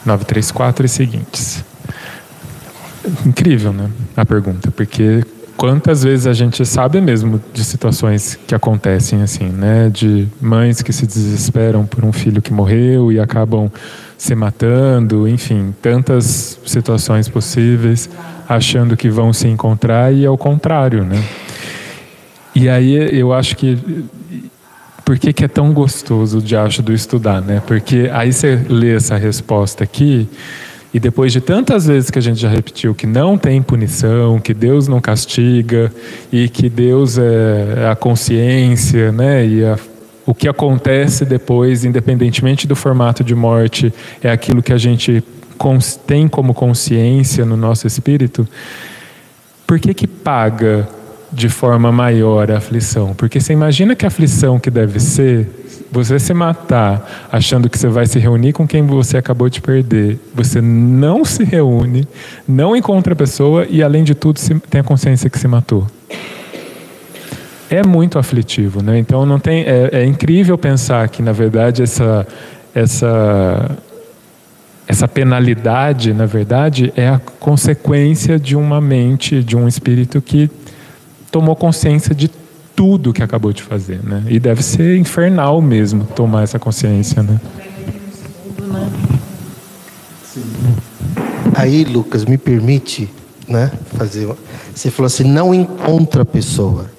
934 0.05 0.85
e 0.85 0.89
seguintes. 0.89 1.65
Incrível, 3.25 3.73
né? 3.73 3.91
A 4.17 4.27
pergunta, 4.27 4.71
porque 4.71 5.23
quantas 5.57 6.03
vezes 6.03 6.27
a 6.27 6.33
gente 6.33 6.65
sabe 6.65 7.01
mesmo 7.01 7.41
de 7.53 7.65
situações 7.65 8.39
que 8.47 8.55
acontecem 8.55 9.23
assim, 9.23 9.49
né? 9.49 9.89
De 9.89 10.29
mães 10.41 10.83
que 10.83 10.93
se 10.93 11.07
desesperam 11.07 11.87
por 11.87 12.05
um 12.05 12.13
filho 12.13 12.43
que 12.43 12.53
morreu 12.53 13.13
e 13.13 13.21
acabam 13.21 13.71
se 14.17 14.35
matando, 14.35 15.29
enfim, 15.29 15.75
tantas 15.83 16.59
situações 16.65 17.29
possíveis, 17.29 18.09
achando 18.49 18.97
que 18.97 19.09
vão 19.09 19.33
se 19.33 19.49
encontrar 19.49 20.13
e 20.13 20.25
ao 20.25 20.39
contrário, 20.39 21.05
né? 21.05 21.23
E 22.55 22.69
aí 22.69 23.19
eu 23.19 23.33
acho 23.33 23.57
que 23.57 23.79
por 25.05 25.19
que, 25.19 25.33
que 25.33 25.45
é 25.45 25.49
tão 25.49 25.73
gostoso 25.73 26.39
o 26.39 26.43
diacho 26.43 26.83
do 26.83 26.93
estudar, 26.93 27.43
né? 27.43 27.63
Porque 27.67 28.09
aí 28.13 28.33
você 28.33 28.59
lê 28.69 28.95
essa 28.95 29.17
resposta 29.17 29.85
aqui 29.85 30.29
e 30.95 31.01
depois 31.01 31.33
de 31.33 31.41
tantas 31.41 31.87
vezes 31.87 32.09
que 32.09 32.21
a 32.21 32.23
gente 32.23 32.41
já 32.41 32.49
repetiu 32.49 32.95
que 32.95 33.05
não 33.05 33.37
tem 33.37 33.61
punição, 33.61 34.39
que 34.39 34.55
Deus 34.55 34.87
não 34.87 35.01
castiga 35.01 35.93
e 36.33 36.49
que 36.49 36.69
Deus 36.69 37.19
é 37.19 37.89
a 37.91 37.97
consciência, 37.97 39.11
né? 39.11 39.45
E 39.45 39.65
a, 39.65 39.77
o 40.25 40.33
que 40.33 40.49
acontece 40.49 41.25
depois, 41.25 41.85
independentemente 41.85 42.69
do 42.69 42.77
formato 42.77 43.25
de 43.25 43.35
morte, 43.35 43.93
é 44.23 44.31
aquilo 44.31 44.63
que 44.63 44.73
a 44.73 44.79
gente 44.79 45.23
tem 46.07 46.29
como 46.29 46.55
consciência 46.55 47.45
no 47.45 47.57
nosso 47.57 47.89
espírito. 47.89 48.47
Por 49.67 49.81
que 49.81 49.93
que 49.95 50.07
paga 50.07 50.89
de 51.33 51.49
forma 51.49 51.91
maior 51.91 52.53
a 52.53 52.59
aflição? 52.59 53.15
Porque 53.15 53.41
você 53.41 53.53
imagina 53.53 53.97
que 53.97 54.05
a 54.05 54.09
aflição 54.09 54.61
que 54.61 54.71
deve 54.71 55.01
ser 55.01 55.64
você 55.95 56.19
se 56.19 56.35
matar 56.35 57.29
achando 57.31 57.71
que 57.71 57.79
você 57.79 57.87
vai 57.87 58.05
se 58.05 58.19
reunir 58.19 58.53
com 58.53 58.67
quem 58.67 58.83
você 58.83 59.17
acabou 59.17 59.49
de 59.49 59.61
perder, 59.61 60.19
você 60.35 60.61
não 60.61 61.25
se 61.25 61.45
reúne, 61.45 62.07
não 62.47 62.75
encontra 62.75 63.13
a 63.13 63.17
pessoa 63.17 63.65
e, 63.71 63.81
além 63.81 64.03
de 64.03 64.15
tudo, 64.15 64.41
tem 64.69 64.81
a 64.81 64.85
consciência 64.85 65.31
que 65.31 65.39
se 65.39 65.47
matou. 65.47 65.87
É 67.71 67.83
muito 67.85 68.19
aflitivo, 68.19 68.83
né? 68.83 68.99
Então 68.99 69.25
não 69.25 69.39
tem, 69.39 69.63
é, 69.63 69.91
é 69.93 70.05
incrível 70.05 70.59
pensar 70.59 71.09
que 71.09 71.23
na 71.23 71.33
verdade 71.33 71.83
essa 71.83 72.27
essa 72.75 73.79
essa 74.87 75.09
penalidade, 75.09 76.13
na 76.13 76.27
verdade, 76.27 76.93
é 76.95 77.09
a 77.09 77.19
consequência 77.41 78.39
de 78.39 78.55
uma 78.55 78.81
mente, 78.83 79.43
de 79.43 79.57
um 79.57 79.67
espírito 79.67 80.21
que 80.21 80.51
tomou 81.31 81.57
consciência 81.57 82.15
de 82.15 82.29
tudo 82.75 83.13
que 83.13 83.23
acabou 83.23 83.53
de 83.53 83.63
fazer, 83.63 84.03
né? 84.03 84.25
E 84.29 84.39
deve 84.39 84.63
ser 84.63 84.97
infernal 84.97 85.61
mesmo 85.61 86.05
tomar 86.05 86.43
essa 86.43 86.59
consciência, 86.59 87.23
né? 87.23 87.41
Aí, 91.55 91.85
Lucas, 91.85 92.25
me 92.25 92.37
permite, 92.37 93.09
né, 93.49 93.71
fazer. 93.97 94.29
Você 94.75 94.91
falou 94.91 95.07
assim, 95.07 95.25
não 95.25 95.55
encontra 95.55 96.23
a 96.23 96.25
pessoa, 96.25 96.91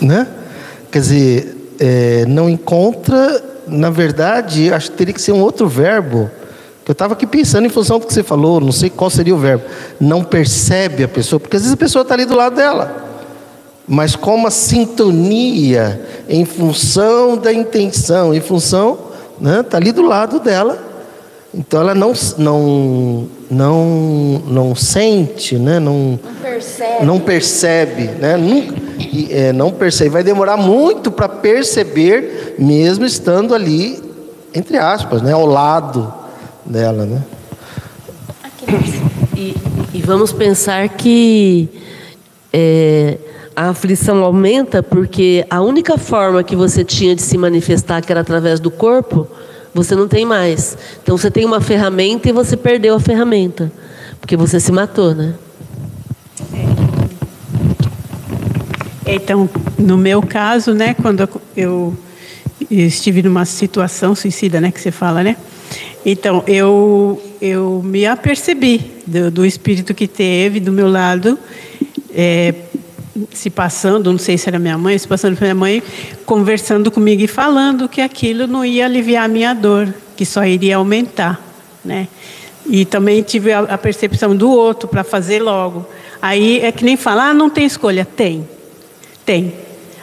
né? 0.00 0.26
Quer 0.90 0.98
dizer, 0.98 1.74
é, 1.78 2.24
não 2.26 2.48
encontra, 2.48 3.42
na 3.66 3.90
verdade, 3.90 4.72
acho 4.72 4.90
que 4.90 4.96
teria 4.96 5.14
que 5.14 5.20
ser 5.20 5.32
um 5.32 5.40
outro 5.40 5.68
verbo 5.68 6.30
eu 6.86 6.92
estava 6.92 7.14
aqui 7.14 7.26
pensando 7.26 7.64
em 7.66 7.70
função 7.70 7.98
do 7.98 8.06
que 8.06 8.12
você 8.12 8.22
falou, 8.22 8.60
não 8.60 8.72
sei 8.72 8.90
qual 8.90 9.08
seria 9.08 9.34
o 9.34 9.38
verbo. 9.38 9.64
Não 10.00 10.24
percebe 10.24 11.04
a 11.04 11.08
pessoa, 11.08 11.38
porque 11.38 11.56
às 11.56 11.62
vezes 11.62 11.74
a 11.74 11.76
pessoa 11.76 12.02
está 12.02 12.14
ali 12.14 12.24
do 12.24 12.34
lado 12.34 12.56
dela. 12.56 13.06
Mas 13.86 14.16
como 14.16 14.48
a 14.48 14.50
sintonia 14.50 16.00
em 16.28 16.44
função 16.44 17.36
da 17.36 17.52
intenção, 17.52 18.34
em 18.34 18.40
função, 18.40 18.98
né, 19.40 19.60
está 19.60 19.76
ali 19.76 19.92
do 19.92 20.02
lado 20.02 20.40
dela. 20.40 20.90
Então 21.54 21.80
ela 21.80 21.94
não 21.94 22.12
não 22.38 23.28
não 23.50 24.42
não 24.46 24.74
sente, 24.74 25.56
né, 25.56 25.78
não 25.78 26.18
não 26.18 26.34
percebe, 26.40 27.04
não 27.04 27.20
percebe, 27.20 28.02
né, 28.18 28.36
nunca, 28.36 28.74
é, 29.30 29.52
não 29.52 29.70
percebe. 29.70 30.10
Vai 30.10 30.24
demorar 30.24 30.56
muito 30.56 31.12
para 31.12 31.28
perceber, 31.28 32.54
mesmo 32.58 33.04
estando 33.04 33.54
ali 33.54 34.02
entre 34.54 34.78
aspas, 34.78 35.22
né, 35.22 35.32
ao 35.32 35.46
lado 35.46 36.21
dela, 36.64 37.06
né? 37.06 37.22
E, 39.36 39.56
e 39.94 40.02
vamos 40.02 40.32
pensar 40.32 40.88
que 40.88 41.68
é, 42.52 43.18
a 43.54 43.70
aflição 43.70 44.22
aumenta 44.22 44.82
porque 44.82 45.44
a 45.50 45.60
única 45.60 45.98
forma 45.98 46.42
que 46.42 46.56
você 46.56 46.84
tinha 46.84 47.14
de 47.14 47.22
se 47.22 47.36
manifestar, 47.36 48.00
que 48.02 48.12
era 48.12 48.20
através 48.20 48.60
do 48.60 48.70
corpo, 48.70 49.26
você 49.74 49.94
não 49.94 50.08
tem 50.08 50.24
mais. 50.24 50.76
Então 51.02 51.16
você 51.16 51.30
tem 51.30 51.44
uma 51.44 51.60
ferramenta 51.60 52.28
e 52.28 52.32
você 52.32 52.56
perdeu 52.56 52.94
a 52.94 53.00
ferramenta, 53.00 53.70
porque 54.20 54.36
você 54.36 54.60
se 54.60 54.70
matou, 54.70 55.14
né? 55.14 55.34
Então, 59.06 59.48
no 59.78 59.98
meu 59.98 60.22
caso, 60.22 60.72
né, 60.72 60.94
quando 60.94 61.28
eu 61.56 61.94
estive 62.70 63.22
numa 63.22 63.44
situação 63.44 64.14
suicida, 64.14 64.60
né, 64.60 64.70
que 64.70 64.80
você 64.80 64.90
fala, 64.90 65.22
né? 65.22 65.36
Então, 66.04 66.42
eu, 66.46 67.22
eu 67.40 67.80
me 67.84 68.04
apercebi 68.04 69.02
do, 69.06 69.30
do 69.30 69.46
espírito 69.46 69.94
que 69.94 70.08
teve 70.08 70.58
do 70.58 70.72
meu 70.72 70.90
lado, 70.90 71.38
é, 72.12 72.54
se 73.32 73.48
passando, 73.50 74.10
não 74.10 74.18
sei 74.18 74.36
se 74.36 74.48
era 74.48 74.58
minha 74.58 74.76
mãe, 74.76 74.98
se 74.98 75.06
passando 75.06 75.36
pela 75.36 75.54
minha 75.54 75.60
mãe, 75.60 75.82
conversando 76.26 76.90
comigo 76.90 77.22
e 77.22 77.28
falando 77.28 77.88
que 77.88 78.00
aquilo 78.00 78.46
não 78.46 78.64
ia 78.64 78.84
aliviar 78.84 79.24
a 79.24 79.28
minha 79.28 79.54
dor, 79.54 79.94
que 80.16 80.26
só 80.26 80.44
iria 80.44 80.76
aumentar, 80.76 81.40
né? 81.84 82.08
E 82.66 82.84
também 82.84 83.22
tive 83.22 83.52
a, 83.52 83.60
a 83.60 83.78
percepção 83.78 84.36
do 84.36 84.50
outro 84.50 84.88
para 84.88 85.04
fazer 85.04 85.40
logo. 85.40 85.86
Aí 86.20 86.60
é 86.60 86.70
que 86.70 86.84
nem 86.84 86.96
falar, 86.96 87.30
ah, 87.30 87.34
não 87.34 87.50
tem 87.50 87.64
escolha. 87.64 88.04
Tem, 88.04 88.48
tem. 89.24 89.52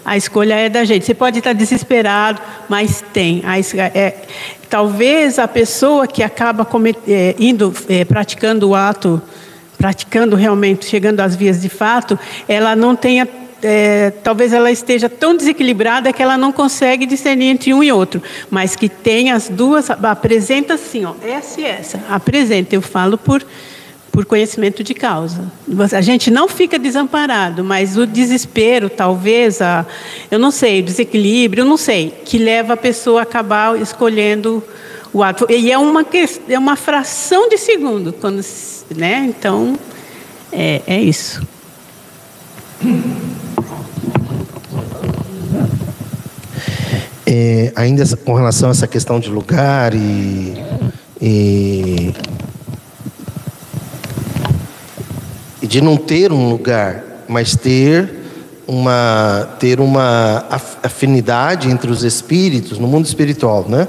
A 0.03 0.17
escolha 0.17 0.55
é 0.55 0.69
da 0.69 0.83
gente. 0.83 1.05
Você 1.05 1.13
pode 1.13 1.37
estar 1.39 1.53
desesperado, 1.53 2.41
mas 2.67 3.03
tem. 3.13 3.41
A, 3.45 3.57
é, 3.57 4.25
talvez 4.69 5.39
a 5.39 5.47
pessoa 5.47 6.07
que 6.07 6.21
acaba 6.21 6.67
é, 7.07 7.35
indo, 7.39 7.73
é, 7.89 8.05
praticando 8.05 8.69
o 8.69 8.75
ato, 8.75 9.21
praticando 9.77 10.35
realmente, 10.35 10.85
chegando 10.85 11.21
às 11.21 11.35
vias 11.35 11.61
de 11.61 11.69
fato, 11.69 12.19
ela 12.47 12.75
não 12.75 12.95
tenha 12.95 13.27
é, 13.61 14.11
talvez 14.23 14.53
ela 14.53 14.71
esteja 14.71 15.09
tão 15.09 15.35
desequilibrada 15.35 16.13
que 16.13 16.23
ela 16.23 16.37
não 16.37 16.51
consegue 16.51 17.05
discernir 17.05 17.47
entre 17.47 17.73
um 17.73 17.83
e 17.83 17.91
outro, 17.91 18.21
mas 18.49 18.75
que 18.75 18.87
tem 18.87 19.31
as 19.31 19.49
duas, 19.49 19.89
apresenta 19.89 20.75
assim, 20.75 21.03
ó, 21.03 21.13
essa 21.21 21.59
e 21.59 21.65
essa, 21.65 21.99
apresenta, 22.09 22.75
eu 22.75 22.81
falo 22.81 23.17
por 23.17 23.45
por 24.11 24.25
conhecimento 24.25 24.83
de 24.83 24.93
causa. 24.93 25.51
A 25.93 26.01
gente 26.01 26.29
não 26.31 26.47
fica 26.47 26.77
desamparado, 26.77 27.63
mas 27.63 27.97
o 27.97 28.05
desespero, 28.05 28.89
talvez, 28.89 29.61
a, 29.61 29.85
eu 30.29 30.39
não 30.39 30.51
sei, 30.51 30.81
o 30.81 30.83
desequilíbrio, 30.83 31.61
eu 31.61 31.65
não 31.65 31.77
sei, 31.77 32.13
que 32.25 32.37
leva 32.37 32.73
a 32.73 32.77
pessoa 32.77 33.21
a 33.21 33.23
acabar 33.23 33.79
escolhendo 33.79 34.63
o 35.13 35.23
ato. 35.23 35.45
E 35.49 35.71
é 35.71 35.77
uma, 35.77 36.05
é 36.47 36.59
uma 36.59 36.75
fração 36.75 37.49
de 37.49 37.57
segundo, 37.57 38.13
quando, 38.13 38.43
né? 38.95 39.25
Então, 39.27 39.77
é, 40.51 40.81
é 40.87 41.01
isso. 41.01 41.41
É, 47.25 47.71
ainda 47.75 48.03
com 48.17 48.33
relação 48.33 48.69
a 48.69 48.71
essa 48.71 48.87
questão 48.87 49.19
de 49.19 49.29
lugar 49.29 49.93
e, 49.93 50.55
e 51.21 52.13
de 55.69 55.81
não 55.81 55.95
ter 55.95 56.31
um 56.31 56.49
lugar, 56.49 57.03
mas 57.27 57.55
ter 57.55 58.09
uma 58.67 59.47
ter 59.59 59.79
uma 59.79 60.43
afinidade 60.81 61.69
entre 61.69 61.91
os 61.91 62.03
espíritos 62.03 62.79
no 62.79 62.87
mundo 62.87 63.05
espiritual, 63.05 63.67
né? 63.69 63.87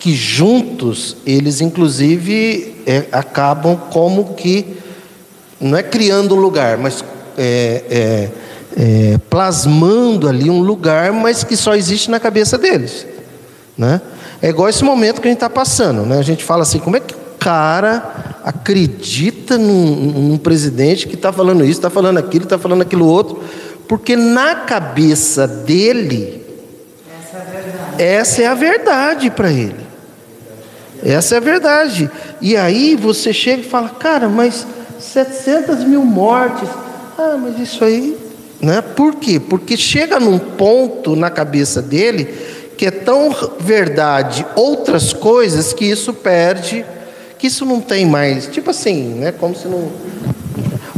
Que 0.00 0.12
juntos 0.12 1.16
eles 1.24 1.60
inclusive 1.60 2.74
é, 2.84 3.04
acabam 3.12 3.76
como 3.76 4.34
que 4.34 4.66
não 5.60 5.78
é 5.78 5.82
criando 5.84 6.34
um 6.34 6.40
lugar, 6.40 6.76
mas 6.76 7.04
é, 7.38 7.84
é, 7.88 8.28
é, 8.76 9.18
plasmando 9.30 10.28
ali 10.28 10.50
um 10.50 10.60
lugar, 10.60 11.12
mas 11.12 11.44
que 11.44 11.56
só 11.56 11.76
existe 11.76 12.10
na 12.10 12.18
cabeça 12.18 12.58
deles, 12.58 13.06
né? 13.78 14.00
É 14.42 14.48
igual 14.48 14.68
esse 14.68 14.82
momento 14.82 15.20
que 15.20 15.28
a 15.28 15.30
gente 15.30 15.36
está 15.36 15.48
passando, 15.48 16.02
né? 16.02 16.18
A 16.18 16.22
gente 16.22 16.42
fala 16.42 16.62
assim, 16.62 16.80
como 16.80 16.96
é 16.96 17.00
que 17.00 17.14
cara 17.46 18.40
acredita 18.42 19.56
num, 19.56 19.94
num 19.94 20.36
presidente 20.36 21.06
que 21.06 21.14
está 21.14 21.32
falando 21.32 21.62
isso, 21.62 21.78
está 21.78 21.88
falando 21.88 22.18
aquilo, 22.18 22.42
está 22.42 22.58
falando 22.58 22.82
aquilo 22.82 23.06
outro, 23.06 23.40
porque 23.86 24.16
na 24.16 24.56
cabeça 24.56 25.46
dele, 25.46 26.44
essa 27.96 28.42
é 28.42 28.46
a 28.46 28.54
verdade, 28.54 29.30
para 29.30 29.52
ele. 29.52 29.86
Essa 31.04 31.36
é 31.36 31.38
a 31.38 31.40
verdade. 31.40 32.10
E 32.40 32.56
aí 32.56 32.96
você 32.96 33.32
chega 33.32 33.60
e 33.60 33.64
fala, 33.64 33.90
cara, 33.90 34.28
mas 34.28 34.66
700 34.98 35.84
mil 35.84 36.04
mortes. 36.04 36.68
Ah, 37.16 37.38
mas 37.40 37.60
isso 37.60 37.84
aí. 37.84 38.18
Né? 38.60 38.80
Por 38.80 39.14
quê? 39.14 39.38
Porque 39.38 39.76
chega 39.76 40.18
num 40.18 40.40
ponto 40.40 41.14
na 41.14 41.30
cabeça 41.30 41.80
dele 41.80 42.24
que 42.76 42.86
é 42.86 42.90
tão 42.90 43.32
verdade 43.60 44.44
outras 44.56 45.12
coisas 45.12 45.72
que 45.72 45.84
isso 45.84 46.12
perde, 46.12 46.84
que 47.38 47.46
isso 47.46 47.64
não 47.64 47.80
tem 47.80 48.06
mais. 48.06 48.46
Tipo 48.46 48.70
assim, 48.70 49.14
né? 49.14 49.32
Como 49.32 49.54
se 49.54 49.68
não. 49.68 49.90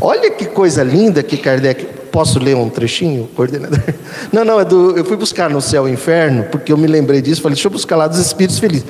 Olha 0.00 0.30
que 0.30 0.46
coisa 0.46 0.82
linda 0.82 1.22
que 1.22 1.36
Kardec. 1.36 1.98
Posso 2.10 2.38
ler 2.38 2.56
um 2.56 2.70
trechinho, 2.70 3.28
coordenador? 3.36 3.78
Não, 4.32 4.42
não, 4.42 4.58
é 4.58 4.64
do. 4.64 4.96
Eu 4.96 5.04
fui 5.04 5.16
buscar 5.16 5.50
no 5.50 5.60
céu 5.60 5.86
e 5.86 5.92
inferno, 5.92 6.44
porque 6.50 6.72
eu 6.72 6.76
me 6.76 6.86
lembrei 6.86 7.20
disso. 7.20 7.42
Falei, 7.42 7.54
deixa 7.54 7.68
eu 7.68 7.70
buscar 7.70 7.96
lá 7.96 8.08
dos 8.08 8.18
espíritos 8.18 8.58
felizes. 8.58 8.86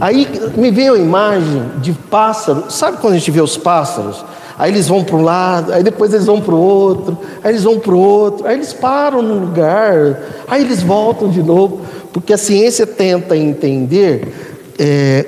Aí 0.00 0.26
me 0.56 0.70
veio 0.70 0.94
a 0.94 0.98
imagem 0.98 1.70
de 1.80 1.92
pássaro. 1.92 2.70
Sabe 2.70 2.98
quando 2.98 3.14
a 3.14 3.18
gente 3.18 3.30
vê 3.30 3.40
os 3.40 3.56
pássaros? 3.56 4.24
Aí 4.58 4.70
eles 4.72 4.88
vão 4.88 5.02
para 5.02 5.16
um 5.16 5.22
lado, 5.22 5.72
aí 5.72 5.82
depois 5.82 6.12
eles 6.12 6.26
vão 6.26 6.38
para 6.38 6.54
o 6.54 6.58
outro, 6.58 7.18
aí 7.42 7.52
eles 7.52 7.64
vão 7.64 7.78
para 7.78 7.94
o 7.94 7.98
outro, 7.98 8.46
aí 8.46 8.56
eles 8.56 8.74
param 8.74 9.22
no 9.22 9.34
lugar, 9.38 10.20
aí 10.46 10.60
eles 10.60 10.82
voltam 10.82 11.30
de 11.30 11.42
novo, 11.42 11.80
porque 12.12 12.34
a 12.34 12.36
ciência 12.36 12.86
tenta 12.86 13.34
entender 13.34 14.34
é, 14.78 15.24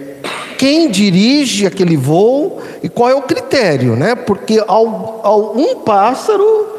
quem 0.63 0.89
dirige 0.89 1.67
aquele 1.67 1.97
voo 1.97 2.61
e 2.85 2.89
qual 2.89 3.11
é 3.11 3.15
o 3.17 3.23
critério, 3.23 3.97
né? 3.97 4.15
Porque 4.15 4.63
ao, 4.65 5.21
ao 5.25 5.59
um 5.59 5.81
pássaro, 5.81 6.79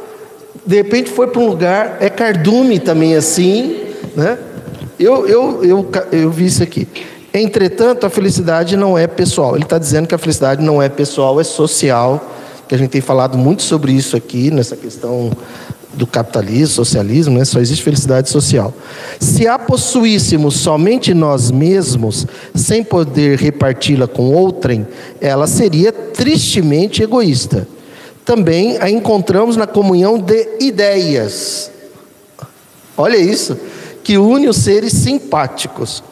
de 0.65 0.77
repente 0.77 1.11
foi 1.11 1.27
para 1.27 1.41
um 1.41 1.49
lugar, 1.49 1.97
é 1.99 2.09
cardume 2.09 2.79
também 2.79 3.13
assim, 3.13 3.81
né? 4.15 4.37
Eu, 4.97 5.27
eu, 5.27 5.65
eu, 5.65 5.91
eu 6.13 6.31
vi 6.31 6.45
isso 6.45 6.63
aqui. 6.63 6.87
Entretanto, 7.33 8.05
a 8.05 8.09
felicidade 8.09 8.77
não 8.77 8.97
é 8.97 9.05
pessoal. 9.05 9.55
Ele 9.55 9.65
está 9.65 9.77
dizendo 9.77 10.07
que 10.07 10.15
a 10.15 10.17
felicidade 10.17 10.63
não 10.63 10.81
é 10.81 10.87
pessoal, 10.87 11.41
é 11.41 11.43
social. 11.43 12.25
Que 12.69 12.75
a 12.75 12.77
gente 12.77 12.91
tem 12.91 13.01
falado 13.01 13.37
muito 13.37 13.63
sobre 13.63 13.91
isso 13.91 14.15
aqui, 14.15 14.49
nessa 14.49 14.77
questão 14.77 15.29
do 15.93 16.07
capitalismo, 16.07 16.67
socialismo, 16.67 17.37
né? 17.37 17.45
só 17.45 17.59
existe 17.59 17.83
felicidade 17.83 18.29
social. 18.29 18.73
Se 19.19 19.47
a 19.47 19.59
possuíssemos 19.59 20.55
somente 20.55 21.13
nós 21.13 21.51
mesmos, 21.51 22.25
sem 22.55 22.83
poder 22.83 23.37
reparti-la 23.37 24.07
com 24.07 24.33
outrem, 24.33 24.87
ela 25.21 25.47
seria 25.47 25.91
tristemente 25.91 27.03
egoísta. 27.03 27.67
Também 28.25 28.77
a 28.79 28.89
encontramos 28.89 29.57
na 29.57 29.67
comunhão 29.67 30.17
de 30.17 30.57
ideias. 30.59 31.69
Olha 32.97 33.17
isso, 33.17 33.57
que 34.03 34.17
une 34.17 34.47
os 34.47 34.57
seres 34.57 34.93
simpáticos. 34.93 36.03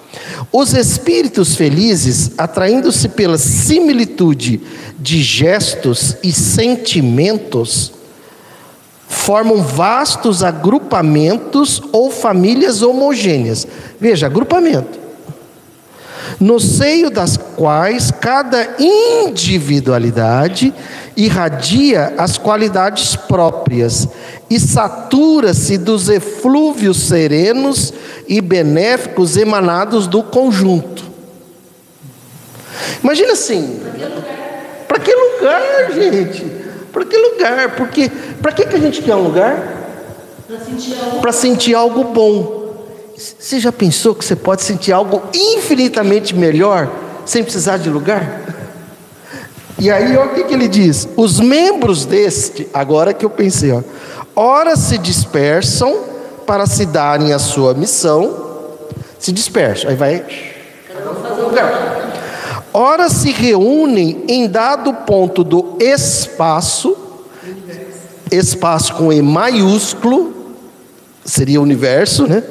Os 0.52 0.74
espíritos 0.74 1.56
felizes, 1.56 2.32
atraindo-se 2.38 3.10
pela 3.10 3.38
similitude 3.38 4.62
de 5.00 5.22
gestos 5.24 6.18
e 6.22 6.32
sentimentos, 6.32 7.94
formam 9.12 9.62
vastos 9.62 10.42
agrupamentos 10.42 11.84
ou 11.92 12.10
famílias 12.10 12.82
homogêneas. 12.82 13.68
Veja, 14.00 14.26
agrupamento. 14.26 14.98
No 16.40 16.62
seio 16.62 17.12
das 17.12 17.36
quais 17.36 18.10
cada 18.10 18.78
individualidade 18.80 20.74
irradia 21.18 22.14
as 22.18 22.38
qualidades 22.38 23.18
próprias 23.18 24.08
e 24.50 24.58
satura-se 24.58 25.78
dos 25.78 26.08
eflúvios 26.08 27.02
serenos 27.02 27.94
e 28.30 28.40
benéficos 28.40 29.36
emanados 29.36 30.08
do 30.08 30.24
conjunto. 30.24 31.04
Imagina 33.04 33.34
assim, 33.34 33.82
para 34.88 35.00
que 35.00 35.14
lugar, 35.14 35.92
gente? 35.94 36.61
Para 36.92 37.06
que 37.06 37.18
lugar? 37.18 37.76
Porque 37.76 38.12
para 38.42 38.52
que, 38.52 38.66
que 38.66 38.76
a 38.76 38.80
gente 38.80 39.02
quer 39.02 39.16
um 39.16 39.24
lugar? 39.24 39.82
Para 41.22 41.32
sentir 41.32 41.74
algo 41.76 42.04
bom. 42.06 42.62
Você 43.18 43.60
já 43.60 43.72
pensou 43.72 44.16
que 44.16 44.26
você 44.26 44.36
pode 44.36 44.64
sentir 44.64 44.92
algo 44.92 45.22
infinitamente 45.34 46.36
melhor 46.36 46.90
sem 47.26 47.44
precisar 47.44 47.78
de 47.78 47.90
lugar? 47.90 48.42
E 49.80 49.90
aí, 49.90 50.16
olha 50.16 50.32
o 50.32 50.36
que, 50.36 50.44
que 50.44 50.54
ele 50.54 50.68
diz: 50.68 51.08
os 51.16 51.40
membros 51.40 52.06
deste, 52.06 52.68
agora 52.74 53.14
que 53.14 53.26
eu 53.26 53.30
pensei, 53.30 53.72
ó, 53.72 53.82
ora 54.36 54.76
se 54.76 54.98
dispersam 54.98 56.04
para 56.46 56.66
se 56.66 56.86
darem 56.86 57.34
a 57.34 57.40
sua 57.40 57.74
missão, 57.74 58.78
se 59.18 59.32
dispersam, 59.32 59.90
aí 59.90 59.96
vai. 59.96 60.24
Ora 62.74 63.10
se 63.10 63.32
reúnem 63.32 64.24
em 64.28 64.48
dado 64.48 64.94
ponto 64.94 65.44
do 65.44 65.78
espaço, 65.80 66.96
espaço 68.32 68.94
com 68.96 69.12
E 69.12 69.22
maiúsculo, 69.22 70.34
seria 71.26 71.62
universo, 71.62 72.26
né? 72.28 72.44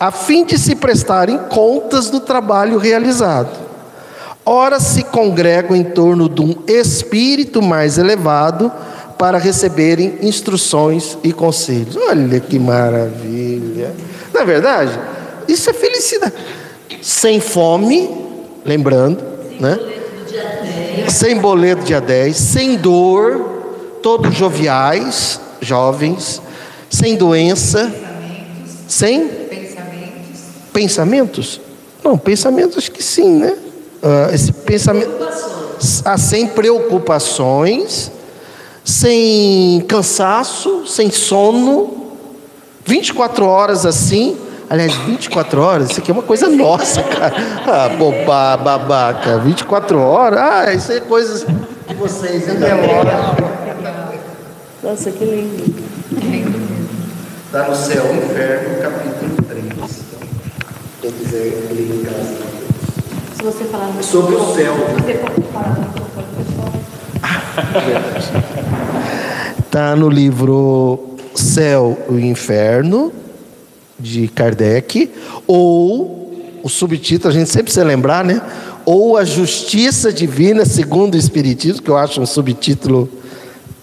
A 0.00 0.10
fim 0.10 0.44
de 0.44 0.58
se 0.58 0.74
prestarem 0.74 1.38
contas 1.48 2.10
do 2.10 2.18
trabalho 2.18 2.76
realizado. 2.76 3.56
Ora 4.44 4.80
se 4.80 5.04
congregam 5.04 5.76
em 5.76 5.84
torno 5.84 6.28
de 6.28 6.42
um 6.42 6.56
espírito 6.66 7.62
mais 7.62 7.98
elevado 7.98 8.72
para 9.16 9.38
receberem 9.38 10.18
instruções 10.22 11.16
e 11.22 11.32
conselhos. 11.32 11.96
Olha 11.96 12.40
que 12.40 12.58
maravilha! 12.58 13.94
Na 14.34 14.40
é 14.40 14.44
verdade, 14.44 14.98
isso 15.46 15.70
é 15.70 15.72
felicidade. 15.72 16.34
Sem 17.00 17.38
fome, 17.38 18.10
lembrando, 18.64 19.31
né? 19.60 19.78
Sem 21.08 21.38
boleto 21.38 21.84
dia 21.84 22.00
10, 22.00 22.36
sem 22.36 22.76
dor, 22.76 23.98
todos 24.02 24.34
joviais, 24.34 25.40
jovens, 25.60 26.40
sem 26.88 27.16
doença, 27.16 27.92
sem 28.88 29.28
pensamentos. 29.28 30.40
Pensamentos? 30.72 31.60
Não, 32.04 32.18
pensamentos 32.18 32.78
acho 32.78 32.90
que 32.90 33.02
sim, 33.02 33.36
né? 33.36 33.56
Uh, 34.02 34.34
esse 34.34 34.52
pensamento 34.52 35.22
ah, 36.04 36.18
sem 36.18 36.46
preocupações, 36.46 38.10
sem 38.84 39.84
cansaço, 39.88 40.86
sem 40.86 41.10
sono, 41.10 42.12
24 42.84 43.44
horas 43.44 43.86
assim. 43.86 44.36
Aliás, 44.72 44.94
24 44.94 45.60
horas, 45.60 45.90
isso 45.90 46.00
aqui 46.00 46.10
é 46.10 46.14
uma 46.14 46.22
coisa 46.22 46.48
nossa, 46.48 47.02
cara. 47.02 47.34
Ah, 47.66 47.90
bobá, 47.90 48.56
babaca, 48.56 49.36
24 49.36 49.98
horas. 49.98 50.38
Ah, 50.40 50.72
isso 50.72 50.90
é 50.92 51.00
coisas 51.00 51.44
de 51.86 51.94
vocês, 51.94 52.48
hein, 52.48 52.54
Nossa, 54.82 55.10
que 55.10 55.26
lindo. 55.26 55.62
Lindo 56.12 56.58
mesmo. 56.58 56.88
Está 57.44 57.68
no 57.68 57.76
céu, 57.76 58.14
inferno, 58.16 58.80
capítulo 58.80 59.36
3. 59.46 59.64
Quem 61.02 61.12
quiser 61.12 61.68
ler 61.70 61.90
em 61.94 62.04
casa. 62.04 62.38
Se 63.36 63.42
você 63.42 63.64
falar 63.64 63.92
sobre 64.00 64.36
o 64.36 64.54
céu. 64.54 64.74
Você 64.74 65.12
pode 65.18 65.42
falar 65.52 65.76
Está 69.58 69.94
no 69.94 70.08
livro 70.08 70.98
Céu 71.34 71.98
e 72.10 72.26
Inferno, 72.26 73.12
de 74.02 74.28
Kardec, 74.28 75.10
ou 75.46 76.60
o 76.62 76.68
subtítulo, 76.68 77.32
a 77.32 77.36
gente 77.36 77.48
sempre 77.48 77.64
precisa 77.64 77.84
lembrar, 77.84 78.24
né? 78.24 78.42
Ou 78.84 79.16
a 79.16 79.24
Justiça 79.24 80.12
Divina 80.12 80.64
segundo 80.64 81.14
o 81.14 81.18
Espiritismo, 81.18 81.82
que 81.82 81.88
eu 81.88 81.96
acho 81.96 82.20
um 82.20 82.26
subtítulo 82.26 83.08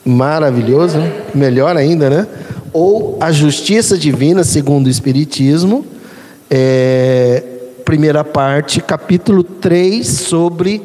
maravilhoso, 0.05 0.97
né? 0.97 1.21
melhor 1.33 1.77
ainda, 1.77 2.09
né? 2.09 2.27
Ou 2.73 3.17
a 3.19 3.31
Justiça 3.31 3.97
Divina 3.97 4.43
segundo 4.43 4.87
o 4.87 4.89
Espiritismo, 4.89 5.85
é, 6.49 7.43
primeira 7.85 8.23
parte, 8.23 8.81
capítulo 8.81 9.43
3, 9.43 10.05
sobre 10.05 10.81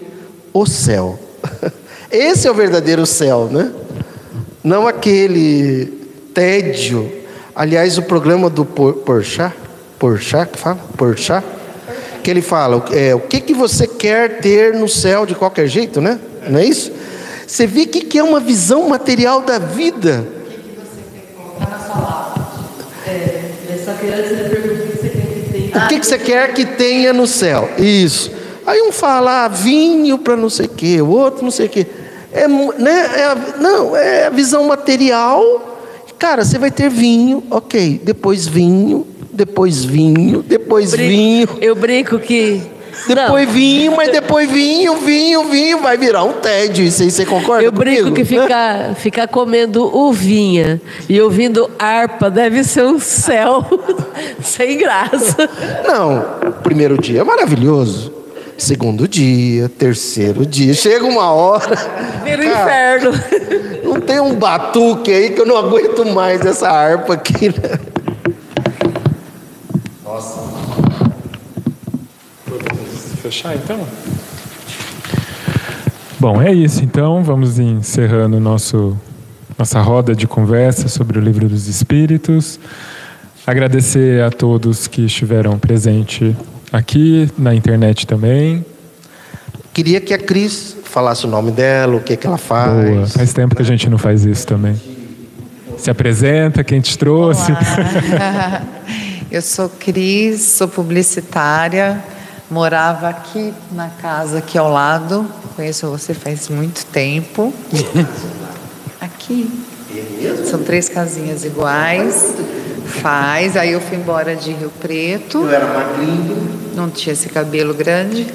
o 0.52 0.64
céu. 0.66 1.18
Esse 2.10 2.46
é 2.46 2.50
o 2.50 2.54
verdadeiro 2.54 3.04
céu, 3.04 3.48
né? 3.50 3.72
Não 4.62 4.86
aquele 4.86 5.92
tédio. 6.32 7.23
Aliás, 7.56 7.96
o 7.98 8.02
programa 8.02 8.50
do 8.50 8.64
Porchat, 8.64 9.54
Porchat 9.96 10.50
que 10.50 10.58
fala, 10.58 10.78
Porchat, 10.96 11.46
que 12.20 12.28
ele 12.28 12.42
fala, 12.42 12.84
é, 12.90 13.14
o 13.14 13.20
que 13.20 13.40
que 13.40 13.54
você 13.54 13.86
quer 13.86 14.38
ter 14.40 14.74
no 14.74 14.88
céu 14.88 15.24
de 15.24 15.36
qualquer 15.36 15.68
jeito, 15.68 16.00
né? 16.00 16.18
Não 16.48 16.58
é 16.58 16.64
isso? 16.64 16.90
Você 17.46 17.64
vê 17.64 17.86
que 17.86 18.00
que 18.00 18.18
é 18.18 18.24
uma 18.24 18.40
visão 18.40 18.88
material 18.88 19.40
da 19.40 19.60
vida. 19.60 20.26
O 20.26 20.50
que, 20.50 20.56
que 20.56 20.76
você 20.80 21.00
quer 21.14 21.34
colocar 21.36 21.70
na 21.70 21.78
sua 21.78 22.00
lápide? 22.00 22.48
É, 23.06 23.84
só 23.84 23.92
que 23.92 24.08
antes 24.08 24.30
ele 24.32 24.48
pergunta 24.48 24.82
o 24.82 24.86
que 24.88 24.96
você 24.96 25.08
quer 25.10 25.26
que 25.26 25.52
tenha. 25.52 25.84
O 25.84 25.88
que 25.88 26.00
que 26.00 26.06
você 26.06 26.18
quer 26.18 26.54
que 26.54 26.66
tenha 26.66 27.12
no 27.12 27.26
céu? 27.28 27.70
Isso. 27.78 28.32
Aí 28.66 28.82
um 28.82 28.90
fala 28.90 29.44
ah, 29.44 29.48
vinho 29.48 30.18
para 30.18 30.34
não 30.34 30.50
sei 30.50 30.66
o 30.66 30.70
quê, 30.70 31.00
o 31.00 31.08
outro 31.08 31.44
não 31.44 31.52
sei 31.52 31.66
o 31.66 31.68
quê. 31.68 31.86
É, 32.32 32.48
né, 32.48 33.10
é 33.14 33.60
não, 33.60 33.96
é 33.96 34.26
a 34.26 34.30
visão 34.30 34.64
material. 34.64 35.73
Cara, 36.24 36.42
você 36.42 36.58
vai 36.58 36.70
ter 36.70 36.88
vinho, 36.88 37.42
ok. 37.50 38.00
Depois 38.02 38.46
vinho, 38.46 39.06
depois 39.30 39.84
vinho, 39.84 40.42
depois 40.42 40.92
eu 40.94 40.98
brinco, 40.98 41.52
vinho. 41.52 41.62
Eu 41.62 41.76
brinco 41.76 42.18
que 42.18 42.62
Depois 43.06 43.46
vinho, 43.50 43.94
mas 43.94 44.10
depois 44.10 44.50
vinho, 44.50 44.96
vinho, 44.96 45.44
vinho, 45.50 45.82
vai 45.82 45.98
virar 45.98 46.24
um 46.24 46.32
tédio. 46.32 46.82
Isso 46.82 47.02
aí 47.02 47.10
você 47.10 47.26
concorda 47.26 47.62
Eu 47.62 47.70
brinco 47.70 48.04
comigo? 48.04 48.16
que 48.16 48.24
ficar, 48.40 48.94
ficar 48.94 49.28
comendo 49.28 49.84
uvinha 49.94 50.80
e 51.10 51.20
ouvindo 51.20 51.70
harpa 51.78 52.30
deve 52.30 52.64
ser 52.64 52.86
um 52.86 52.98
céu 52.98 53.62
sem 54.40 54.78
graça. 54.78 55.36
Não, 55.86 56.20
o 56.48 56.52
primeiro 56.62 56.96
dia 56.96 57.20
é 57.20 57.24
maravilhoso. 57.24 58.13
Segundo 58.56 59.08
dia, 59.08 59.68
terceiro 59.68 60.46
dia, 60.46 60.74
chega 60.74 61.04
uma 61.04 61.32
hora. 61.32 61.76
Vira 62.22 62.40
o 62.40 62.44
inferno. 62.44 63.10
Não 63.84 64.00
tem 64.00 64.20
um 64.20 64.34
batuque 64.34 65.12
aí 65.12 65.30
que 65.30 65.40
eu 65.40 65.46
não 65.46 65.56
aguento 65.56 66.04
mais 66.06 66.40
essa 66.46 66.68
harpa 66.68 67.14
aqui. 67.14 67.48
Né? 67.48 67.78
Fechar 73.20 73.54
então? 73.56 73.80
Bom, 76.20 76.40
é 76.40 76.52
isso 76.52 76.84
então. 76.84 77.24
Vamos 77.24 77.58
encerrando 77.58 78.38
nosso, 78.38 78.96
nossa 79.58 79.80
roda 79.80 80.14
de 80.14 80.26
conversa 80.26 80.88
sobre 80.88 81.18
o 81.18 81.20
Livro 81.20 81.48
dos 81.48 81.66
Espíritos. 81.66 82.60
Agradecer 83.46 84.22
a 84.22 84.30
todos 84.30 84.86
que 84.86 85.06
estiveram 85.06 85.58
presentes 85.58 86.34
aqui, 86.74 87.30
na 87.38 87.54
internet 87.54 88.06
também. 88.06 88.64
Queria 89.72 90.00
que 90.00 90.12
a 90.12 90.18
Cris 90.18 90.76
falasse 90.84 91.24
o 91.24 91.28
nome 91.28 91.50
dela, 91.50 91.96
o 91.96 92.00
que, 92.00 92.16
que 92.16 92.26
ela 92.26 92.38
faz. 92.38 92.90
Boa. 92.90 93.06
Faz 93.06 93.32
tempo 93.32 93.54
que 93.54 93.62
a 93.62 93.64
gente 93.64 93.88
não 93.88 93.98
faz 93.98 94.24
isso 94.24 94.46
também. 94.46 94.80
Se 95.78 95.90
apresenta, 95.90 96.62
quem 96.64 96.80
te 96.80 96.96
trouxe. 96.98 97.52
Eu 99.30 99.42
sou 99.42 99.68
Cris, 99.68 100.42
sou 100.42 100.68
publicitária, 100.68 102.02
morava 102.50 103.08
aqui 103.08 103.52
na 103.72 103.88
casa 103.88 104.38
aqui 104.38 104.56
ao 104.56 104.70
lado. 104.70 105.26
Conheço 105.56 105.88
você 105.88 106.14
faz 106.14 106.48
muito 106.48 106.86
tempo. 106.86 107.52
Aqui. 109.00 109.50
São 110.48 110.62
três 110.62 110.88
casinhas 110.88 111.44
iguais. 111.44 112.34
Faz. 112.86 113.56
Aí 113.56 113.72
eu 113.72 113.80
fui 113.80 113.96
embora 113.96 114.36
de 114.36 114.52
Rio 114.52 114.70
Preto. 114.80 115.38
Eu 115.38 115.52
era 115.52 115.66
magrinho. 115.66 116.63
Não 116.74 116.90
tinha 116.90 117.12
esse 117.12 117.28
cabelo 117.28 117.72
grande. 117.72 118.26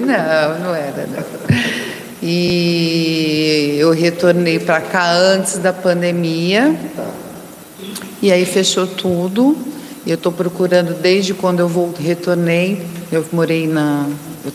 Não, 0.00 0.58
não 0.60 0.74
era. 0.74 1.06
Não. 1.06 1.24
E 2.22 3.76
eu 3.78 3.92
retornei 3.92 4.58
para 4.58 4.80
cá 4.80 5.12
antes 5.12 5.58
da 5.58 5.72
pandemia. 5.72 6.74
E 8.20 8.32
aí 8.32 8.44
fechou 8.44 8.86
tudo. 8.86 9.56
Eu 10.06 10.14
estou 10.14 10.32
procurando 10.32 10.94
desde 10.94 11.34
quando 11.34 11.60
eu 11.60 11.68
vou, 11.68 11.92
retornei. 11.98 12.84
Eu 13.12 13.24
morei 13.32 13.66
na. 13.66 14.06
Eu 14.44 14.52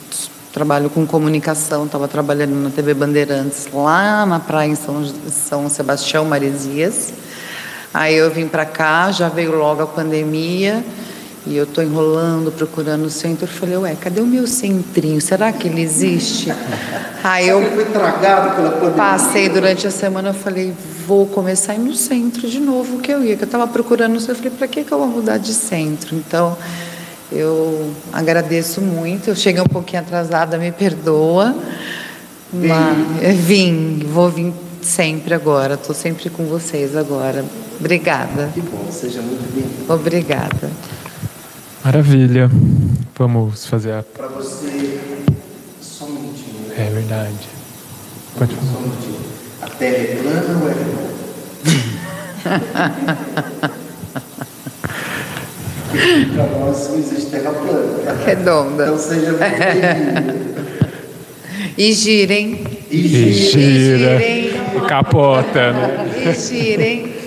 trabalho 0.51 0.89
com 0.89 1.05
comunicação, 1.05 1.85
estava 1.85 2.07
trabalhando 2.07 2.55
na 2.55 2.69
TV 2.69 2.93
Bandeirantes, 2.93 3.69
lá 3.73 4.25
na 4.25 4.39
praia 4.39 4.69
em 4.69 4.75
São, 4.75 5.05
São 5.29 5.69
Sebastião, 5.69 6.25
Maresias. 6.25 7.13
Aí 7.93 8.15
eu 8.15 8.31
vim 8.31 8.47
para 8.47 8.65
cá, 8.65 9.11
já 9.11 9.27
veio 9.27 9.55
logo 9.55 9.81
a 9.81 9.87
pandemia. 9.87 10.83
E 11.45 11.57
eu 11.57 11.63
estou 11.63 11.83
enrolando, 11.83 12.51
procurando 12.51 13.05
o 13.05 13.09
centro. 13.09 13.45
Eu 13.45 13.47
falei, 13.47 13.75
ué, 13.77 13.95
cadê 13.99 14.21
o 14.21 14.25
meu 14.25 14.45
centrinho? 14.45 15.19
Será 15.19 15.51
que 15.51 15.67
ele 15.67 15.81
existe? 15.81 16.53
Aí 17.23 17.47
eu 17.49 17.61
Foi 17.71 17.85
tragado 17.85 18.55
pela 18.55 18.71
pandemia. 18.71 18.95
passei 18.95 19.49
durante 19.49 19.87
a 19.87 19.91
semana, 19.91 20.29
eu 20.29 20.33
falei, 20.35 20.71
vou 21.07 21.25
começar 21.25 21.71
a 21.73 21.75
ir 21.75 21.79
no 21.79 21.95
centro 21.95 22.47
de 22.47 22.59
novo, 22.59 22.99
que 22.99 23.11
eu 23.11 23.23
ia. 23.23 23.35
Que 23.35 23.43
eu 23.43 23.45
estava 23.45 23.65
procurando, 23.67 24.15
eu 24.15 24.35
falei, 24.35 24.51
para 24.51 24.67
que, 24.67 24.83
que 24.83 24.91
eu 24.91 24.99
vou 24.99 25.07
mudar 25.07 25.37
de 25.37 25.51
centro? 25.51 26.15
Então, 26.15 26.55
eu 27.31 27.91
agradeço 28.13 28.79
muito. 28.79 29.29
Eu 29.29 29.35
cheguei 29.35 29.61
um 29.61 29.65
pouquinho 29.65 30.03
atrasada, 30.03 30.59
me 30.59 30.71
perdoa. 30.71 31.55
Mas, 32.53 33.35
vim, 33.37 34.05
vou 34.05 34.29
vir 34.29 34.53
sempre 34.81 35.33
agora. 35.33 35.73
Estou 35.73 35.95
sempre 35.95 36.29
com 36.29 36.45
vocês 36.45 36.95
agora. 36.95 37.43
Obrigada. 37.85 38.49
Que 38.53 38.61
bom, 38.61 38.87
seja 38.91 39.21
muito 39.23 39.41
bem-vindo. 39.53 39.91
Obrigada. 39.91 40.69
Maravilha. 41.83 42.47
Vamos 43.17 43.65
fazer 43.65 43.91
a. 43.93 44.03
Para 44.03 44.27
você, 44.27 44.99
só 45.81 46.05
um 46.05 46.09
minutinho. 46.11 46.67
né? 46.69 46.75
É 46.77 46.89
verdade. 46.91 47.49
Pode 48.37 48.53
falar. 48.53 48.71
Só 48.71 48.77
um 48.77 48.81
minutinho. 48.83 49.19
A 49.63 49.67
terra 49.67 49.95
é 49.97 50.15
plana 50.21 50.59
ou 50.61 50.69
é 50.69 50.73
redonda? 50.73 51.11
Para 56.35 56.59
nós 56.59 56.87
não 56.89 56.97
existe 56.99 57.31
terra 57.31 57.51
plana. 57.51 58.13
Redonda. 58.25 58.83
Então 58.83 58.97
seja 58.99 59.31
muito 59.31 59.39
bem-vindo. 59.39 60.61
E 61.77 61.93
girem. 61.93 62.63
E 62.91 62.97
E 62.97 63.33
gira. 63.33 63.51
gira. 63.51 64.19
girem. 64.19 64.51
E 64.77 64.81
capota, 64.87 65.73
né? 65.73 66.09
E 66.29 66.33
girem. 66.39 67.20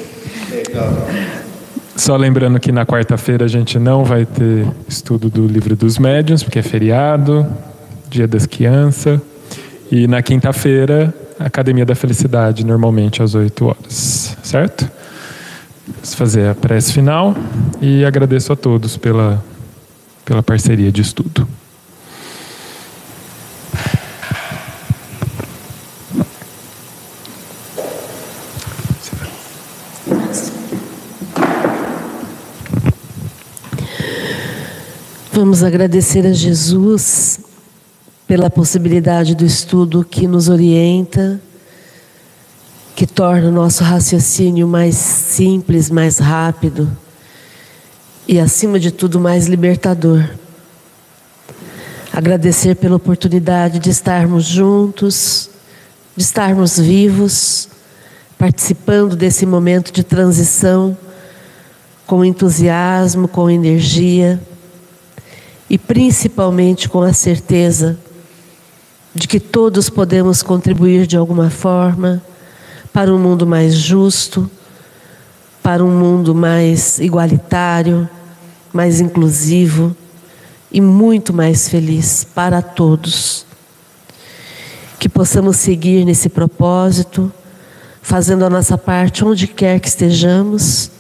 Só 1.97 2.17
lembrando 2.17 2.59
que 2.59 2.73
na 2.73 2.85
quarta-feira 2.85 3.45
a 3.45 3.49
gente 3.49 3.79
não 3.79 4.05
vai 4.05 4.27
ter 4.27 4.67
estudo 4.89 5.31
do 5.31 5.47
livro 5.47 5.77
dos 5.77 5.99
médiuns, 5.99 6.43
porque 6.43 6.59
é 6.59 6.63
feriado, 6.63 7.47
dia 8.11 8.27
das 8.27 8.47
crianças. 8.47 9.21
E 9.91 10.09
na 10.09 10.21
quinta-feira, 10.21 11.15
Academia 11.39 11.85
da 11.85 11.95
Felicidade, 11.95 12.65
normalmente 12.65 13.23
às 13.23 13.35
8 13.35 13.65
horas, 13.65 14.37
certo? 14.43 14.91
Vamos 15.87 16.15
fazer 16.15 16.49
a 16.49 16.55
prece 16.55 16.93
final 16.93 17.37
e 17.81 18.05
agradeço 18.05 18.53
a 18.53 18.57
todos 18.57 18.97
pela, 18.97 19.43
pela 20.25 20.43
parceria 20.43 20.91
de 20.91 21.03
estudo. 21.03 21.47
Vamos 35.45 35.63
agradecer 35.63 36.27
a 36.27 36.33
Jesus 36.33 37.39
pela 38.27 38.49
possibilidade 38.49 39.35
do 39.35 39.45
estudo 39.45 40.03
que 40.03 40.27
nos 40.27 40.49
orienta, 40.49 41.39
que 42.97 43.07
torna 43.07 43.49
o 43.49 43.53
nosso 43.53 43.85
raciocínio 43.85 44.67
mais 44.67 44.95
simples, 44.95 45.91
mais 45.91 46.17
rápido 46.17 46.91
e, 48.27 48.41
acima 48.41 48.81
de 48.81 48.91
tudo, 48.91 49.21
mais 49.21 49.47
libertador. 49.47 50.27
Agradecer 52.11 52.75
pela 52.77 52.97
oportunidade 52.97 53.79
de 53.79 53.91
estarmos 53.91 54.47
juntos, 54.47 55.51
de 56.17 56.23
estarmos 56.23 56.79
vivos, 56.79 57.69
participando 58.39 59.15
desse 59.15 59.45
momento 59.45 59.93
de 59.93 60.03
transição 60.03 60.97
com 62.07 62.25
entusiasmo, 62.25 63.29
com 63.29 63.51
energia 63.51 64.41
e 65.69 65.79
principalmente 65.79 66.89
com 66.89 67.03
a 67.03 67.13
certeza 67.13 67.99
de 69.15 69.29
que 69.29 69.39
todos 69.39 69.89
podemos 69.89 70.43
contribuir 70.43 71.07
de 71.07 71.17
alguma 71.17 71.49
forma 71.49 72.23
para 72.93 73.15
um 73.15 73.19
mundo 73.19 73.47
mais 73.47 73.75
justo, 73.75 74.51
para 75.63 75.85
um 75.85 75.91
mundo 75.91 76.35
mais 76.35 76.99
igualitário, 76.99 78.09
mais 78.73 79.01
inclusivo 79.01 79.97
e 80.71 80.81
muito 80.81 81.33
mais 81.33 81.69
feliz 81.69 82.25
para 82.35 82.61
todos. 82.61 83.47
Que 84.99 85.09
possamos 85.09 85.57
seguir 85.57 86.05
nesse 86.05 86.29
propósito, 86.29 87.33
fazendo 88.03 88.45
a 88.45 88.51
nossa 88.51 88.77
parte 88.77 89.25
onde 89.25 89.47
quer 89.47 89.81
que 89.81 89.89
estejamos 89.89 90.91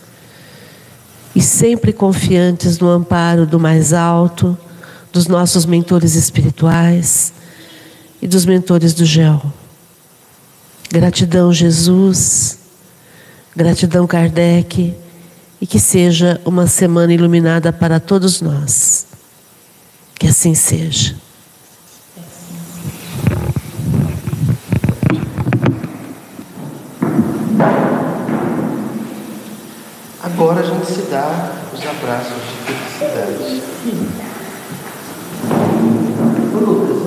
e 1.35 1.43
sempre 1.43 1.93
confiantes 1.93 2.79
no 2.79 2.89
amparo 2.89 3.47
do 3.47 3.59
mais 3.59 3.93
alto, 3.93 4.57
dos 5.13 5.27
nossos 5.27 5.67
mentores 5.67 6.15
espirituais 6.15 7.33
e 8.23 8.27
dos 8.27 8.45
mentores 8.45 8.95
do 8.95 9.05
GEL. 9.05 9.43
Gratidão, 10.91 11.53
Jesus. 11.53 12.59
Gratidão, 13.57 14.07
Kardec. 14.07 14.95
E 15.61 15.67
que 15.67 15.81
seja 15.81 16.41
uma 16.45 16.67
semana 16.67 17.13
iluminada 17.13 17.73
para 17.73 17.99
todos 17.99 18.41
nós. 18.41 19.07
Que 20.19 20.29
assim 20.29 20.55
seja. 20.55 21.17
Agora 30.45 30.61
a 30.61 30.63
gente 30.63 30.85
se 30.85 31.01
dá 31.11 31.53
os 31.73 31.81
abraços 31.81 32.37
de 32.37 32.75
felicidade. 33.01 33.63
Ô, 36.53 36.59
Lucas, 36.59 37.01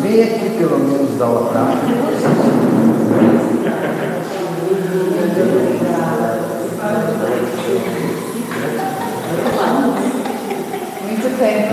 vem 0.00 0.22
aqui 0.22 0.48
pelo 0.56 0.78
menos 0.78 1.18
dar 1.18 1.28
o 1.28 1.46
abraço. 1.46 1.76
Tem 11.06 11.18
braço. 11.18 11.70